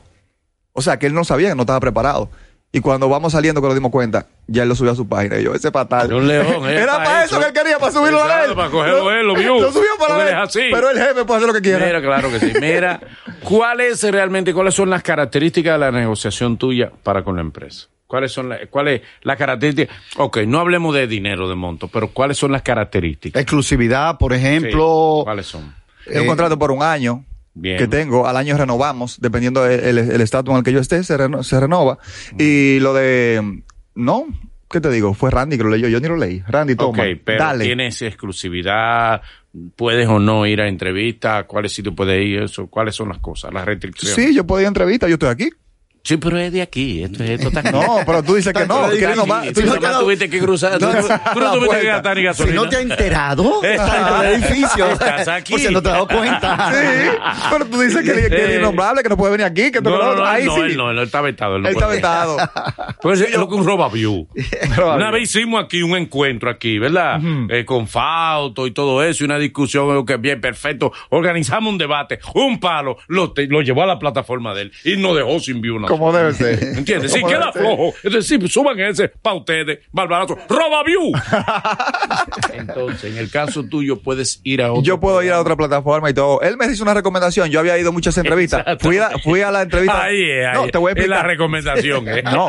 O 0.73 0.83
sea, 0.83 0.99
que 0.99 1.07
él 1.07 1.15
no 1.15 1.25
sabía, 1.25 1.49
que 1.51 1.55
no 1.55 1.63
estaba 1.63 1.81
preparado. 1.81 2.31
Y 2.75 2.81
cuando 2.81 3.07
vamos 3.07 3.33
saliendo 3.33 3.61
que 3.61 3.67
nos 3.67 3.75
dimos 3.75 3.91
cuenta, 3.91 4.27
ya 4.47 4.63
él 4.63 4.69
lo 4.71 4.75
subió 4.75 4.93
a 4.93 4.95
su 4.95 5.07
página. 5.07 5.39
Y 5.39 5.45
yo, 5.45 5.55
ese 5.55 5.71
fatal. 5.71 6.07
Era 6.07 6.17
un 6.17 6.27
león, 6.27 6.67
eh, 6.71 6.79
Era 6.81 6.97
pa' 6.97 7.05
para 7.05 7.25
eso 7.25 7.39
que 7.39 7.47
él 7.47 7.53
quería, 7.53 7.79
para 7.79 7.93
subirlo 7.93 8.23
a 8.25 8.45
él. 8.47 8.55
para 8.55 8.71
cogerlo 8.71 9.11
él, 9.11 9.27
lo 9.27 9.35
vio. 9.35 9.61
Lo 9.61 9.71
subió 9.71 9.91
para 9.99 10.23
él. 10.23 10.29
es 10.29 10.35
así. 10.35 10.61
Pero 10.73 10.89
el 10.91 10.97
jefe 10.99 11.25
puede 11.27 11.37
hacer 11.37 11.49
lo 11.49 11.53
que 11.55 11.61
quiera. 11.61 11.85
Mira, 11.85 12.01
claro 12.01 12.31
que 12.31 12.41
sí. 12.41 12.53
Mira, 12.59 12.99
¿cuáles 13.45 14.03
realmente, 14.11 14.55
cuáles 14.55 14.75
son 14.75 14.89
las 14.89 15.03
características 15.03 15.75
de 15.75 15.79
la 15.79 15.91
negociación 15.91 16.57
tuya 16.57 16.91
para 17.03 17.23
con 17.23 17.37
la 17.37 17.43
empresa? 17.43 17.89
¿Cuáles 18.07 18.33
son 18.33 18.49
las, 18.49 18.61
cuáles 18.71 19.03
las 19.23 19.37
características? 19.37 19.95
Ok, 20.17 20.39
no 20.47 20.59
hablemos 20.61 20.95
de 20.95 21.07
dinero, 21.07 21.49
de 21.51 21.55
monto, 21.55 21.89
pero 21.89 22.09
¿cuáles 22.09 22.39
son 22.39 22.53
las 22.53 22.63
características? 22.63 23.41
Exclusividad, 23.41 24.17
por 24.19 24.33
ejemplo. 24.33 25.17
Sí, 25.21 25.25
¿Cuáles 25.25 25.47
son? 25.47 25.75
Es 26.07 26.17
un 26.17 26.23
Eh, 26.25 26.27
contrato 26.27 26.59
por 26.59 26.71
un 26.71 26.83
año. 26.83 27.25
Bien. 27.55 27.77
que 27.77 27.87
tengo, 27.87 28.27
al 28.27 28.37
año 28.39 28.57
renovamos, 28.57 29.21
dependiendo 29.21 29.63
del 29.63 29.99
el, 29.99 30.11
el 30.11 30.21
estatus 30.23 30.53
en 30.53 30.59
el 30.59 30.65
que 30.65 30.73
yo 30.73 30.81
esté, 30.81 31.03
se, 31.05 31.17
reno- 31.19 31.43
se 31.43 31.61
renova. 31.61 31.99
Y 32.39 32.79
lo 32.81 32.95
de, 32.95 33.63
no, 33.95 34.27
¿qué 34.71 34.81
te 34.81 34.91
digo? 34.91 35.13
Fue 35.13 35.31
Randy 35.31 35.59
que 35.59 35.65
lo 35.65 35.69
leyó, 35.71 35.89
yo 35.89 36.01
ni 36.01 36.09
lo 36.09 36.17
leí. 36.17 36.43
Randy, 36.49 36.77
toma, 36.77 37.03
Ok, 37.03 37.19
pero 37.25 37.39
dale. 37.39 37.65
tienes 37.67 38.01
exclusividad, 38.03 39.21
puedes 39.77 40.09
o 40.09 40.19
no 40.19 40.47
ir 40.47 40.61
a 40.61 40.69
entrevistas, 40.69 41.45
cuáles 41.45 41.73
sitios 41.73 41.95
puedes 41.95 42.25
ir, 42.25 42.43
eso, 42.45 42.67
cuáles 42.69 42.95
son 42.95 43.11
las 43.11 43.19
cosas, 43.19 43.53
las 43.53 43.65
restricciones. 43.67 44.15
Sí, 44.15 44.35
yo 44.35 44.47
podía 44.47 44.69
entrevista, 44.69 45.07
yo 45.09 45.15
estoy 45.15 45.29
aquí. 45.29 45.51
Sí, 46.05 46.17
pero 46.17 46.37
es 46.39 46.53
de 46.53 46.63
aquí. 46.63 47.03
Esto, 47.05 47.23
esto 47.23 47.49
está 47.49 47.61
aquí. 47.61 47.69
No, 47.73 47.99
pero 48.05 48.23
tú 48.23 48.35
dices 48.35 48.53
que 48.53 48.67
no, 48.67 48.91
que 48.91 49.01
no 49.07 49.11
tú 49.13 49.17
nomás 49.17 49.47
no. 49.93 50.01
tuviste 50.01 50.29
que 50.29 50.39
cruzar. 50.41 50.79
Tú, 50.79 50.87
No, 50.87 50.93
tú 50.93 51.41
no 51.41 51.41
la 51.47 51.53
tuviste 51.53 51.81
que 51.81 51.87
gastar 51.87 52.17
ni 52.17 52.21
Si 52.23 52.27
gasolina. 52.27 52.57
no 52.57 52.69
te 52.69 52.77
has 52.77 52.83
enterado, 52.83 53.63
Estás- 53.63 53.87
está 53.89 54.21
en 54.23 54.35
el 54.35 54.35
edificio. 54.43 54.87
Estás 54.93 55.29
aquí. 55.29 55.53
Por 55.53 55.61
si 55.61 55.73
no 55.73 55.83
te 55.83 55.89
has 55.89 55.95
dado 55.95 56.09
cuenta. 56.09 56.73
Sí, 56.73 57.09
pero 57.51 57.67
tú 57.67 57.81
dices 57.81 58.03
que, 58.05 58.29
que 58.29 58.45
es 58.55 58.59
innombrable, 58.59 59.03
que 59.03 59.09
no 59.09 59.17
puede 59.17 59.33
venir 59.33 59.47
aquí, 59.47 59.71
que 59.71 59.81
No, 59.81 59.91
no, 59.91 60.15
no, 60.17 60.25
Ahí 60.27 60.45
no, 60.45 60.55
sí. 60.57 60.61
él 60.63 60.77
no, 60.77 60.91
él 60.91 60.99
está 60.99 61.21
vetado. 61.21 61.57
Él 61.57 61.63
no 61.63 61.69
Él 61.69 61.75
está 61.75 61.87
vetado. 61.87 62.37
Pues 63.01 63.21
es 63.21 63.37
lo 63.37 63.49
que 63.49 63.55
un 63.55 63.65
roba 63.65 63.89
view. 63.89 64.27
Una 64.95 65.11
vez 65.11 65.23
hicimos 65.25 65.63
aquí 65.65 65.83
un 65.83 65.97
encuentro 65.97 66.51
aquí, 66.51 66.79
¿verdad? 66.79 67.21
Eh, 67.49 67.65
con 67.65 67.87
Fausto 67.87 68.67
y 68.67 68.73
todo 68.73 69.03
eso, 69.03 69.23
y 69.23 69.27
una 69.27 69.39
discusión 69.39 70.05
que 70.05 70.17
bien 70.17 70.41
perfecto. 70.41 70.93
Organizamos 71.11 71.73
un 71.73 71.79
debate, 71.79 72.19
un 72.35 72.59
palo, 72.61 72.97
lo, 73.09 73.33
te- 73.33 73.47
lo 73.47 73.63
llevó 73.63 73.83
a 73.83 73.87
la 73.87 73.99
plataforma 73.99 74.53
de 74.55 74.63
él 74.63 74.73
y 74.85 74.97
nos 74.97 75.17
dejó 75.17 75.39
sin 75.41 75.61
view. 75.61 75.77
una 75.77 75.89
Como 75.93 76.11
debe 76.11 76.33
ser. 76.33 76.63
¿Entiendes? 76.79 77.13
Si 77.13 77.23
queda 77.23 77.53
flojo. 77.53 77.93
Entonces, 78.03 78.27
sí, 78.27 78.49
suban 78.49 78.81
ese 78.81 79.09
para 79.09 79.37
ustedes, 79.37 79.81
barbarazo. 79.93 80.39
¡Roba 80.49 80.83
view! 80.85 81.13
Entonces, 82.55 83.13
en 83.13 83.19
el 83.19 83.31
caso 83.31 83.65
tuyo, 83.65 84.01
puedes 84.01 84.41
ir 84.45 84.63
a 84.63 84.73
otro. 84.73 84.83
Yo 84.83 85.01
puedo 85.01 85.23
ir 85.23 85.33
a 85.33 85.41
otra 85.41 85.57
plataforma 85.57 86.09
y 86.11 86.15
todo. 86.15 86.41
Él 86.41 86.57
me 86.57 86.67
hizo 86.67 86.83
una 86.83 86.95
recomendación. 86.95 87.51
Yo 87.51 87.61
había 87.61 87.77
ido 87.79 87.91
a 87.91 87.93
muchas 87.93 88.17
entrevistas. 88.19 88.65
Fui 88.81 88.99
a, 88.99 89.11
fui 89.23 89.43
a 89.43 89.51
la 89.51 89.63
entrevista. 89.63 90.03
Ahí 90.05 90.23
es, 90.23 90.47
ahí 90.47 90.55
No, 90.55 90.67
te 90.69 90.79
voy 90.79 90.91
a 90.91 90.93
es 90.93 90.97
la 91.09 91.17
explicar. 91.17 91.27
recomendación, 91.27 92.09
¿eh? 92.09 92.23
No, 92.23 92.47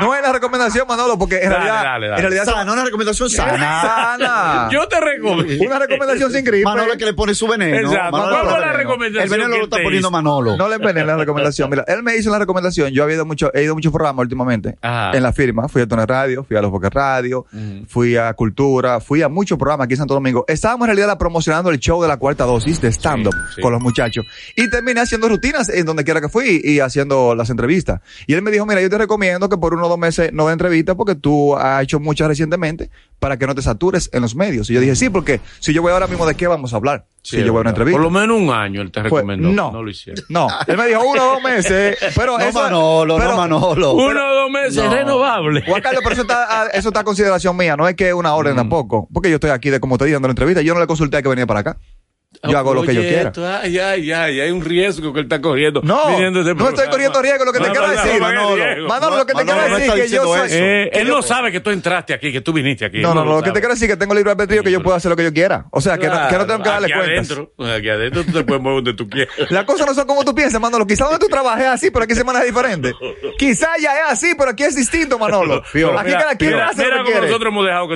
no 0.00 0.14
es 0.14 0.22
la 0.22 0.32
recomendación, 0.32 0.86
Manolo, 0.86 1.18
porque 1.18 1.36
en 1.42 1.50
Dale, 1.50 1.64
realidad, 1.64 1.82
dale, 1.84 2.06
dale. 2.08 2.16
en 2.16 2.22
realidad 2.30 2.44
Sana, 2.44 2.72
una 2.72 2.84
recomendación 2.84 3.30
sana. 3.30 3.82
sana. 3.82 4.68
Yo 4.70 4.86
te 4.88 5.00
recomiendo. 5.00 5.64
Una 5.64 5.78
recomendación 5.78 6.30
sin 6.32 6.44
gripe. 6.44 6.64
Manolo 6.64 6.92
es 6.92 6.98
que 6.98 7.04
le 7.06 7.14
pone 7.14 7.34
su 7.34 7.46
veneno. 7.48 7.76
Exacto. 7.90 8.12
Manolo 8.16 8.30
¿Cuál 8.30 8.42
le 8.44 8.48
fue 8.50 8.50
pone 8.50 8.60
la 8.60 8.66
veneno. 8.72 8.78
recomendación 8.90 9.22
El 9.24 9.30
veneno 9.30 9.48
lo 9.56 9.64
está 9.64 9.76
poniendo 9.76 9.98
hizo? 9.98 10.10
Manolo. 10.10 10.56
No 10.56 10.68
le 10.68 10.74
envenenen 10.76 11.06
la 11.06 11.16
recomendación. 11.16 11.70
Mira, 11.70 11.84
él 11.88 12.02
me 12.02 12.16
hizo 12.16 12.30
la 12.30 12.38
recomendación. 12.38 12.59
Yo 12.92 13.02
había 13.04 13.16
ido 13.16 13.24
mucho, 13.26 13.52
he 13.54 13.62
ido 13.62 13.72
a 13.72 13.74
muchos 13.74 13.92
programas 13.92 14.22
últimamente. 14.24 14.76
Ajá. 14.82 15.16
En 15.16 15.22
la 15.22 15.32
firma. 15.32 15.68
Fui 15.68 15.82
a 15.82 15.86
Toner 15.86 16.08
Radio, 16.08 16.44
fui 16.44 16.56
a 16.56 16.62
Los 16.62 16.70
Boques 16.70 16.90
Radio, 16.90 17.46
fui 17.88 18.16
a 18.16 18.32
Cultura, 18.34 19.00
fui 19.00 19.22
a 19.22 19.28
muchos 19.28 19.58
programas 19.58 19.84
aquí 19.86 19.94
en 19.94 19.98
Santo 19.98 20.14
Domingo. 20.14 20.44
Estábamos 20.48 20.88
en 20.88 20.96
realidad 20.96 21.18
promocionando 21.18 21.70
el 21.70 21.78
show 21.78 22.00
de 22.02 22.08
la 22.08 22.16
cuarta 22.16 22.44
dosis 22.44 22.80
de 22.80 22.88
stand-up 22.92 23.32
Sí, 23.50 23.56
sí. 23.56 23.62
con 23.62 23.72
los 23.72 23.80
muchachos. 23.80 24.24
Y 24.56 24.68
terminé 24.70 25.00
haciendo 25.00 25.28
rutinas 25.28 25.68
en 25.68 25.86
donde 25.86 26.04
quiera 26.04 26.20
que 26.20 26.28
fui 26.28 26.60
y 26.62 26.80
haciendo 26.80 27.34
las 27.34 27.50
entrevistas. 27.50 28.00
Y 28.26 28.34
él 28.34 28.42
me 28.42 28.50
dijo, 28.50 28.66
mira, 28.66 28.80
yo 28.80 28.90
te 28.90 28.98
recomiendo 28.98 29.48
que 29.48 29.56
por 29.56 29.74
uno 29.74 29.86
o 29.86 29.88
dos 29.88 29.98
meses 29.98 30.32
no 30.32 30.46
de 30.46 30.52
entrevistas 30.52 30.96
porque 30.96 31.14
tú 31.14 31.56
has 31.56 31.82
hecho 31.82 32.00
muchas 32.00 32.28
recientemente 32.28 32.90
para 33.18 33.36
que 33.36 33.46
no 33.46 33.54
te 33.54 33.62
satures 33.62 34.08
en 34.12 34.22
los 34.22 34.34
medios. 34.34 34.70
Y 34.70 34.74
yo 34.74 34.80
dije, 34.80 34.96
sí, 34.96 35.10
porque 35.10 35.40
si 35.60 35.72
yo 35.72 35.82
voy 35.82 35.92
ahora 35.92 36.06
mismo, 36.06 36.26
¿de 36.26 36.34
qué 36.34 36.46
vamos 36.46 36.72
a 36.72 36.76
hablar? 36.76 37.06
Sí, 37.22 37.36
si 37.36 37.44
yo 37.44 37.52
voy 37.52 37.58
a 37.58 37.60
una 37.62 37.70
entrevista. 37.70 37.96
Por 38.00 38.02
lo 38.02 38.10
menos 38.10 38.38
un 38.40 38.50
año 38.50 38.80
él 38.80 38.90
te 38.90 39.00
Fue- 39.02 39.20
recomendó. 39.20 39.48
no. 39.50 39.70
No 39.72 39.82
lo 39.82 39.90
hicieron. 39.90 40.24
No, 40.30 40.48
él 40.66 40.76
me 40.76 40.86
dijo 40.86 41.02
uno 41.04 41.22
o 41.22 41.32
dos 41.34 41.42
meses, 41.42 41.98
pero 42.16 42.38
No, 42.38 42.44
eso 42.44 42.60
Manolo, 42.62 43.16
pero- 43.18 43.30
no, 43.32 43.36
Manolo. 43.36 43.92
Uno 43.92 44.30
o 44.30 44.34
dos 44.34 44.50
meses 44.50 44.82
No. 44.84 44.94
renovable. 44.94 45.62
Juan 45.66 45.82
Carlos, 45.82 46.00
pero 46.02 46.12
eso 46.14 46.22
está, 46.22 46.62
a- 46.62 46.66
eso 46.68 46.88
está 46.88 47.00
a 47.00 47.04
consideración 47.04 47.56
mía, 47.56 47.76
no 47.76 47.86
es 47.86 47.94
que 47.94 48.08
es 48.08 48.14
una 48.14 48.30
Mm. 48.30 48.34
orden 48.36 48.56
tampoco, 48.56 49.06
porque 49.12 49.28
yo 49.28 49.34
estoy 49.36 49.50
aquí 49.50 49.68
de 49.70 49.80
como 49.80 49.98
te 49.98 50.04
dije 50.06 50.14
dando 50.14 50.28
la 50.28 50.32
entrevista, 50.32 50.62
yo 50.62 50.72
no 50.74 50.80
le 50.80 50.86
consulté 50.86 51.18
a 51.18 51.22
que 51.22 51.28
venía 51.28 51.46
para 51.46 51.60
acá. 51.60 51.76
Yo 52.42 52.56
hago 52.56 52.74
lo 52.74 52.82
que 52.82 52.94
yo 52.94 53.02
quiera. 53.02 53.28
esto, 53.28 53.44
Ay, 53.44 53.76
ay, 53.78 54.12
ay, 54.12 54.40
hay 54.40 54.50
un 54.52 54.64
riesgo 54.64 55.12
que 55.12 55.18
él 55.18 55.24
está 55.26 55.40
corriendo. 55.40 55.80
No, 55.82 56.10
este 56.10 56.54
no 56.54 56.68
estoy 56.68 56.88
corriendo 56.88 57.20
riesgo, 57.20 57.44
lo 57.44 57.52
que 57.52 57.58
te 57.58 57.70
quiero 57.70 57.88
decir, 57.90 58.12
no, 58.14 58.20
Manolo. 58.20 58.88
Manolo, 58.88 59.16
lo 59.16 59.26
que 59.26 59.34
te 59.34 59.44
quiero 59.44 59.62
decir 59.62 59.80
está 59.80 59.94
que 59.96 60.08
yo 60.08 60.24
soy... 60.24 60.48
Eh, 60.52 60.90
él 60.92 61.08
no 61.08 61.22
sabe 61.22 61.50
que 61.50 61.58
tú 61.60 61.70
entraste 61.70 62.14
aquí, 62.14 62.32
que 62.32 62.40
tú 62.40 62.52
viniste 62.52 62.84
aquí. 62.84 63.00
No, 63.00 63.14
no, 63.14 63.24
lo 63.24 63.42
que 63.42 63.50
te 63.50 63.58
quiero 63.58 63.74
decir 63.74 63.90
es 63.90 63.96
que 63.96 63.98
tengo 63.98 64.14
libre 64.14 64.30
albedrío, 64.30 64.62
que 64.62 64.70
yo 64.70 64.80
puedo 64.80 64.96
hacer 64.96 65.10
lo 65.10 65.16
que 65.16 65.24
yo 65.24 65.32
quiera. 65.32 65.66
O 65.72 65.80
sea, 65.80 65.98
que 65.98 66.06
no, 66.06 66.28
que 66.28 66.38
no 66.38 66.46
tengo 66.46 66.62
que 66.62 66.68
darle 66.68 66.86
aquí 66.86 66.94
cuentas. 66.94 67.30
Adentro, 67.30 67.52
aquí 67.76 67.88
adentro 67.88 68.24
tú 68.24 68.32
te 68.32 68.44
puedes 68.44 68.62
mover 68.62 68.76
donde 68.76 68.94
tú 68.94 69.08
quieras. 69.08 69.34
Las 69.50 69.64
cosas 69.64 69.86
no 69.88 69.94
son 69.94 70.06
como 70.06 70.24
tú 70.24 70.32
piensas, 70.32 70.60
Manolo. 70.60 70.86
Quizás 70.86 71.10
donde 71.10 71.24
tú 71.24 71.28
trabajes 71.28 71.64
es 71.64 71.70
así, 71.70 71.90
pero 71.90 72.04
aquí 72.04 72.14
se 72.14 72.22
maneja 72.22 72.44
diferente. 72.44 72.92
Quizás 73.38 73.70
ya 73.82 73.92
es 73.96 74.12
así, 74.12 74.34
pero 74.38 74.50
aquí 74.50 74.62
es 74.62 74.76
distinto, 74.76 75.18
Manolo. 75.18 75.62
Aquí 75.64 76.12
cada 76.12 76.36
quien 76.36 76.54
hace 76.54 76.84
lo 76.84 76.90
que 76.90 76.96
cómo 76.96 77.04
quiere. 77.06 77.26
nosotros 77.26 77.52
hemos 77.52 77.66
dejado 77.66 77.88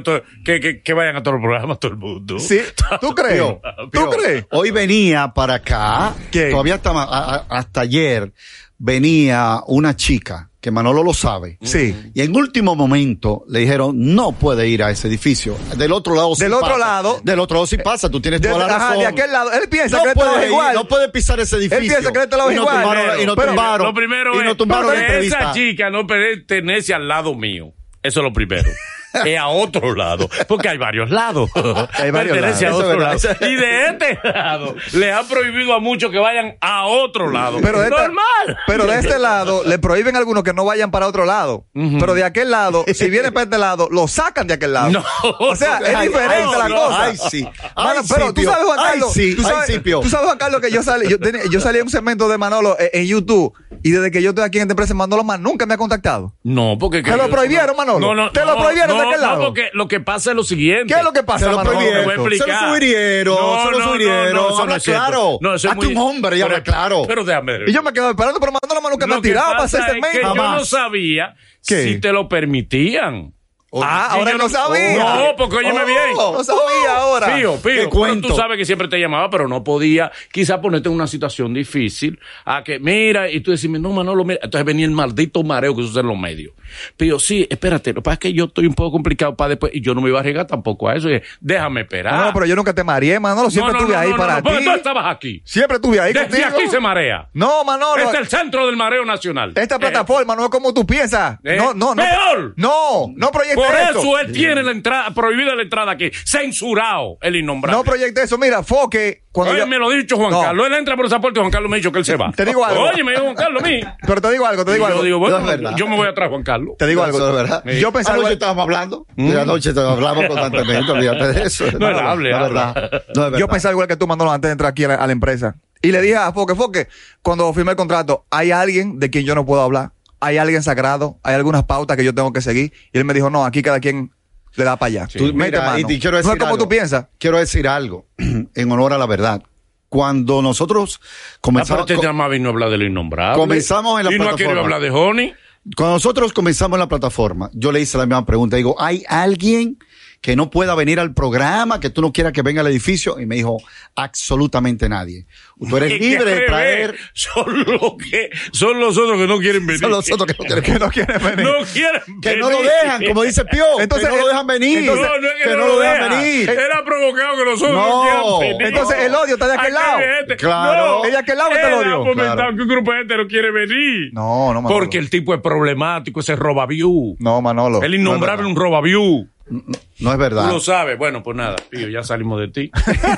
que, 0.83 0.95
vayan 0.95 1.17
a 1.17 1.23
todos 1.23 1.35
los 1.37 1.43
programas 1.43 1.79
todo 1.79 1.93
el 1.93 1.99
mundo. 1.99 2.39
Sí, 2.41 2.61
¿tú 3.01 3.15
crees? 3.15 3.39
¿Tú 3.39 3.61
Pío, 3.91 4.11
Hoy 4.51 4.71
venía 4.71 5.33
para 5.35 5.55
acá, 5.55 6.15
¿Qué? 6.31 6.51
todavía 6.51 6.75
hasta, 6.77 6.91
a- 6.91 7.47
hasta 7.49 7.81
ayer, 7.83 8.33
venía 8.79 9.61
una 9.67 9.95
chica, 9.97 10.51
que 10.61 10.71
Manolo 10.71 11.03
lo 11.03 11.13
sabe. 11.13 11.59
Sí. 11.63 11.95
Y 12.15 12.23
en 12.23 12.35
último 12.35 12.75
momento 12.75 13.45
le 13.49 13.61
dijeron, 13.61 13.93
no 14.15 14.33
puede 14.33 14.67
ir 14.69 14.83
a 14.83 14.91
ese 14.91 15.09
edificio. 15.09 15.57
Del 15.77 15.93
otro 15.93 16.15
lado 16.15 16.35
sí 16.35 16.43
Del 16.45 16.55
otro 16.55 16.69
pasa. 16.69 16.79
lado. 16.79 17.21
Del 17.23 17.39
otro 17.39 17.57
lado 17.57 17.67
sí 17.67 17.77
pasa, 17.79 18.09
tú 18.09 18.21
tienes 18.21 18.41
De, 18.41 18.49
toda 18.49 18.67
la 18.67 18.77
ajá, 18.77 18.89
razón. 18.89 18.99
de 19.01 19.07
aquel 19.07 19.31
lado. 19.33 19.53
Él 19.53 19.69
piensa 19.69 19.99
no 19.99 20.05
que 20.05 20.15
puede 20.15 20.37
es 20.37 20.43
ir, 20.45 20.49
igual. 20.49 20.75
no 20.75 20.89
puede 20.89 21.09
pisar 21.11 21.39
ese 21.41 21.57
edificio. 21.57 21.79
piensa 21.87 22.13
que 22.13 22.19
este 22.23 22.37
lado 22.37 22.49
es 22.51 22.55
y 22.55 22.57
no 22.57 22.63
igual. 22.63 22.83
tumbaron, 22.83 23.21
y 23.21 23.27
no 23.27 23.37
Pero- 23.37 23.49
tumbaron, 23.49 23.87
Lo 23.89 23.95
primero 23.95 24.41
y 24.41 24.45
no 24.45 24.51
es 24.53 24.57
tumbaron 24.57 24.91
pero 24.95 25.13
la 25.13 25.19
esa 25.19 25.53
chica 25.53 25.91
no 25.91 26.07
pertenece 26.07 26.95
al 26.95 27.07
lado 27.09 27.35
mío. 27.35 27.73
Eso 28.03 28.21
es 28.21 28.25
lo 28.25 28.33
primero. 28.33 28.69
es 29.25 29.39
a 29.39 29.49
otro 29.49 29.95
lado. 29.95 30.29
Porque 30.49 30.69
hay 30.69 30.79
varios 30.79 31.11
lados. 31.11 31.51
Hay 31.95 32.11
varios 32.11 32.37
Pertenece 32.37 32.65
lados. 32.67 32.83
a 32.83 32.87
otro 32.87 32.99
lado. 33.01 33.19
Y 33.41 33.55
de 33.57 33.87
este 33.87 34.19
lado 34.25 34.75
le 34.93 35.13
han 35.13 35.27
prohibido 35.27 35.75
a 35.75 35.81
muchos 35.81 36.11
que 36.11 36.19
vayan 36.19 36.57
a 36.61 36.87
otro 36.87 37.31
lado. 37.31 37.59
Pero 37.63 37.79
de, 37.81 37.89
este, 37.89 38.01
Normal. 38.01 38.59
pero 38.67 38.87
de 38.87 38.99
este 38.99 39.19
lado 39.19 39.63
le 39.65 39.79
prohíben 39.79 40.17
a 40.17 40.19
algunos 40.19 40.43
que 40.43 40.53
no 40.53 40.65
vayan 40.65 40.91
para 40.91 41.07
otro 41.07 41.25
lado. 41.25 41.67
Pero 41.73 42.15
de 42.15 42.25
aquel 42.25 42.51
lado, 42.51 42.85
si 42.93 43.11
vienen 43.11 43.33
para 43.33 43.45
este 43.45 43.59
lado, 43.59 43.89
lo 43.91 44.09
sacan 44.09 44.47
de 44.47 44.55
aquel 44.55 44.73
lado. 44.73 44.91
No. 44.91 45.05
o 45.41 45.57
sea, 45.57 45.79
es 45.79 46.01
diferente 46.01 46.35
ay, 46.37 46.69
la 46.69 46.77
cosa. 46.77 47.05
Ay, 47.05 47.17
sí. 47.31 47.43
Mano, 47.77 48.01
Ay, 48.01 48.07
pero 48.09 48.29
sí, 48.29 48.35
tú 48.35 48.43
sabes, 48.45 48.65
Juan 48.65 48.79
Ay, 48.79 48.91
Carlos, 48.91 49.13
sí, 49.13 49.35
tú, 49.35 49.43
ay, 49.45 49.53
sabes, 49.53 49.67
sí, 49.67 49.81
tú 49.81 50.09
sabes, 50.09 50.27
Juan 50.27 50.39
Carlos, 50.39 50.61
que 50.61 50.71
yo 50.71 50.83
salí, 50.83 51.09
yo, 51.09 51.19
tenía- 51.19 51.43
yo 51.51 51.61
salí 51.61 51.79
en 51.79 51.85
un 51.85 51.91
segmento 51.91 52.29
de 52.29 52.39
Manolo 52.39 52.77
en, 52.79 52.89
en 53.01 53.07
YouTube 53.07 53.53
y 53.83 53.91
desde 53.91 54.11
que 54.11 54.23
yo 54.23 54.31
estoy 54.31 54.45
aquí 54.45 54.59
en 54.59 54.63
esta 54.63 54.73
empresa, 54.73 54.95
Manolo 54.95 55.25
más 55.25 55.41
nunca 55.41 55.67
me 55.67 55.75
ha 55.75 55.77
contactado. 55.77 56.35
No, 56.43 56.77
porque... 56.79 57.03
¿Te 57.03 57.17
lo 57.17 57.29
prohibieron, 57.29 57.77
Manolo? 57.77 57.99
No, 57.99 58.15
no, 58.15 58.31
¿Te 58.33 58.45
lo 58.45 58.55
no, 58.57 58.63
prohibieron 58.63 58.97
no, 58.97 59.04
aquel 59.09 59.21
lado? 59.21 59.37
No, 59.39 59.45
porque 59.47 59.71
lo 59.73 59.89
que 59.89 60.01
pasa 60.01 60.31
es 60.31 60.37
lo 60.37 60.45
siguiente. 60.45 60.93
¿Qué 60.93 60.99
es 60.99 61.05
lo 61.05 61.13
que 61.13 61.23
pasa, 61.23 61.47
Se 61.47 61.51
lo 61.53 61.63
prohibieron. 61.63 62.05
Se 62.05 62.17
lo 62.17 62.25
subirieron, 62.69 63.37
se 63.65 63.71
lo 63.71 63.83
subirieron. 63.83 64.37
eso 64.47 64.59
Habla 64.63 64.77
es 64.77 64.83
cierto. 64.83 65.03
claro. 65.07 65.39
No, 65.41 65.53
Hazte 65.53 65.75
muy- 65.75 65.87
un 65.89 65.97
hombre 65.99 66.39
y 66.39 66.43
habla 66.43 66.63
claro. 66.63 67.03
Pero 67.07 67.25
déjame 67.25 67.59
ver. 67.59 67.69
Y 67.69 67.73
yo 67.73 67.83
me 67.83 67.93
quedo 67.93 68.11
esperando, 68.11 68.41
pero 68.41 68.53
Manolo 68.53 68.81
más 68.81 68.91
nunca 68.93 69.07
me 69.07 69.15
Lo 69.15 69.19
ha 69.19 69.23
que 69.23 69.29
tirado 69.29 69.51
para 69.53 69.65
hacer 69.65 69.81
pasa 69.81 69.93
es 69.93 70.01
que 70.03 70.11
segmento. 70.13 70.35
yo 70.37 70.51
no 70.53 70.65
sabía 70.65 71.35
¿Qué? 71.67 71.83
si 71.85 72.01
te 72.01 72.13
lo 72.13 72.29
permitían. 72.29 73.33
Ah, 73.77 74.11
ahora 74.13 74.31
yo 74.31 74.39
no 74.39 74.49
sabía. 74.49 74.99
No, 75.17 75.37
porque 75.37 75.57
óyeme 75.57 75.81
Oh. 75.83 75.85
bien. 75.87 75.99
No 76.15 76.45
sabía 76.45 76.97
ahora. 76.97 77.35
Pío, 77.35 77.57
pío, 77.57 77.91
cuento. 77.91 78.29
tú 78.29 78.37
sabes 78.37 78.57
que 78.57 78.65
siempre 78.65 78.87
te 78.87 79.01
llamaba, 79.01 79.29
pero 79.31 79.49
no 79.49 79.65
podía 79.65 80.13
quizá 80.31 80.61
ponerte 80.61 80.89
en 80.89 80.95
una 80.95 81.09
situación 81.09 81.53
difícil 81.53 82.21
a 82.45 82.63
que, 82.63 82.79
mira, 82.79 83.29
y 83.29 83.41
tú 83.41 83.51
decirme, 83.51 83.81
no, 83.81 83.91
Manolo, 83.91 84.25
mira. 84.25 84.39
Entonces 84.45 84.65
venía 84.65 84.85
el 84.87 84.93
maldito 84.93 85.43
mareo 85.43 85.75
que 85.75 85.83
sucede 85.83 86.03
en 86.03 86.07
los 86.07 86.17
medios. 86.19 86.53
Pío, 86.97 87.19
sí, 87.19 87.47
espérate, 87.51 87.91
lo 87.93 87.97
que 87.97 88.03
pasa 88.03 88.15
es 88.15 88.19
que 88.21 88.33
yo 88.33 88.45
estoy 88.47 88.67
un 88.67 88.75
poco 88.75 88.93
complicado 88.93 89.37
para 89.37 89.51
después, 89.51 89.73
y 89.75 89.81
yo 89.81 89.95
no 89.95 90.01
me 90.01 90.09
iba 90.09 90.19
a 90.19 90.21
arriesgar 90.21 90.47
tampoco 90.47 90.89
a 90.89 90.95
eso, 90.97 91.11
y 91.11 91.21
déjame 91.41 91.83
esperar. 91.83 92.15
No, 92.15 92.25
no, 92.27 92.33
pero 92.33 92.47
yo 92.47 92.57
nunca 92.57 92.75
te 92.75 92.85
mareé, 92.85 93.19
Manolo. 93.21 93.51
Siempre 93.51 93.73
No, 93.73 93.79
no, 93.81 93.85
estuve 93.85 93.95
no, 93.97 94.01
ahí 94.03 94.11
no, 94.11 94.17
para 94.17 94.43
ti. 94.43 94.65
tú 94.65 94.71
estabas 94.71 95.15
aquí. 95.15 95.43
Siempre 95.45 95.77
estuve 95.77 96.01
ahí 96.01 96.13
Desde 96.13 96.29
contigo. 96.29 96.49
aquí 96.49 96.69
se 96.69 96.81
marea. 96.81 97.29
No, 97.33 97.65
Manolo. 97.65 98.03
Este 98.05 98.17
es 98.17 98.21
el 98.23 98.29
centro 98.29 98.67
del 98.67 98.77
mareo 98.77 99.05
nacional. 99.05 99.53
Esta 99.55 99.77
Eh, 99.77 99.79
plataforma 99.79 100.35
no 100.37 100.45
es 100.45 100.51
como 100.51 100.73
tú 100.75 100.87
piensas. 100.87 101.39
eh, 101.45 101.57
No, 101.59 101.75
no, 101.75 101.95
no. 101.95 102.03
peor. 102.03 102.55
No, 102.57 103.13
no 103.17 103.31
proyecte 103.31 103.57
Por 103.57 103.75
eso. 103.75 103.99
eso 104.01 104.19
él 104.21 104.33
tiene 104.33 104.63
la 104.63 104.71
entrada, 104.73 105.11
prohibida 105.13 105.55
la 105.55 105.63
entrada 105.63 105.93
aquí. 105.93 106.11
Censurado 106.25 107.19
el 107.21 107.37
innombrable. 107.37 107.77
No 107.79 107.85
proyecte 107.85 108.23
eso. 108.23 108.39
Mira, 108.39 108.63
Foque, 108.63 109.23
cuando 109.33 109.53
Oye, 109.53 109.61
yo... 109.63 109.67
me 109.67 109.79
lo 109.79 109.91
ha 109.91 109.95
dicho 109.95 110.17
Juan 110.17 110.31
No. 110.31 110.43
Carlos. 110.43 110.67
Él 110.67 110.75
entra 110.75 110.97
por 110.97 111.07
esa 111.07 111.21
puerta 111.21 111.41
y 111.41 111.43
Juan 111.43 111.51
Carlos 111.51 111.71
me 111.71 111.77
ha 111.77 111.79
dicho 111.79 111.91
que 111.93 111.99
él 111.99 112.05
se 112.05 112.17
va. 112.17 112.31
Te 112.33 112.45
digo 112.45 112.65
algo. 112.65 112.83
Oye, 112.85 113.03
me 113.03 113.13
dijo 113.13 113.25
Juan 113.25 113.35
Carlos 113.35 113.63
a 113.63 113.67
mí. 113.67 113.81
Pero 114.07 114.21
te 114.21 114.31
digo 114.33 114.47
algo, 114.47 114.65
te 114.65 114.73
digo 114.73 114.85
Y 114.85 114.87
algo. 114.87 114.99
yo 115.01 115.05
digo, 115.05 115.19
bueno, 115.19 115.77
yo 115.77 115.87
me 115.89 115.97
voy 115.97 116.07
atrás, 116.09 116.29
Juan 116.31 116.43
Carlos. 116.43 116.64
Te 116.79 116.87
digo 116.87 117.03
algo. 117.03 117.33
verdad. 117.33 117.63
Sí. 117.67 117.79
Yo 117.81 117.93
pensaba... 117.93 118.17
Anoche 118.19 118.33
estábamos 118.35 118.63
hablando. 118.65 119.07
De 119.17 119.41
anoche 119.41 119.71
hablamos 119.71 120.27
constantemente, 120.27 120.91
olvídate 120.93 121.33
de 121.33 121.43
eso. 121.45 121.65
No, 121.79 121.89
él 121.89 121.99
hable, 121.99 122.31
no 122.31 122.37
es 122.39 122.43
habla. 122.45 122.73
verdad. 122.73 122.91
No 122.93 122.99
es 122.99 123.15
verdad. 123.31 123.39
Yo 123.39 123.49
pensaba 123.49 123.73
igual 123.73 123.89
que 123.89 123.97
tú, 123.97 124.07
Manolo, 124.07 124.31
antes 124.33 124.49
de 124.49 124.53
entrar 124.53 124.71
aquí 124.71 124.85
a 124.85 124.89
la, 124.89 124.95
a 124.97 125.07
la 125.07 125.13
empresa. 125.13 125.57
Y 125.83 125.93
le 125.93 126.01
dije 126.01 126.17
a 126.17 126.33
Foque, 126.33 126.55
Foque, 126.55 126.89
cuando 127.23 127.53
firmé 127.53 127.73
el 127.73 127.77
contrato, 127.77 128.25
hay 128.31 128.51
alguien 128.53 128.99
de 128.99 129.11
quien 129.11 129.25
yo 129.25 129.35
no 129.35 129.45
puedo 129.45 129.61
hablar. 129.63 129.93
Hay 130.21 130.39
alguien 130.39 130.63
sagrado. 130.63 131.19
Hay 131.23 131.35
algunas 131.35 131.65
pautas 131.65 131.97
que 131.97 132.05
yo 132.05 132.15
tengo 132.15 132.33
que 132.33 132.41
seguir. 132.41 132.73
Y 132.93 132.99
él 132.99 133.05
me 133.05 133.13
dijo, 133.13 133.29
no, 133.29 133.45
aquí 133.45 133.61
cada 133.63 133.81
quien 133.81 134.11
le 134.55 134.65
da 134.65 134.77
para 134.77 134.89
allá. 134.89 135.09
Tú, 135.13 135.25
Mete 135.35 135.51
mira, 135.51 135.61
mano. 135.67 135.79
y 135.81 135.85
te 135.85 135.99
quiero 135.99 136.13
no 136.13 136.17
decir 136.19 136.33
es 136.33 136.39
como 136.39 136.53
algo. 136.55 136.65
tú 136.65 136.69
piensas. 136.71 137.07
Quiero 137.19 137.39
decir 137.39 137.69
algo 137.69 138.07
en 138.19 138.73
honor 138.73 138.93
a 138.95 138.99
la 138.99 139.07
verdad. 139.07 139.43
Cuando 139.91 140.43
nosotros 140.43 141.01
Ah, 141.03 141.39
comenzamos, 141.41 141.89
este 141.91 142.03
llama 142.05 142.27
vino 142.29 142.49
a 142.49 142.53
hablar 142.53 142.71
de 142.71 142.79
lo 142.79 142.85
innombrable. 142.85 143.39
Comenzamos 143.39 144.01
en 144.01 144.07
la 144.07 144.13
Y 144.13 144.19
no 144.19 144.25
ha 144.25 144.31
querido 144.37 144.51
plataforma. 144.55 144.63
hablar 144.77 144.81
de 144.81 144.91
Honey. 144.91 145.35
Cuando 145.77 145.95
nosotros 145.95 146.33
comenzamos 146.33 146.77
en 146.77 146.81
la 146.81 146.89
plataforma, 146.89 147.51
yo 147.55 147.73
le 147.73 147.81
hice 147.81 147.97
la 147.97 148.07
misma 148.07 148.27
pregunta. 148.27 148.57
Digo, 148.57 148.77
¿hay 148.79 149.03
alguien 149.09 149.79
que 150.25 150.37
no 150.37 150.49
pueda 150.49 150.75
venir 150.75 150.99
al 151.01 151.13
programa, 151.13 151.81
que 151.81 151.91
tú 151.91 152.01
no 152.01 152.11
quieras 152.11 152.33
que 152.33 152.41
venga 152.41 152.63
al 152.63 152.67
edificio. 152.69 153.21
Y 153.21 153.27
me 153.27 153.35
dijo, 153.35 153.59
absolutamente 153.95 154.89
nadie. 154.89 155.27
Tú 155.69 155.77
eres 155.77 156.01
libre 156.01 156.35
de 156.35 156.41
traer. 156.47 156.97
Son 157.13 157.59
los 157.65 157.97
que, 157.99 158.31
son 158.53 158.81
los 158.81 158.97
otros 158.97 159.19
que 159.19 159.27
no 159.27 159.39
quieren 159.39 159.67
venir. 159.67 159.81
Son 159.81 159.91
los 159.91 160.11
otros 160.11 160.27
que 160.27 160.33
no 160.33 160.47
quieren 160.47 160.65
Que 160.65 160.79
no 160.79 160.89
quieren 160.91 161.23
venir. 161.37 161.45
No 161.45 161.65
quieren 161.71 162.21
Que 162.23 162.37
no 162.39 162.51
lo 162.51 162.63
dejan, 162.63 163.05
como 163.05 163.23
dice 163.23 163.45
Pio. 163.45 163.65
Entonces, 163.81 164.09
que 164.09 164.15
no 164.17 164.23
lo 164.23 164.29
dejan 164.29 164.47
venir. 164.47 164.79
entonces- 164.79 165.07
no, 165.07 165.19
no 165.21 165.29
es 165.29 165.35
que, 165.45 165.51
no, 165.51 165.67
lo 165.69 165.79
dejan 165.81 166.11
venir. 166.11 166.49
Era 166.51 166.85
provocado 166.87 167.37
que 167.37 167.45
nosotros 167.45 167.75
no, 167.75 167.87
No. 168.05 168.39
quieran 168.39 168.59
venir. 168.59 168.67
Entonces, 168.75 168.99
el 169.05 169.15
odio 169.15 169.35
está 169.35 169.47
de 169.49 169.55
aquel 169.59 169.75
lado. 169.75 169.99
gente- 169.99 170.37
Claro. 170.37 170.87
No, 171.01 171.05
Es 171.05 171.13
de 171.13 171.19
aquel 171.19 171.37
lado 171.37 171.51
está 171.51 171.69
el 171.69 171.75
odio. 171.75 172.15
Claro. 172.15 172.57
que 172.57 172.63
un 172.63 172.69
grupo 172.69 172.93
de 172.93 172.99
gente 173.01 173.17
no 173.19 173.27
quiere 173.27 173.51
venir. 173.51 174.11
No, 174.15 174.55
no, 174.55 174.63
Manolo. 174.63 174.75
Porque 174.81 174.97
el 174.97 175.11
tipo 175.11 175.35
es 175.35 175.43
problemático, 175.43 176.21
ese 176.21 176.35
roba 176.35 176.65
view. 176.65 177.15
No, 177.19 177.43
Manolo. 177.43 177.83
El 177.83 177.95
innombrable 177.95 178.45
No, 178.45 178.49
un 178.49 178.57
roba 178.57 178.81
view. 178.81 179.29
No 179.49 179.63
es 179.69 179.99
Tú 179.99 180.19
verdad. 180.19 180.49
lo 180.51 180.61
sabes. 180.61 180.97
Bueno, 180.99 181.23
pues 181.23 181.37
nada, 181.37 181.57
Pío, 181.71 181.89
ya 181.89 182.03
salimos 182.03 182.41
de 182.41 182.49
ti. 182.49 182.71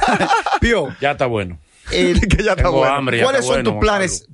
Pio, 0.60 0.88
Ya 1.00 1.12
está 1.12 1.26
bueno. 1.26 1.58
el- 1.92 2.20
que 2.28 2.42
ya 2.42 2.50
está 2.52 2.64
Tengo 2.64 2.78
bueno. 2.78 2.94
hambre. 2.94 3.18
ya 3.18 3.24
¿cuáles 3.24 3.40
está 3.42 3.54
son 3.54 3.62
bueno, 3.64 3.78
tus 3.78 3.80
planes, 3.86 4.28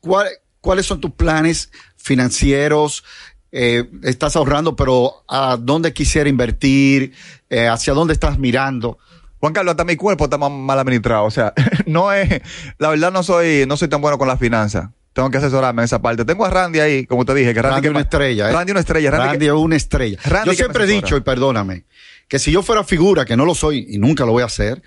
cuál- 0.00 0.28
¿Cuáles 0.60 0.86
son 0.86 1.00
tus 1.00 1.12
planes 1.12 1.70
financieros? 1.96 3.04
Eh, 3.52 3.88
estás 4.02 4.34
ahorrando, 4.36 4.74
pero 4.76 5.24
¿a 5.28 5.56
dónde 5.56 5.92
quisiera 5.92 6.28
invertir? 6.28 7.14
Eh, 7.48 7.68
¿Hacia 7.68 7.94
dónde 7.94 8.12
estás 8.12 8.38
mirando? 8.38 8.98
Juan 9.38 9.52
Carlos, 9.52 9.72
hasta 9.72 9.84
mi 9.84 9.94
cuerpo 9.94 10.24
está 10.24 10.36
mal 10.36 10.78
administrado. 10.78 11.24
O 11.24 11.30
sea, 11.30 11.54
no 11.86 12.12
es, 12.12 12.42
la 12.78 12.88
verdad 12.90 13.12
no 13.12 13.22
soy, 13.22 13.64
no 13.68 13.76
soy 13.76 13.86
tan 13.88 14.00
bueno 14.02 14.18
con 14.18 14.26
las 14.28 14.40
finanzas. 14.40 14.90
Tengo 15.18 15.32
que 15.32 15.38
asesorarme 15.38 15.82
en 15.82 15.86
esa 15.86 16.00
parte. 16.00 16.24
Tengo 16.24 16.44
a 16.44 16.48
Randy 16.50 16.78
ahí, 16.78 17.04
como 17.04 17.24
te 17.24 17.34
dije, 17.34 17.52
que 17.52 17.60
Randy, 17.60 17.74
Randy 17.74 17.82
que 17.88 17.90
una 17.90 18.00
estrella, 18.02 18.50
¿eh? 18.50 18.52
Randy 18.52 18.70
una 18.70 18.78
estrella. 18.80 19.10
Randy, 19.10 19.26
Randy 19.26 19.38
que- 19.40 19.46
es 19.46 19.52
una 19.52 19.74
estrella. 19.76 20.18
Randy 20.24 20.50
yo 20.50 20.54
siempre 20.54 20.84
he 20.84 20.86
dicho, 20.86 21.16
y 21.16 21.20
perdóname, 21.22 21.82
que 22.28 22.38
si 22.38 22.52
yo 22.52 22.62
fuera 22.62 22.84
figura, 22.84 23.24
que 23.24 23.36
no 23.36 23.44
lo 23.44 23.56
soy 23.56 23.84
y 23.90 23.98
nunca 23.98 24.24
lo 24.24 24.30
voy 24.30 24.44
a 24.44 24.46
hacer, 24.46 24.80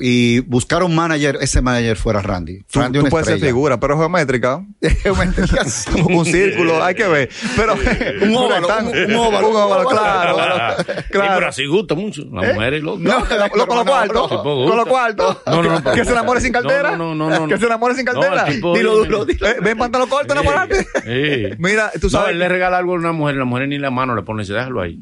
y 0.00 0.38
buscar 0.40 0.82
un 0.84 0.94
manager, 0.94 1.38
ese 1.40 1.60
manager 1.60 1.96
fuera 1.96 2.22
Randy. 2.22 2.62
tú, 2.70 2.78
Randy 2.80 2.98
tú 2.98 3.02
una 3.04 3.10
puedes 3.10 3.26
ser 3.26 3.40
figura, 3.40 3.80
pero 3.80 3.98
geométrica. 3.98 4.64
Geometría, 5.02 5.64
sí. 5.66 5.90
un 6.00 6.24
círculo, 6.24 6.82
hay 6.84 6.94
que 6.94 7.06
ver. 7.08 7.28
Pero 7.56 7.74
Un 7.74 8.36
óvalo, 8.36 8.68
un- 8.68 9.10
un 9.10 9.16
óvalo. 9.16 9.48
un 9.50 9.56
óvalo, 9.56 9.88
claro. 9.88 10.36
Sí, 10.78 10.84
pero 11.10 11.24
claro. 11.24 11.48
así 11.48 11.66
gusta 11.66 11.94
mucho. 11.96 12.22
Las 12.32 12.54
mujeres 12.54 12.82
locas. 12.82 13.02
No, 13.02 13.18
lo- 13.56 13.66
con 13.66 13.76
los 13.78 13.84
cuartos. 13.86 14.28
Con 14.42 14.76
los 14.76 14.86
cuartos. 14.86 15.38
No, 15.46 15.62
no, 15.62 15.80
no, 15.80 15.92
Que 15.92 16.04
se 16.04 16.12
enamore 16.12 16.40
sin 16.40 16.52
cartera. 16.52 16.96
No, 16.96 17.14
no, 17.14 17.28
no, 17.30 17.40
no, 17.40 17.48
Que 17.48 17.58
se 17.58 17.66
enamore 17.66 17.94
sin 17.94 18.04
No, 18.04 18.12
cartera. 18.12 18.44
Dilo 18.44 18.96
duro, 19.04 19.24
dilo. 19.24 19.46
Eh, 19.48 19.56
Ven 19.62 19.76
pantalón 19.78 20.08
corto, 20.08 20.32
enamorarte. 20.32 20.84
Sí. 21.04 21.56
Mira, 21.58 21.90
tú 22.00 22.06
No, 22.06 22.10
sabes. 22.10 22.30
él 22.32 22.38
le 22.38 22.48
regala 22.48 22.78
algo 22.78 22.92
a 22.92 22.96
una 22.98 23.12
mujer, 23.12 23.34
la 23.36 23.44
mujer 23.44 23.68
ni 23.68 23.78
la 23.78 23.90
mano 23.90 24.14
le 24.14 24.22
pone, 24.22 24.42
dice, 24.42 24.52
déjalo 24.52 24.80
ahí. 24.80 24.98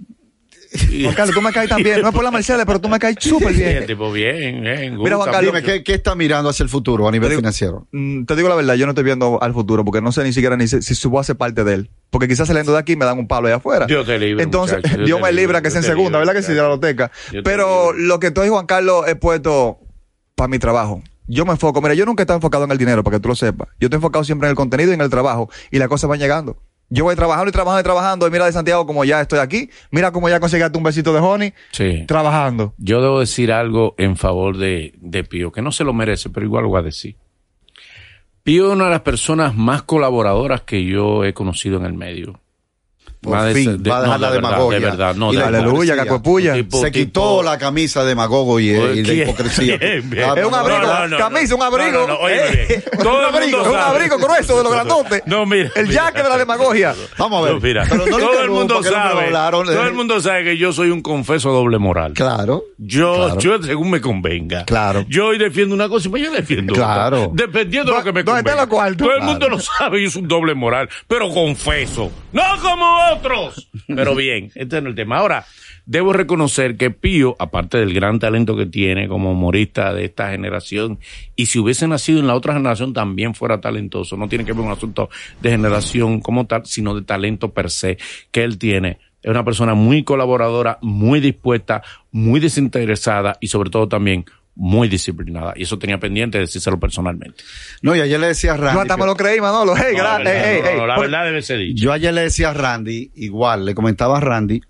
Juan 1.03 1.15
Carlos, 1.15 1.35
tú 1.35 1.43
me 1.43 1.53
caes 1.53 1.69
tan 1.69 1.83
bien. 1.83 2.01
No 2.01 2.09
es 2.09 2.15
por 2.15 2.23
la 2.23 2.31
Mercedes, 2.31 2.65
pero 2.65 2.81
tú 2.81 2.89
me 2.89 2.99
caes 2.99 3.17
súper 3.19 3.53
Sí, 3.55 3.61
bien. 3.63 3.87
tipo 3.87 4.13
bien, 4.13 4.61
bien. 4.63 4.97
Mira, 4.99 5.17
Juan 5.17 5.31
Carlos, 5.33 5.53
Dime. 5.55 5.63
¿qué, 5.65 5.83
qué 5.83 5.95
está 5.95 6.15
mirando 6.15 6.49
hacia 6.51 6.63
el 6.63 6.69
futuro 6.69 7.09
a 7.09 7.11
nivel 7.11 7.29
Te 7.29 7.37
financiero? 7.37 7.89
Mm, 7.93 8.25
Te 8.25 8.37
digo 8.37 8.49
la 8.49 8.55
verdad, 8.55 8.75
yo 8.75 8.87
no 8.87 8.93
estoy 8.93 9.05
viendo 9.05 9.43
al 9.43 9.53
futuro 9.53 9.85
porque 9.85 10.01
no 10.01 10.13
sé 10.13 10.23
ni 10.23 10.33
siquiera 10.33 10.57
ni 10.57 10.69
si, 10.69 10.81
si 10.83 10.95
subo 10.95 11.19
a 11.19 11.25
ser 11.25 11.37
parte 11.37 11.65
de 11.65 11.75
él. 11.75 11.91
Porque 12.11 12.29
quizás 12.29 12.47
saliendo 12.47 12.73
de 12.73 12.79
aquí 12.79 12.95
me 12.97 13.05
dan 13.05 13.19
un 13.19 13.27
palo 13.27 13.47
allá 13.49 13.57
afuera. 13.57 13.87
Dios 13.87 14.07
te 14.07 14.19
libre, 14.19 14.43
Entonces, 14.43 14.77
muchacho, 14.79 15.05
Dios 15.05 15.21
me 15.21 15.29
libre, 15.31 15.43
libra 15.43 15.63
que 15.63 15.71
sea 15.71 15.81
en 15.81 15.87
segunda, 15.87 16.19
libre, 16.19 16.27
¿verdad 16.27 16.35
que 16.35 16.43
sí? 16.47 16.53
De 16.55 16.63
la 16.63 16.69
loteca. 16.69 17.11
Pero 17.45 17.93
libre. 17.93 18.07
lo 18.07 18.21
que 18.21 18.27
estoy, 18.29 18.49
Juan 18.49 18.67
Carlos, 18.67 19.07
he 19.09 19.17
puesto 19.17 19.79
para 20.35 20.49
mi 20.49 20.59
trabajo. 20.59 21.03
Yo 21.27 21.45
me 21.45 21.53
enfoco, 21.53 21.81
mira, 21.81 21.95
yo 21.95 22.07
nunca 22.07 22.23
he 22.23 22.25
estado 22.25 22.39
enfocado 22.39 22.65
en 22.65 22.73
el 22.73 22.79
dinero, 22.79 23.05
para 23.05 23.17
que 23.17 23.21
tú 23.23 23.29
lo 23.29 23.37
sepas. 23.37 23.69
Yo 23.79 23.87
estoy 23.87 23.99
enfocado 23.99 24.25
siempre 24.25 24.49
en 24.49 24.51
el 24.51 24.57
contenido 24.57 24.91
y 24.91 24.95
en 24.95 25.01
el 25.01 25.11
trabajo. 25.11 25.49
Y 25.71 25.79
las 25.79 25.87
cosas 25.89 26.11
van 26.11 26.19
llegando. 26.19 26.57
Yo 26.91 27.05
voy 27.05 27.15
trabajando 27.15 27.49
y 27.49 27.53
trabajando 27.53 27.81
y 27.81 27.85
trabajando. 27.85 28.27
Y 28.27 28.31
mira 28.31 28.47
de 28.47 28.53
Santiago 28.53 28.85
como 28.85 29.05
ya 29.05 29.21
estoy 29.21 29.39
aquí. 29.39 29.71
Mira 29.91 30.11
cómo 30.11 30.29
ya 30.29 30.41
conseguiste 30.41 30.77
un 30.77 30.85
besito 30.85 31.13
de 31.13 31.21
honey. 31.21 31.55
Sí. 31.71 32.05
Trabajando. 32.07 32.75
Yo 32.79 33.01
debo 33.01 33.21
decir 33.21 33.53
algo 33.53 33.95
en 33.97 34.17
favor 34.17 34.59
de, 34.59 34.95
de 34.99 35.25
Pío, 35.25 35.53
que 35.53 35.63
no 35.63 35.71
se 35.71 35.85
lo 35.85 35.93
merece, 35.93 36.31
pero 36.31 36.45
igual 36.45 36.65
lo 36.65 36.71
voy 36.71 36.81
a 36.81 36.83
decir. 36.83 37.17
Pío 38.43 38.69
es 38.69 38.73
una 38.73 38.87
de 38.87 38.91
las 38.91 39.03
personas 39.03 39.55
más 39.55 39.83
colaboradoras 39.83 40.63
que 40.63 40.85
yo 40.85 41.25
he 41.25 41.33
conocido 41.33 41.79
en 41.79 41.85
el 41.85 41.95
medio. 41.95 42.41
Por 43.23 43.39
de- 43.43 43.55
fin, 43.55 43.83
de- 43.83 43.91
va 43.91 43.99
a 43.99 44.01
dejar 44.03 44.19
no, 44.19 44.27
la 44.27 44.31
de 44.31 44.37
verdad, 44.37 44.51
demagogia. 44.51 44.79
de 44.79 44.85
verdad, 44.87 45.15
no, 45.15 45.29
Y 45.33 45.37
de 45.37 45.43
la 45.43 45.51
verdad. 45.51 45.61
Aleluya. 45.61 45.95
Tipo- 46.55 46.81
Se 46.81 46.91
tipo- 46.91 46.93
quitó 46.93 47.43
la 47.43 47.59
camisa 47.59 48.03
de 48.03 48.09
demagogo 48.09 48.59
y, 48.61 48.71
y 48.71 49.23
hipocresía. 49.23 49.77
Bien, 49.81 50.09
bien. 50.09 50.25
Ah, 50.27 50.35
Es 50.39 50.45
un 50.47 50.51
no, 50.53 50.57
abrigo, 50.57 50.81
no, 50.81 51.09
no. 51.09 51.19
camisa, 51.19 51.55
un 51.55 51.63
abrigo. 51.63 51.91
No, 51.93 52.07
no, 52.07 52.15
no, 52.15 52.19
óyeme 52.21 52.67
bien. 52.67 52.85
Todo 53.03 53.15
un 53.17 53.21
el 53.21 53.25
abrigo, 53.27 53.59
mundo 53.59 53.71
un 53.73 53.79
sabe. 53.79 53.97
abrigo 53.97 54.17
grueso 54.19 54.57
de 54.57 54.63
los 54.65 54.73
grandotes. 54.75 55.23
No, 55.27 55.45
mira. 55.45 55.71
El 55.77 55.93
jaque 55.93 56.23
de 56.23 56.29
la 56.31 56.39
demagogia. 56.39 56.95
Vamos 57.19 57.41
a 57.41 57.45
ver. 57.45 57.55
No, 57.55 57.61
mira, 57.61 57.87
Pero 57.91 58.05
todo 58.07 58.41
el 58.43 58.51
mundo 58.51 58.83
sabe. 58.83 59.31
Todo 59.31 59.87
el 59.87 59.93
mundo 59.95 60.21
sabe 60.21 60.45
que 60.45 60.57
yo 60.57 60.73
soy 60.73 60.91
un 60.91 61.03
confeso 61.03 61.51
doble 61.53 61.79
moral. 61.79 62.15
Claro. 62.15 62.65
Yo, 62.79 63.15
Claro. 63.15 63.39
yo 63.41 63.63
según 63.63 63.91
me 63.91 64.01
convenga. 64.01 64.65
Claro. 64.65 65.05
Yo 65.09 65.27
hoy 65.27 65.39
defiendo 65.39 65.75
una 65.75 65.89
cosa 65.91 66.09
y 66.09 66.11
mañana 66.11 66.37
defiendo 66.37 66.73
Claro. 66.73 67.25
otra. 67.25 67.47
Dependiendo 67.47 67.93
de 67.93 67.99
lo 67.99 68.05
que 68.05 68.13
me 68.15 68.23
¿Dónde 68.23 68.43
convenga. 68.51 68.97
Todo 68.97 69.15
el 69.15 69.23
mundo 69.23 69.49
lo 69.51 69.59
sabe 69.61 70.01
y 70.01 70.07
es 70.07 70.17
un 70.17 70.27
doble 70.27 70.55
moral, 70.55 70.89
pero 71.07 71.29
confeso. 71.31 72.11
No 72.33 72.43
como 72.63 72.87
otros. 73.13 73.69
Pero 73.87 74.15
bien, 74.15 74.53
este 74.55 74.79
es 74.79 74.85
el 74.85 74.95
tema. 74.95 75.19
Ahora, 75.19 75.47
debo 75.87 76.13
reconocer 76.13 76.77
que 76.77 76.91
Pío, 76.91 77.35
aparte 77.39 77.79
del 77.79 77.93
gran 77.93 78.19
talento 78.19 78.57
que 78.57 78.67
tiene 78.67 79.09
como 79.09 79.33
humorista 79.33 79.93
de 79.93 80.05
esta 80.05 80.31
generación, 80.31 80.99
y 81.35 81.47
si 81.47 81.59
hubiese 81.59 81.89
nacido 81.89 82.21
en 82.21 82.27
la 82.27 82.35
otra 82.35 82.55
generación 82.55 82.93
también 82.93 83.35
fuera 83.35 83.61
talentoso, 83.61 84.17
no 84.17 84.29
tiene 84.29 84.45
que 84.45 84.53
ver 84.53 84.65
un 84.65 84.71
asunto 84.71 85.11
de 85.41 85.51
generación 85.51 86.21
como 86.21 86.47
tal, 86.47 86.67
sino 86.67 86.95
de 86.95 87.03
talento 87.03 87.53
per 87.53 87.71
se 87.71 87.99
que 88.31 88.45
él 88.45 88.59
tiene. 88.59 88.99
Es 89.23 89.31
una 89.31 89.45
persona 89.45 89.75
muy 89.75 90.03
colaboradora, 90.03 90.79
muy 90.81 91.21
dispuesta, 91.21 91.83
muy 92.11 92.41
desinteresada 92.41 93.37
y 93.41 93.49
sobre 93.49 93.69
todo 93.69 93.87
también 93.87 94.25
muy 94.63 94.89
disciplinada. 94.89 95.55
Y 95.57 95.63
eso 95.63 95.79
tenía 95.79 95.99
pendiente 95.99 96.37
de 96.37 96.43
decírselo 96.45 96.79
personalmente. 96.79 97.43
No, 97.81 97.97
y 97.97 98.01
ayer 98.03 98.21
le 98.21 98.27
decía 98.27 98.53
a 98.53 98.57
Randy. 98.59 98.75
Yo 98.75 98.81
hasta 98.83 98.97
me 98.99 99.07
lo 99.07 99.17
creí, 99.17 99.41
Manolo. 99.41 99.75
Hey, 99.75 99.95
No, 99.97 100.03
la 100.05 100.19
verdad, 100.19 100.33
hey, 100.37 100.43
hey, 100.45 100.61
no, 100.63 100.69
hey. 100.69 100.75
no, 100.79 100.87
la 100.87 100.95
Por- 100.97 101.05
verdad 101.07 101.25
debe 101.25 101.41
ser 101.41 101.59
dicha. 101.61 101.83
Yo 101.83 101.93
ayer 101.93 102.13
le 102.13 102.21
decía 102.21 102.51
a 102.51 102.53
Randy, 102.53 103.11
igual, 103.15 103.65
le 103.65 103.75
comentaba 103.75 104.19
a 104.19 104.21
Randy, 104.21 104.61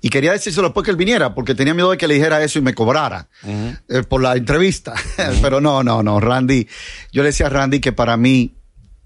y 0.00 0.08
quería 0.10 0.32
decírselo 0.32 0.68
después 0.68 0.84
que 0.84 0.90
él 0.90 0.96
viniera, 0.96 1.32
porque 1.34 1.54
tenía 1.54 1.72
miedo 1.74 1.90
de 1.92 1.96
que 1.96 2.06
le 2.08 2.14
dijera 2.14 2.42
eso 2.42 2.58
y 2.58 2.62
me 2.62 2.74
cobrara 2.74 3.28
eh, 3.88 4.02
por 4.06 4.20
la 4.20 4.34
entrevista. 4.36 4.94
Pero 5.40 5.60
no, 5.60 5.82
no, 5.84 6.02
no, 6.02 6.18
Randy, 6.20 6.66
yo 7.12 7.22
le 7.22 7.28
decía 7.28 7.46
a 7.46 7.50
Randy 7.50 7.80
que 7.80 7.92
para 7.92 8.16
mí, 8.16 8.56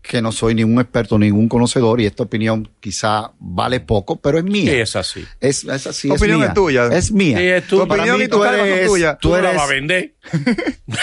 que 0.09 0.21
no 0.23 0.33
soy 0.33 0.55
ningún 0.55 0.81
experto, 0.81 1.19
ningún 1.19 1.49
conocedor, 1.49 2.01
y 2.01 2.07
esta 2.07 2.25
opinión 2.25 2.69
quizá 2.81 3.31
vale 3.39 3.79
poco, 3.81 4.17
pero 4.17 4.39
es 4.39 4.45
mía. 4.45 4.73
Sí, 4.73 4.77
es 4.81 4.97
así. 4.97 5.25
Es, 5.39 5.63
es 5.65 5.87
así, 5.87 6.09
Tu 6.09 6.15
es 6.15 6.21
opinión 6.21 6.39
mía. 6.41 6.49
es 6.49 6.55
tuya. 6.55 6.87
Es 6.87 7.13
mía. 7.13 7.39
Sí, 7.39 7.45
es 7.45 7.65
tu 7.69 7.77
Tu 7.77 7.83
opinión 7.83 8.19
mí 8.19 8.25
y 8.25 8.29
tu 8.29 8.39
son 8.43 8.55
eres, 8.55 8.87
tuyas. 8.89 9.19
tú 9.21 9.29
Tú, 9.29 9.35
la 9.35 9.39
eres, 9.39 9.55
vas 9.57 9.63
a 9.69 9.73
vender. 9.73 10.15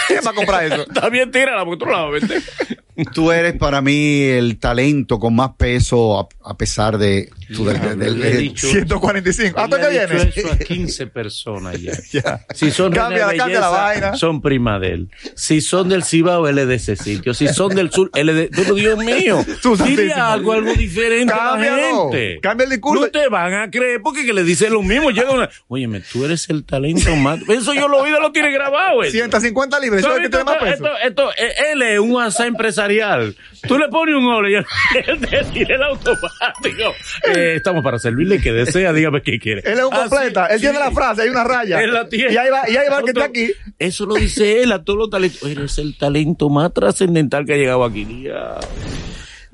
¿Quién 0.08 0.20
va 0.26 0.30
a 0.30 0.34
comprar 0.34 0.64
eso? 0.64 0.82
Está 0.88 1.08
bien, 1.08 1.30
tírala, 1.30 1.64
porque 1.64 1.84
tú 1.84 1.90
la 1.90 1.98
vas 2.02 2.06
a 2.08 2.10
vender. 2.10 2.42
tú 3.04 3.30
eres 3.32 3.54
para 3.54 3.80
mí 3.82 4.22
el 4.22 4.58
talento 4.58 5.18
con 5.18 5.34
más 5.36 5.50
peso 5.58 6.18
a, 6.20 6.50
a 6.50 6.56
pesar 6.56 6.96
de, 6.98 7.28
tu- 7.54 7.64
del- 7.64 7.80
del- 7.98 7.98
del- 7.98 8.22
he 8.24 8.36
dicho- 8.38 8.66
145. 8.68 9.58
¿Hasta 9.60 9.80
que 9.80 9.88
viene? 9.90 10.32
eso 10.34 10.50
a 10.52 10.56
15 10.56 11.06
personas 11.08 11.80
ya. 11.80 11.92
Ya. 12.12 12.46
Si 12.54 12.70
son 12.70 12.92
Cambia- 12.92 13.26
René 13.26 13.38
cambia 13.38 13.60
la 13.60 13.68
vaina. 13.68 14.16
son 14.16 14.40
prima 14.40 14.78
de 14.78 14.88
él. 14.92 15.10
Si 15.34 15.60
son 15.60 15.88
del 15.88 16.04
Cibao, 16.04 16.48
él 16.48 16.58
es 16.58 16.68
de 16.68 16.74
ese 16.76 16.96
sitio. 16.96 17.34
Si 17.34 17.48
son 17.48 17.74
del 17.74 17.90
sur, 17.90 18.10
él 18.14 18.28
es 18.30 18.36
de... 18.36 18.50
Pero 18.54 18.74
Dios 18.74 18.98
mío, 19.04 19.44
Tú 19.62 19.76
dile 19.76 20.12
algo, 20.12 20.52
algo 20.52 20.72
diferente 20.74 21.34
a 21.34 21.56
la 21.56 21.76
gente. 21.76 22.38
Cambia 22.40 22.64
el 22.64 22.70
discurso. 22.70 23.04
No 23.04 23.10
te 23.10 23.28
van 23.28 23.52
a 23.54 23.70
creer 23.70 24.00
porque 24.02 24.24
que 24.24 24.32
le 24.32 24.44
dice 24.44 24.70
lo 24.70 24.82
mismo. 24.82 25.10
Llega 25.10 25.30
una... 25.32 25.50
Óyeme, 25.68 26.00
tú 26.00 26.24
eres 26.24 26.48
el 26.48 26.64
talento 26.64 27.14
más... 27.16 27.40
Eso 27.48 27.74
yo 27.74 27.88
lo 27.88 27.98
oído, 27.98 28.20
lo 28.20 28.32
tiene 28.32 28.50
grabado. 28.52 29.02
eso. 29.02 29.12
150 29.12 29.80
libres. 29.80 30.02
¿Tú 30.02 30.08
Eso 30.08 30.16
es 30.16 30.22
que 30.22 30.28
tiene 30.30 30.44
más 30.44 30.56
peso. 30.56 30.72
esto, 30.74 30.88
esto, 31.04 31.30
eh, 31.32 31.72
él 31.72 31.82
es 31.82 31.98
un 31.98 32.12
WhatsApp 32.12 32.46
empresarial. 32.94 33.36
Tú 33.66 33.78
le 33.78 33.88
pones 33.88 34.14
un 34.14 34.24
oro 34.26 34.48
y 34.48 34.54
él 34.54 34.64
te 35.20 35.44
tira 35.52 35.76
el 35.76 35.82
automático. 35.82 36.94
Eh, 37.34 37.54
estamos 37.56 37.82
para 37.82 37.98
servirle 37.98 38.40
que 38.40 38.52
desea, 38.52 38.92
dígame 38.92 39.22
qué 39.22 39.38
quiere. 39.38 39.60
Él 39.64 39.78
es 39.78 39.84
un 39.84 39.92
Así- 39.94 40.08
completa. 40.08 40.46
Él 40.46 40.60
tiene 40.60 40.76
sí. 40.78 40.84
la 40.84 40.90
frase, 40.92 41.22
hay 41.22 41.28
una 41.28 41.44
raya. 41.44 41.82
Él 41.82 41.92
la 41.92 42.08
tiene. 42.08 42.32
Y 42.32 42.36
ahí 42.36 42.50
va, 42.50 42.68
y 42.68 42.76
ahí 42.76 42.88
va 42.88 42.98
el 42.98 43.04
que 43.04 43.10
está 43.10 43.24
aquí. 43.24 43.52
Eso 43.78 44.06
lo 44.06 44.14
dice 44.14 44.62
él 44.62 44.72
a 44.72 44.82
todos 44.84 44.98
los 44.98 45.10
talentos. 45.10 45.42
Eres 45.48 45.78
el 45.78 45.96
talento 45.98 46.48
más 46.48 46.72
trascendental 46.72 47.44
que 47.44 47.54
ha 47.54 47.56
llegado 47.56 47.84
aquí. 47.84 48.06
Ya. 48.24 48.54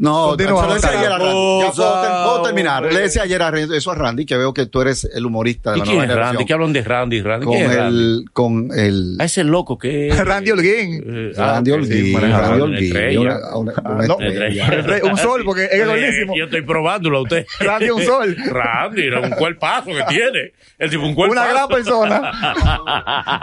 No, 0.02 0.30
lo 0.36 0.74
decía 0.74 0.90
ayer 0.98 1.12
a 1.12 1.18
Randy. 1.18 1.60
Ya 1.62 1.70
puedo, 1.72 2.02
ter- 2.02 2.10
puedo 2.10 2.42
terminar. 2.42 2.82
Le 2.92 3.00
decía 3.00 3.22
ayer 3.22 3.40
a 3.40 3.50
Randy- 3.52 3.76
eso 3.76 3.90
a 3.92 3.94
Randy, 3.94 4.26
que 4.26 4.36
veo 4.36 4.52
que 4.52 4.66
tú 4.66 4.80
eres 4.80 5.04
el 5.04 5.24
humorista 5.24 5.70
de 5.70 5.76
¿Y 5.76 5.80
la 5.80 5.84
quién 5.84 5.96
nueva 5.98 6.12
es 6.12 6.16
Randy? 6.18 6.22
generación. 6.26 6.46
¿Qué 6.48 6.52
hablan 6.54 6.72
de 6.72 6.82
Randy? 6.82 7.22
Randy 7.22 7.46
Con 7.46 7.54
¿Quién 7.56 7.70
es 7.70 7.76
Randy? 7.76 7.98
el, 7.98 8.24
con 8.32 8.68
el 8.76 9.16
A 9.20 9.24
ese 9.24 9.44
loco 9.44 9.78
que 9.78 10.08
es. 10.08 10.18
Randy 10.26 10.50
Holguín. 10.50 11.04
Eh, 11.06 11.32
ah, 11.38 11.52
Randy 11.54 11.70
ok, 11.70 11.76
Holguín, 11.78 11.92
sí, 12.04 12.16
Randy 12.16 12.60
Holguín, 12.60 12.84
estrella. 12.84 13.20
una- 13.20 13.56
una- 13.56 13.72
una 13.94 14.06
no, 14.08 14.20
estrella. 14.20 15.00
Un 15.04 15.16
sol, 15.18 15.42
porque 15.44 15.64
es 15.66 15.72
Eh, 15.72 15.84
gordísimo. 15.86 16.36
Yo 16.36 16.44
estoy 16.46 16.62
probándolo 16.62 17.18
a 17.18 17.22
usted. 17.22 17.46
Randy 17.60 17.90
un 17.90 18.02
sol. 18.02 18.36
Randy, 18.50 19.02
era 19.06 19.20
un 19.20 19.30
cuerpazo 19.30 19.90
que 19.90 20.02
tiene. 20.08 20.52
El 20.78 20.90
tipo 20.90 21.04
un 21.04 21.14
cuerpazo. 21.14 21.40
Una 21.42 21.52
gran 21.52 21.68
persona. 21.68 22.32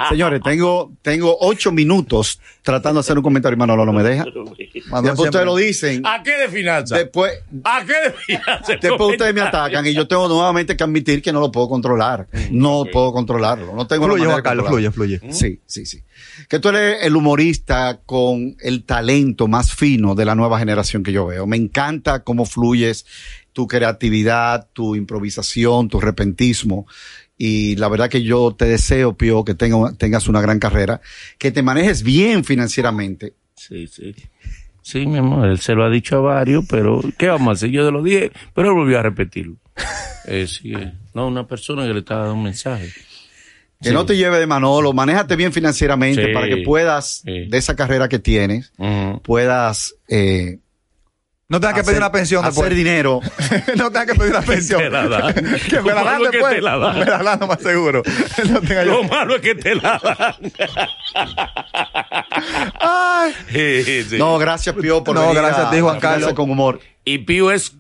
Señores, 0.10 0.41
tengo, 0.43 0.91
tengo 1.02 1.38
ocho 1.39 1.72
minutos 1.72 2.41
tratando 2.70 3.00
de 3.00 3.02
hacer 3.02 3.18
un 3.18 3.24
comentario 3.24 3.56
y 3.56 3.60
Manolo 3.60 3.86
no 3.86 3.94
me 3.94 4.04
deja. 4.04 4.26
Manolo 4.26 5.10
Después 5.10 5.20
ustedes 5.30 5.46
lo 5.46 5.56
dicen. 5.56 6.06
¿A 6.06 6.22
qué 6.22 6.38
de 6.38 6.50
finanzas? 6.50 6.98
Después, 6.98 7.32
¿A 7.64 7.84
qué 7.86 7.94
de 8.10 8.12
finanzas? 8.12 8.78
después 8.82 9.12
ustedes 9.12 9.34
me 9.34 9.42
atacan 9.42 9.86
y 9.88 9.94
yo 9.94 10.08
tengo 10.08 10.28
nuevamente 10.28 10.78
que 10.78 10.84
admitir 10.84 11.22
que 11.22 11.34
no 11.34 11.40
lo 11.40 11.52
puedo 11.52 11.68
controlar. 11.68 12.28
No 12.52 12.86
puedo 12.92 13.12
controlarlo. 13.12 13.76
No 13.76 13.88
tengo 13.88 14.06
Fluye, 14.06 14.26
Juan 14.26 14.42
Carlos, 14.42 14.66
controlarlo. 14.68 14.92
fluye, 14.92 15.20
fluye. 15.20 15.34
Sí, 15.34 15.62
sí, 15.66 15.86
sí. 15.86 16.04
Que 16.48 16.60
tú 16.60 16.70
eres 16.70 17.04
el 17.04 17.16
humorista 17.16 18.00
con 18.06 18.56
el 18.62 18.84
talento 18.84 19.48
más 19.48 19.74
fino 19.74 20.16
de 20.16 20.26
la 20.26 20.36
nueva 20.36 20.60
generación 20.60 21.04
que 21.04 21.12
yo 21.12 21.26
veo. 21.26 21.48
Me 21.48 21.58
encanta 21.58 22.24
cómo 22.24 22.46
fluyes, 22.46 23.06
tu 23.54 23.68
creatividad, 23.68 24.68
tu 24.74 24.96
improvisación, 24.96 25.90
tu 25.90 26.00
repentismo. 26.00 26.86
Y 27.41 27.78
la 27.78 27.88
verdad 27.88 28.10
que 28.10 28.21
yo 28.21 28.54
te 28.54 28.65
deseo, 28.65 29.15
Pío, 29.15 29.45
que 29.45 29.56
tenga- 29.56 29.93
tengas 29.97 30.28
una 30.28 30.41
gran 30.41 30.60
carrera, 30.60 30.99
que 31.38 31.52
te 31.52 31.63
manejes 31.63 32.04
bien 32.04 32.43
financieramente. 32.43 33.33
Sí, 33.56 33.87
sí. 33.87 34.13
Sí, 34.81 35.06
mi 35.06 35.19
amor, 35.19 35.48
él 35.48 35.60
se 35.60 35.73
lo 35.73 35.85
ha 35.85 35.90
dicho 35.90 36.17
a 36.17 36.19
varios, 36.21 36.65
pero 36.69 37.02
¿qué 37.17 37.27
vamos 37.29 37.48
a 37.48 37.52
hacer? 37.54 37.69
Yo 37.69 37.85
te 37.85 37.92
lo 37.92 38.04
dije, 38.04 38.31
pero 38.54 38.69
él 38.69 38.73
volvió 38.75 39.00
a 39.00 39.04
repetirlo. 39.04 39.56
Eh, 40.25 40.46
sí, 40.48 40.73
eh. 40.73 40.92
no, 41.15 41.27
una 41.27 41.48
persona 41.48 41.87
que 41.87 41.94
le 41.94 42.00
estaba 42.02 42.21
dando 42.21 42.35
un 42.35 42.44
mensaje. 42.44 42.87
Que 43.81 43.90
Sí. 43.90 43.96
no 43.96 44.06
te 44.06 44.15
lleve 44.17 44.37
de 44.37 44.46
Manolo, 44.46 44.92
manéjate 44.94 45.35
bien 45.37 45.52
financieramente 45.54 46.25
Sí. 46.27 46.33
para 46.33 46.48
que 46.48 46.58
puedas, 46.58 47.21
Sí. 47.25 47.48
de 47.48 47.58
esa 47.58 47.75
carrera 47.75 48.10
que 48.10 48.19
tienes, 48.19 48.71
puedas 49.23 49.96
eh, 50.10 50.60
No 51.52 51.60
tengas 51.60 51.77
que 51.77 51.83
pedir 51.83 51.97
una 51.97 52.12
pensión 52.12 52.45
hacer 52.45 52.54
después. 52.65 52.75
dinero. 52.77 53.21
no 53.75 53.89
tengas 53.91 54.06
que 54.06 54.13
pedir 54.15 54.31
una 54.31 54.41
pensión. 54.43 54.81
Te 54.81 54.89
la 54.91 55.08
dan. 55.08 55.33
que 55.33 55.81
me 55.81 55.93
la 55.93 56.04
dan 56.04 56.17
¿Cómo 56.19 56.29
que 56.29 56.37
después. 56.37 56.56
te 56.56 56.62
la 56.62 56.77
dan? 56.77 57.00
Me 57.00 57.06
la 57.06 57.23
dan, 57.23 57.39
no 57.39 57.47
más 57.47 57.60
seguro. 57.62 58.04
No 58.52 58.62
tenga 58.62 58.85
yo. 58.85 58.91
Lo 59.02 59.04
malo 59.06 59.35
es 59.35 59.41
que 59.41 59.56
te 59.56 59.73
la 59.75 60.00
dan. 60.04 60.35
Ay. 62.79 63.33
Sí, 63.83 64.04
sí. 64.04 64.17
No, 64.17 64.37
gracias, 64.37 64.75
Pío, 64.75 65.04
por 65.04 65.15
No, 65.15 65.21
venir 65.21 65.37
gracias 65.37 65.67
a 65.67 65.71
ti, 65.71 65.79
Juan 65.79 66.00
Carlos. 66.00 66.33
con 66.33 66.50
humor. 66.52 66.79
Y 67.04 67.19
Pío 67.19 67.52
es, 67.52 67.75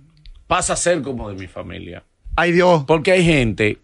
pasa 0.47 0.73
a 0.73 0.75
ser 0.75 1.01
como 1.01 1.29
de 1.29 1.35
mi 1.35 1.47
familia. 1.47 2.03
Ay, 2.35 2.51
Dios. 2.51 2.83
Porque 2.87 3.11
hay 3.11 3.23
gente 3.23 3.77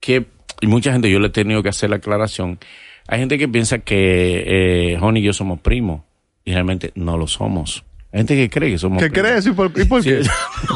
que, 0.00 0.26
y 0.60 0.66
mucha 0.66 0.92
gente, 0.92 1.10
yo 1.10 1.20
le 1.20 1.28
he 1.28 1.30
tenido 1.30 1.62
que 1.62 1.68
hacer 1.68 1.90
la 1.90 1.96
aclaración, 1.96 2.58
hay 3.06 3.20
gente 3.20 3.38
que 3.38 3.46
piensa 3.48 3.78
que 3.78 4.44
eh, 4.94 4.96
Johnny 4.98 5.20
y 5.20 5.22
yo 5.22 5.32
somos 5.32 5.60
primos, 5.60 6.02
y 6.44 6.52
realmente 6.52 6.92
no 6.94 7.16
lo 7.16 7.26
somos. 7.26 7.84
Hay 8.12 8.18
gente 8.20 8.34
que 8.36 8.50
cree 8.50 8.70
que 8.72 8.78
somos 8.78 9.00
¿Qué 9.00 9.08
crees? 9.10 9.46
¿Y 9.46 9.52
por, 9.52 9.70
y 9.76 9.84
por 9.84 10.02
qué? 10.02 10.22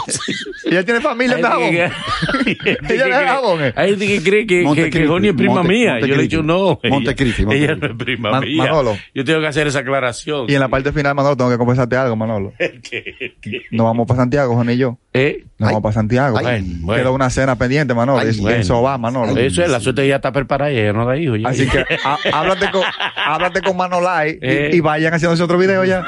Sí. 0.06 0.32
Ella 0.70 0.84
tiene 0.84 1.00
familia 1.00 1.36
hay 1.36 1.42
gente 1.72 1.84
Ella 2.94 3.04
cree- 3.06 3.10
Dajabón, 3.10 3.64
eh. 3.64 3.72
Hay 3.76 3.90
gente 3.90 4.06
que 4.06 4.22
cree 4.22 4.46
que, 4.46 4.90
que, 4.90 5.06
Johnny 5.06 5.28
es 5.28 5.34
prima 5.34 5.54
Monte- 5.62 5.68
mía. 5.68 6.00
Yo 6.00 6.06
le 6.06 6.14
he 6.14 6.22
dicho, 6.22 6.42
no. 6.42 6.78
ella- 6.82 6.94
Montecristi, 6.94 7.42
Ella, 7.42 7.48
Montecristi. 7.74 7.80
no 7.80 7.86
es 7.86 7.96
prima 7.98 8.30
Man- 8.30 8.44
mía. 8.44 8.56
Manolo. 8.64 8.96
Yo 9.14 9.24
tengo 9.24 9.40
que 9.40 9.46
hacer 9.46 9.66
esa 9.66 9.80
aclaración. 9.80 10.46
Y 10.48 10.54
en 10.54 10.60
la 10.60 10.68
parte 10.68 10.92
final, 10.92 11.14
Manolo, 11.14 11.36
tengo 11.36 11.50
que 11.50 11.58
confesarte 11.58 11.96
algo, 11.96 12.16
Manolo. 12.16 12.52
que, 12.58 13.34
que- 13.40 13.62
Nos 13.72 13.84
vamos 13.84 14.06
para 14.06 14.20
Santiago, 14.20 14.54
Juan 14.54 14.70
y 14.70 14.76
yo. 14.78 14.98
eh, 15.12 15.44
Nos 15.58 15.68
Ay. 15.68 15.74
vamos 15.74 15.82
para 15.82 15.92
Santiago. 15.92 16.38
Ay. 16.38 16.44
Bueno, 16.44 16.66
bueno. 16.80 17.02
Queda 17.02 17.10
una 17.10 17.30
cena 17.30 17.56
pendiente, 17.56 17.94
Manolo. 17.94 18.20
Ay, 18.20 18.34
y 18.36 18.40
bueno. 18.40 18.56
eso 18.58 18.80
va, 18.82 18.96
Manolo. 18.98 19.36
Eso 19.36 19.62
es, 19.62 19.70
la 19.70 19.80
suerte 19.80 20.06
ya 20.08 20.16
está 20.16 20.32
preparada 20.32 20.72
y 20.72 20.78
ella 20.78 20.92
no 20.92 21.04
da 21.06 21.16
hijos. 21.16 21.38
ya. 21.40 21.48
Así 21.48 21.68
que 21.68 21.84
háblate 22.32 22.70
con, 22.70 22.82
háblate 23.26 23.60
con 23.60 23.76
Manolay 23.76 24.32
y, 24.32 24.38
Eh. 24.40 24.70
y 24.72 24.80
vayan 24.80 25.12
haciendo 25.14 25.42
otro 25.44 25.58
video 25.58 25.84
ya. 25.84 26.04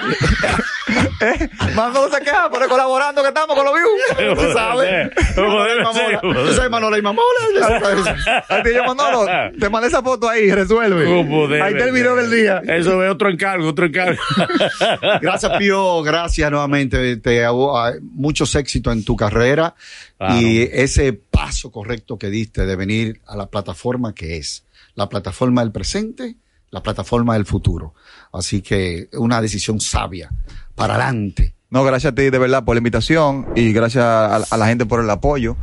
¿Eh? 1.21 1.49
Manolo 1.75 2.09
se 2.11 2.21
queja, 2.23 2.49
pero 2.51 2.69
colaborando 2.69 3.23
que 3.23 3.29
estamos 3.29 3.57
con 3.57 3.65
los 3.65 3.75
views. 3.75 4.37
¿Tú 4.47 4.53
sabes? 4.53 5.11
¿Tú 5.35 6.53
sabes 6.55 6.71
Manola 6.71 6.99
y 6.99 7.03
Mamola? 7.03 7.25
A 8.49 8.63
ti 8.63 8.71
yo, 8.75 8.85
Manolo, 8.95 9.27
te 9.59 9.69
mandé 9.69 9.89
esa 9.89 10.03
foto 10.03 10.29
ahí, 10.29 10.51
resuelve. 10.51 11.07
Ahí 11.63 11.73
está 11.73 11.85
el 11.87 11.93
video 11.93 12.15
ser. 12.15 12.29
del 12.29 12.41
día. 12.41 12.63
Eso 12.77 13.03
es 13.03 13.11
otro 13.11 13.31
encargo, 13.31 13.69
otro 13.69 13.87
encargo. 13.87 14.21
Gracias, 15.21 15.53
Pío. 15.59 16.03
Gracias 16.03 16.51
nuevamente. 16.51 17.17
Te 17.17 17.45
hago 17.45 17.79
ah, 17.79 17.93
muchos 18.03 18.55
éxitos 18.55 18.93
en 18.93 19.05
tu 19.05 19.17
carrera 19.17 19.75
Claro. 20.19 20.41
y 20.41 20.63
ese 20.73 21.13
paso 21.13 21.71
correcto 21.71 22.19
que 22.19 22.31
diste 22.31 22.65
de 22.65 22.75
venir 22.75 23.21
a 23.27 23.37
la 23.37 23.47
plataforma 23.49 24.15
que 24.15 24.39
es 24.39 24.65
la 24.95 25.11
plataforma 25.11 25.61
del 25.61 25.73
presente, 25.73 26.37
la 26.71 26.83
plataforma 26.83 27.35
del 27.35 27.45
futuro. 27.45 27.95
Así 28.33 28.63
que 28.63 29.09
una 29.13 29.43
decisión 29.43 29.79
sabia 29.79 30.31
para 30.77 30.95
adelante. 30.95 31.55
No, 31.71 31.83
gracias 31.83 32.13
a 32.13 32.15
ti 32.15 32.31
de 32.31 32.39
verdad 32.39 32.65
por 32.65 32.77
la 32.77 32.79
invitación 32.79 33.47
y 33.57 33.73
gracias 33.73 34.05
a, 34.05 34.37
a 34.37 34.57
la 34.57 34.67
gente 34.69 34.87
por 34.87 35.01
el 35.01 35.11
apoyo. 35.11 35.57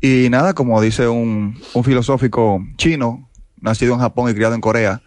Y 0.00 0.28
nada, 0.30 0.54
como 0.54 0.80
dice 0.80 1.06
un, 1.08 1.60
un 1.74 1.84
filosófico 1.84 2.64
chino, 2.76 3.28
nacido 3.60 3.94
en 3.94 4.00
Japón 4.00 4.30
y 4.30 4.34
criado 4.34 4.54
en 4.54 4.60
Corea, 4.60 5.02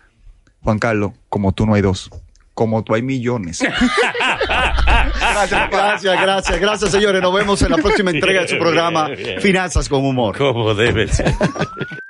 Juan 0.61 0.77
Carlos, 0.77 1.13
como 1.29 1.53
tú 1.53 1.65
no 1.65 1.73
hay 1.73 1.81
dos. 1.81 2.11
Como 2.53 2.83
tú 2.83 2.93
hay 2.93 3.01
millones. 3.01 3.63
Gracias, 5.19 5.69
gracias, 5.71 6.21
gracias, 6.21 6.59
gracias, 6.59 6.91
señores. 6.91 7.21
Nos 7.21 7.33
vemos 7.33 7.61
en 7.61 7.71
la 7.71 7.77
próxima 7.77 8.11
entrega 8.11 8.41
de 8.41 8.47
su 8.49 8.57
programa 8.57 9.09
Finanzas 9.39 9.87
con 9.87 10.05
Humor. 10.05 10.37
Como 10.37 10.73
debe 10.73 11.07
ser. 11.07 11.33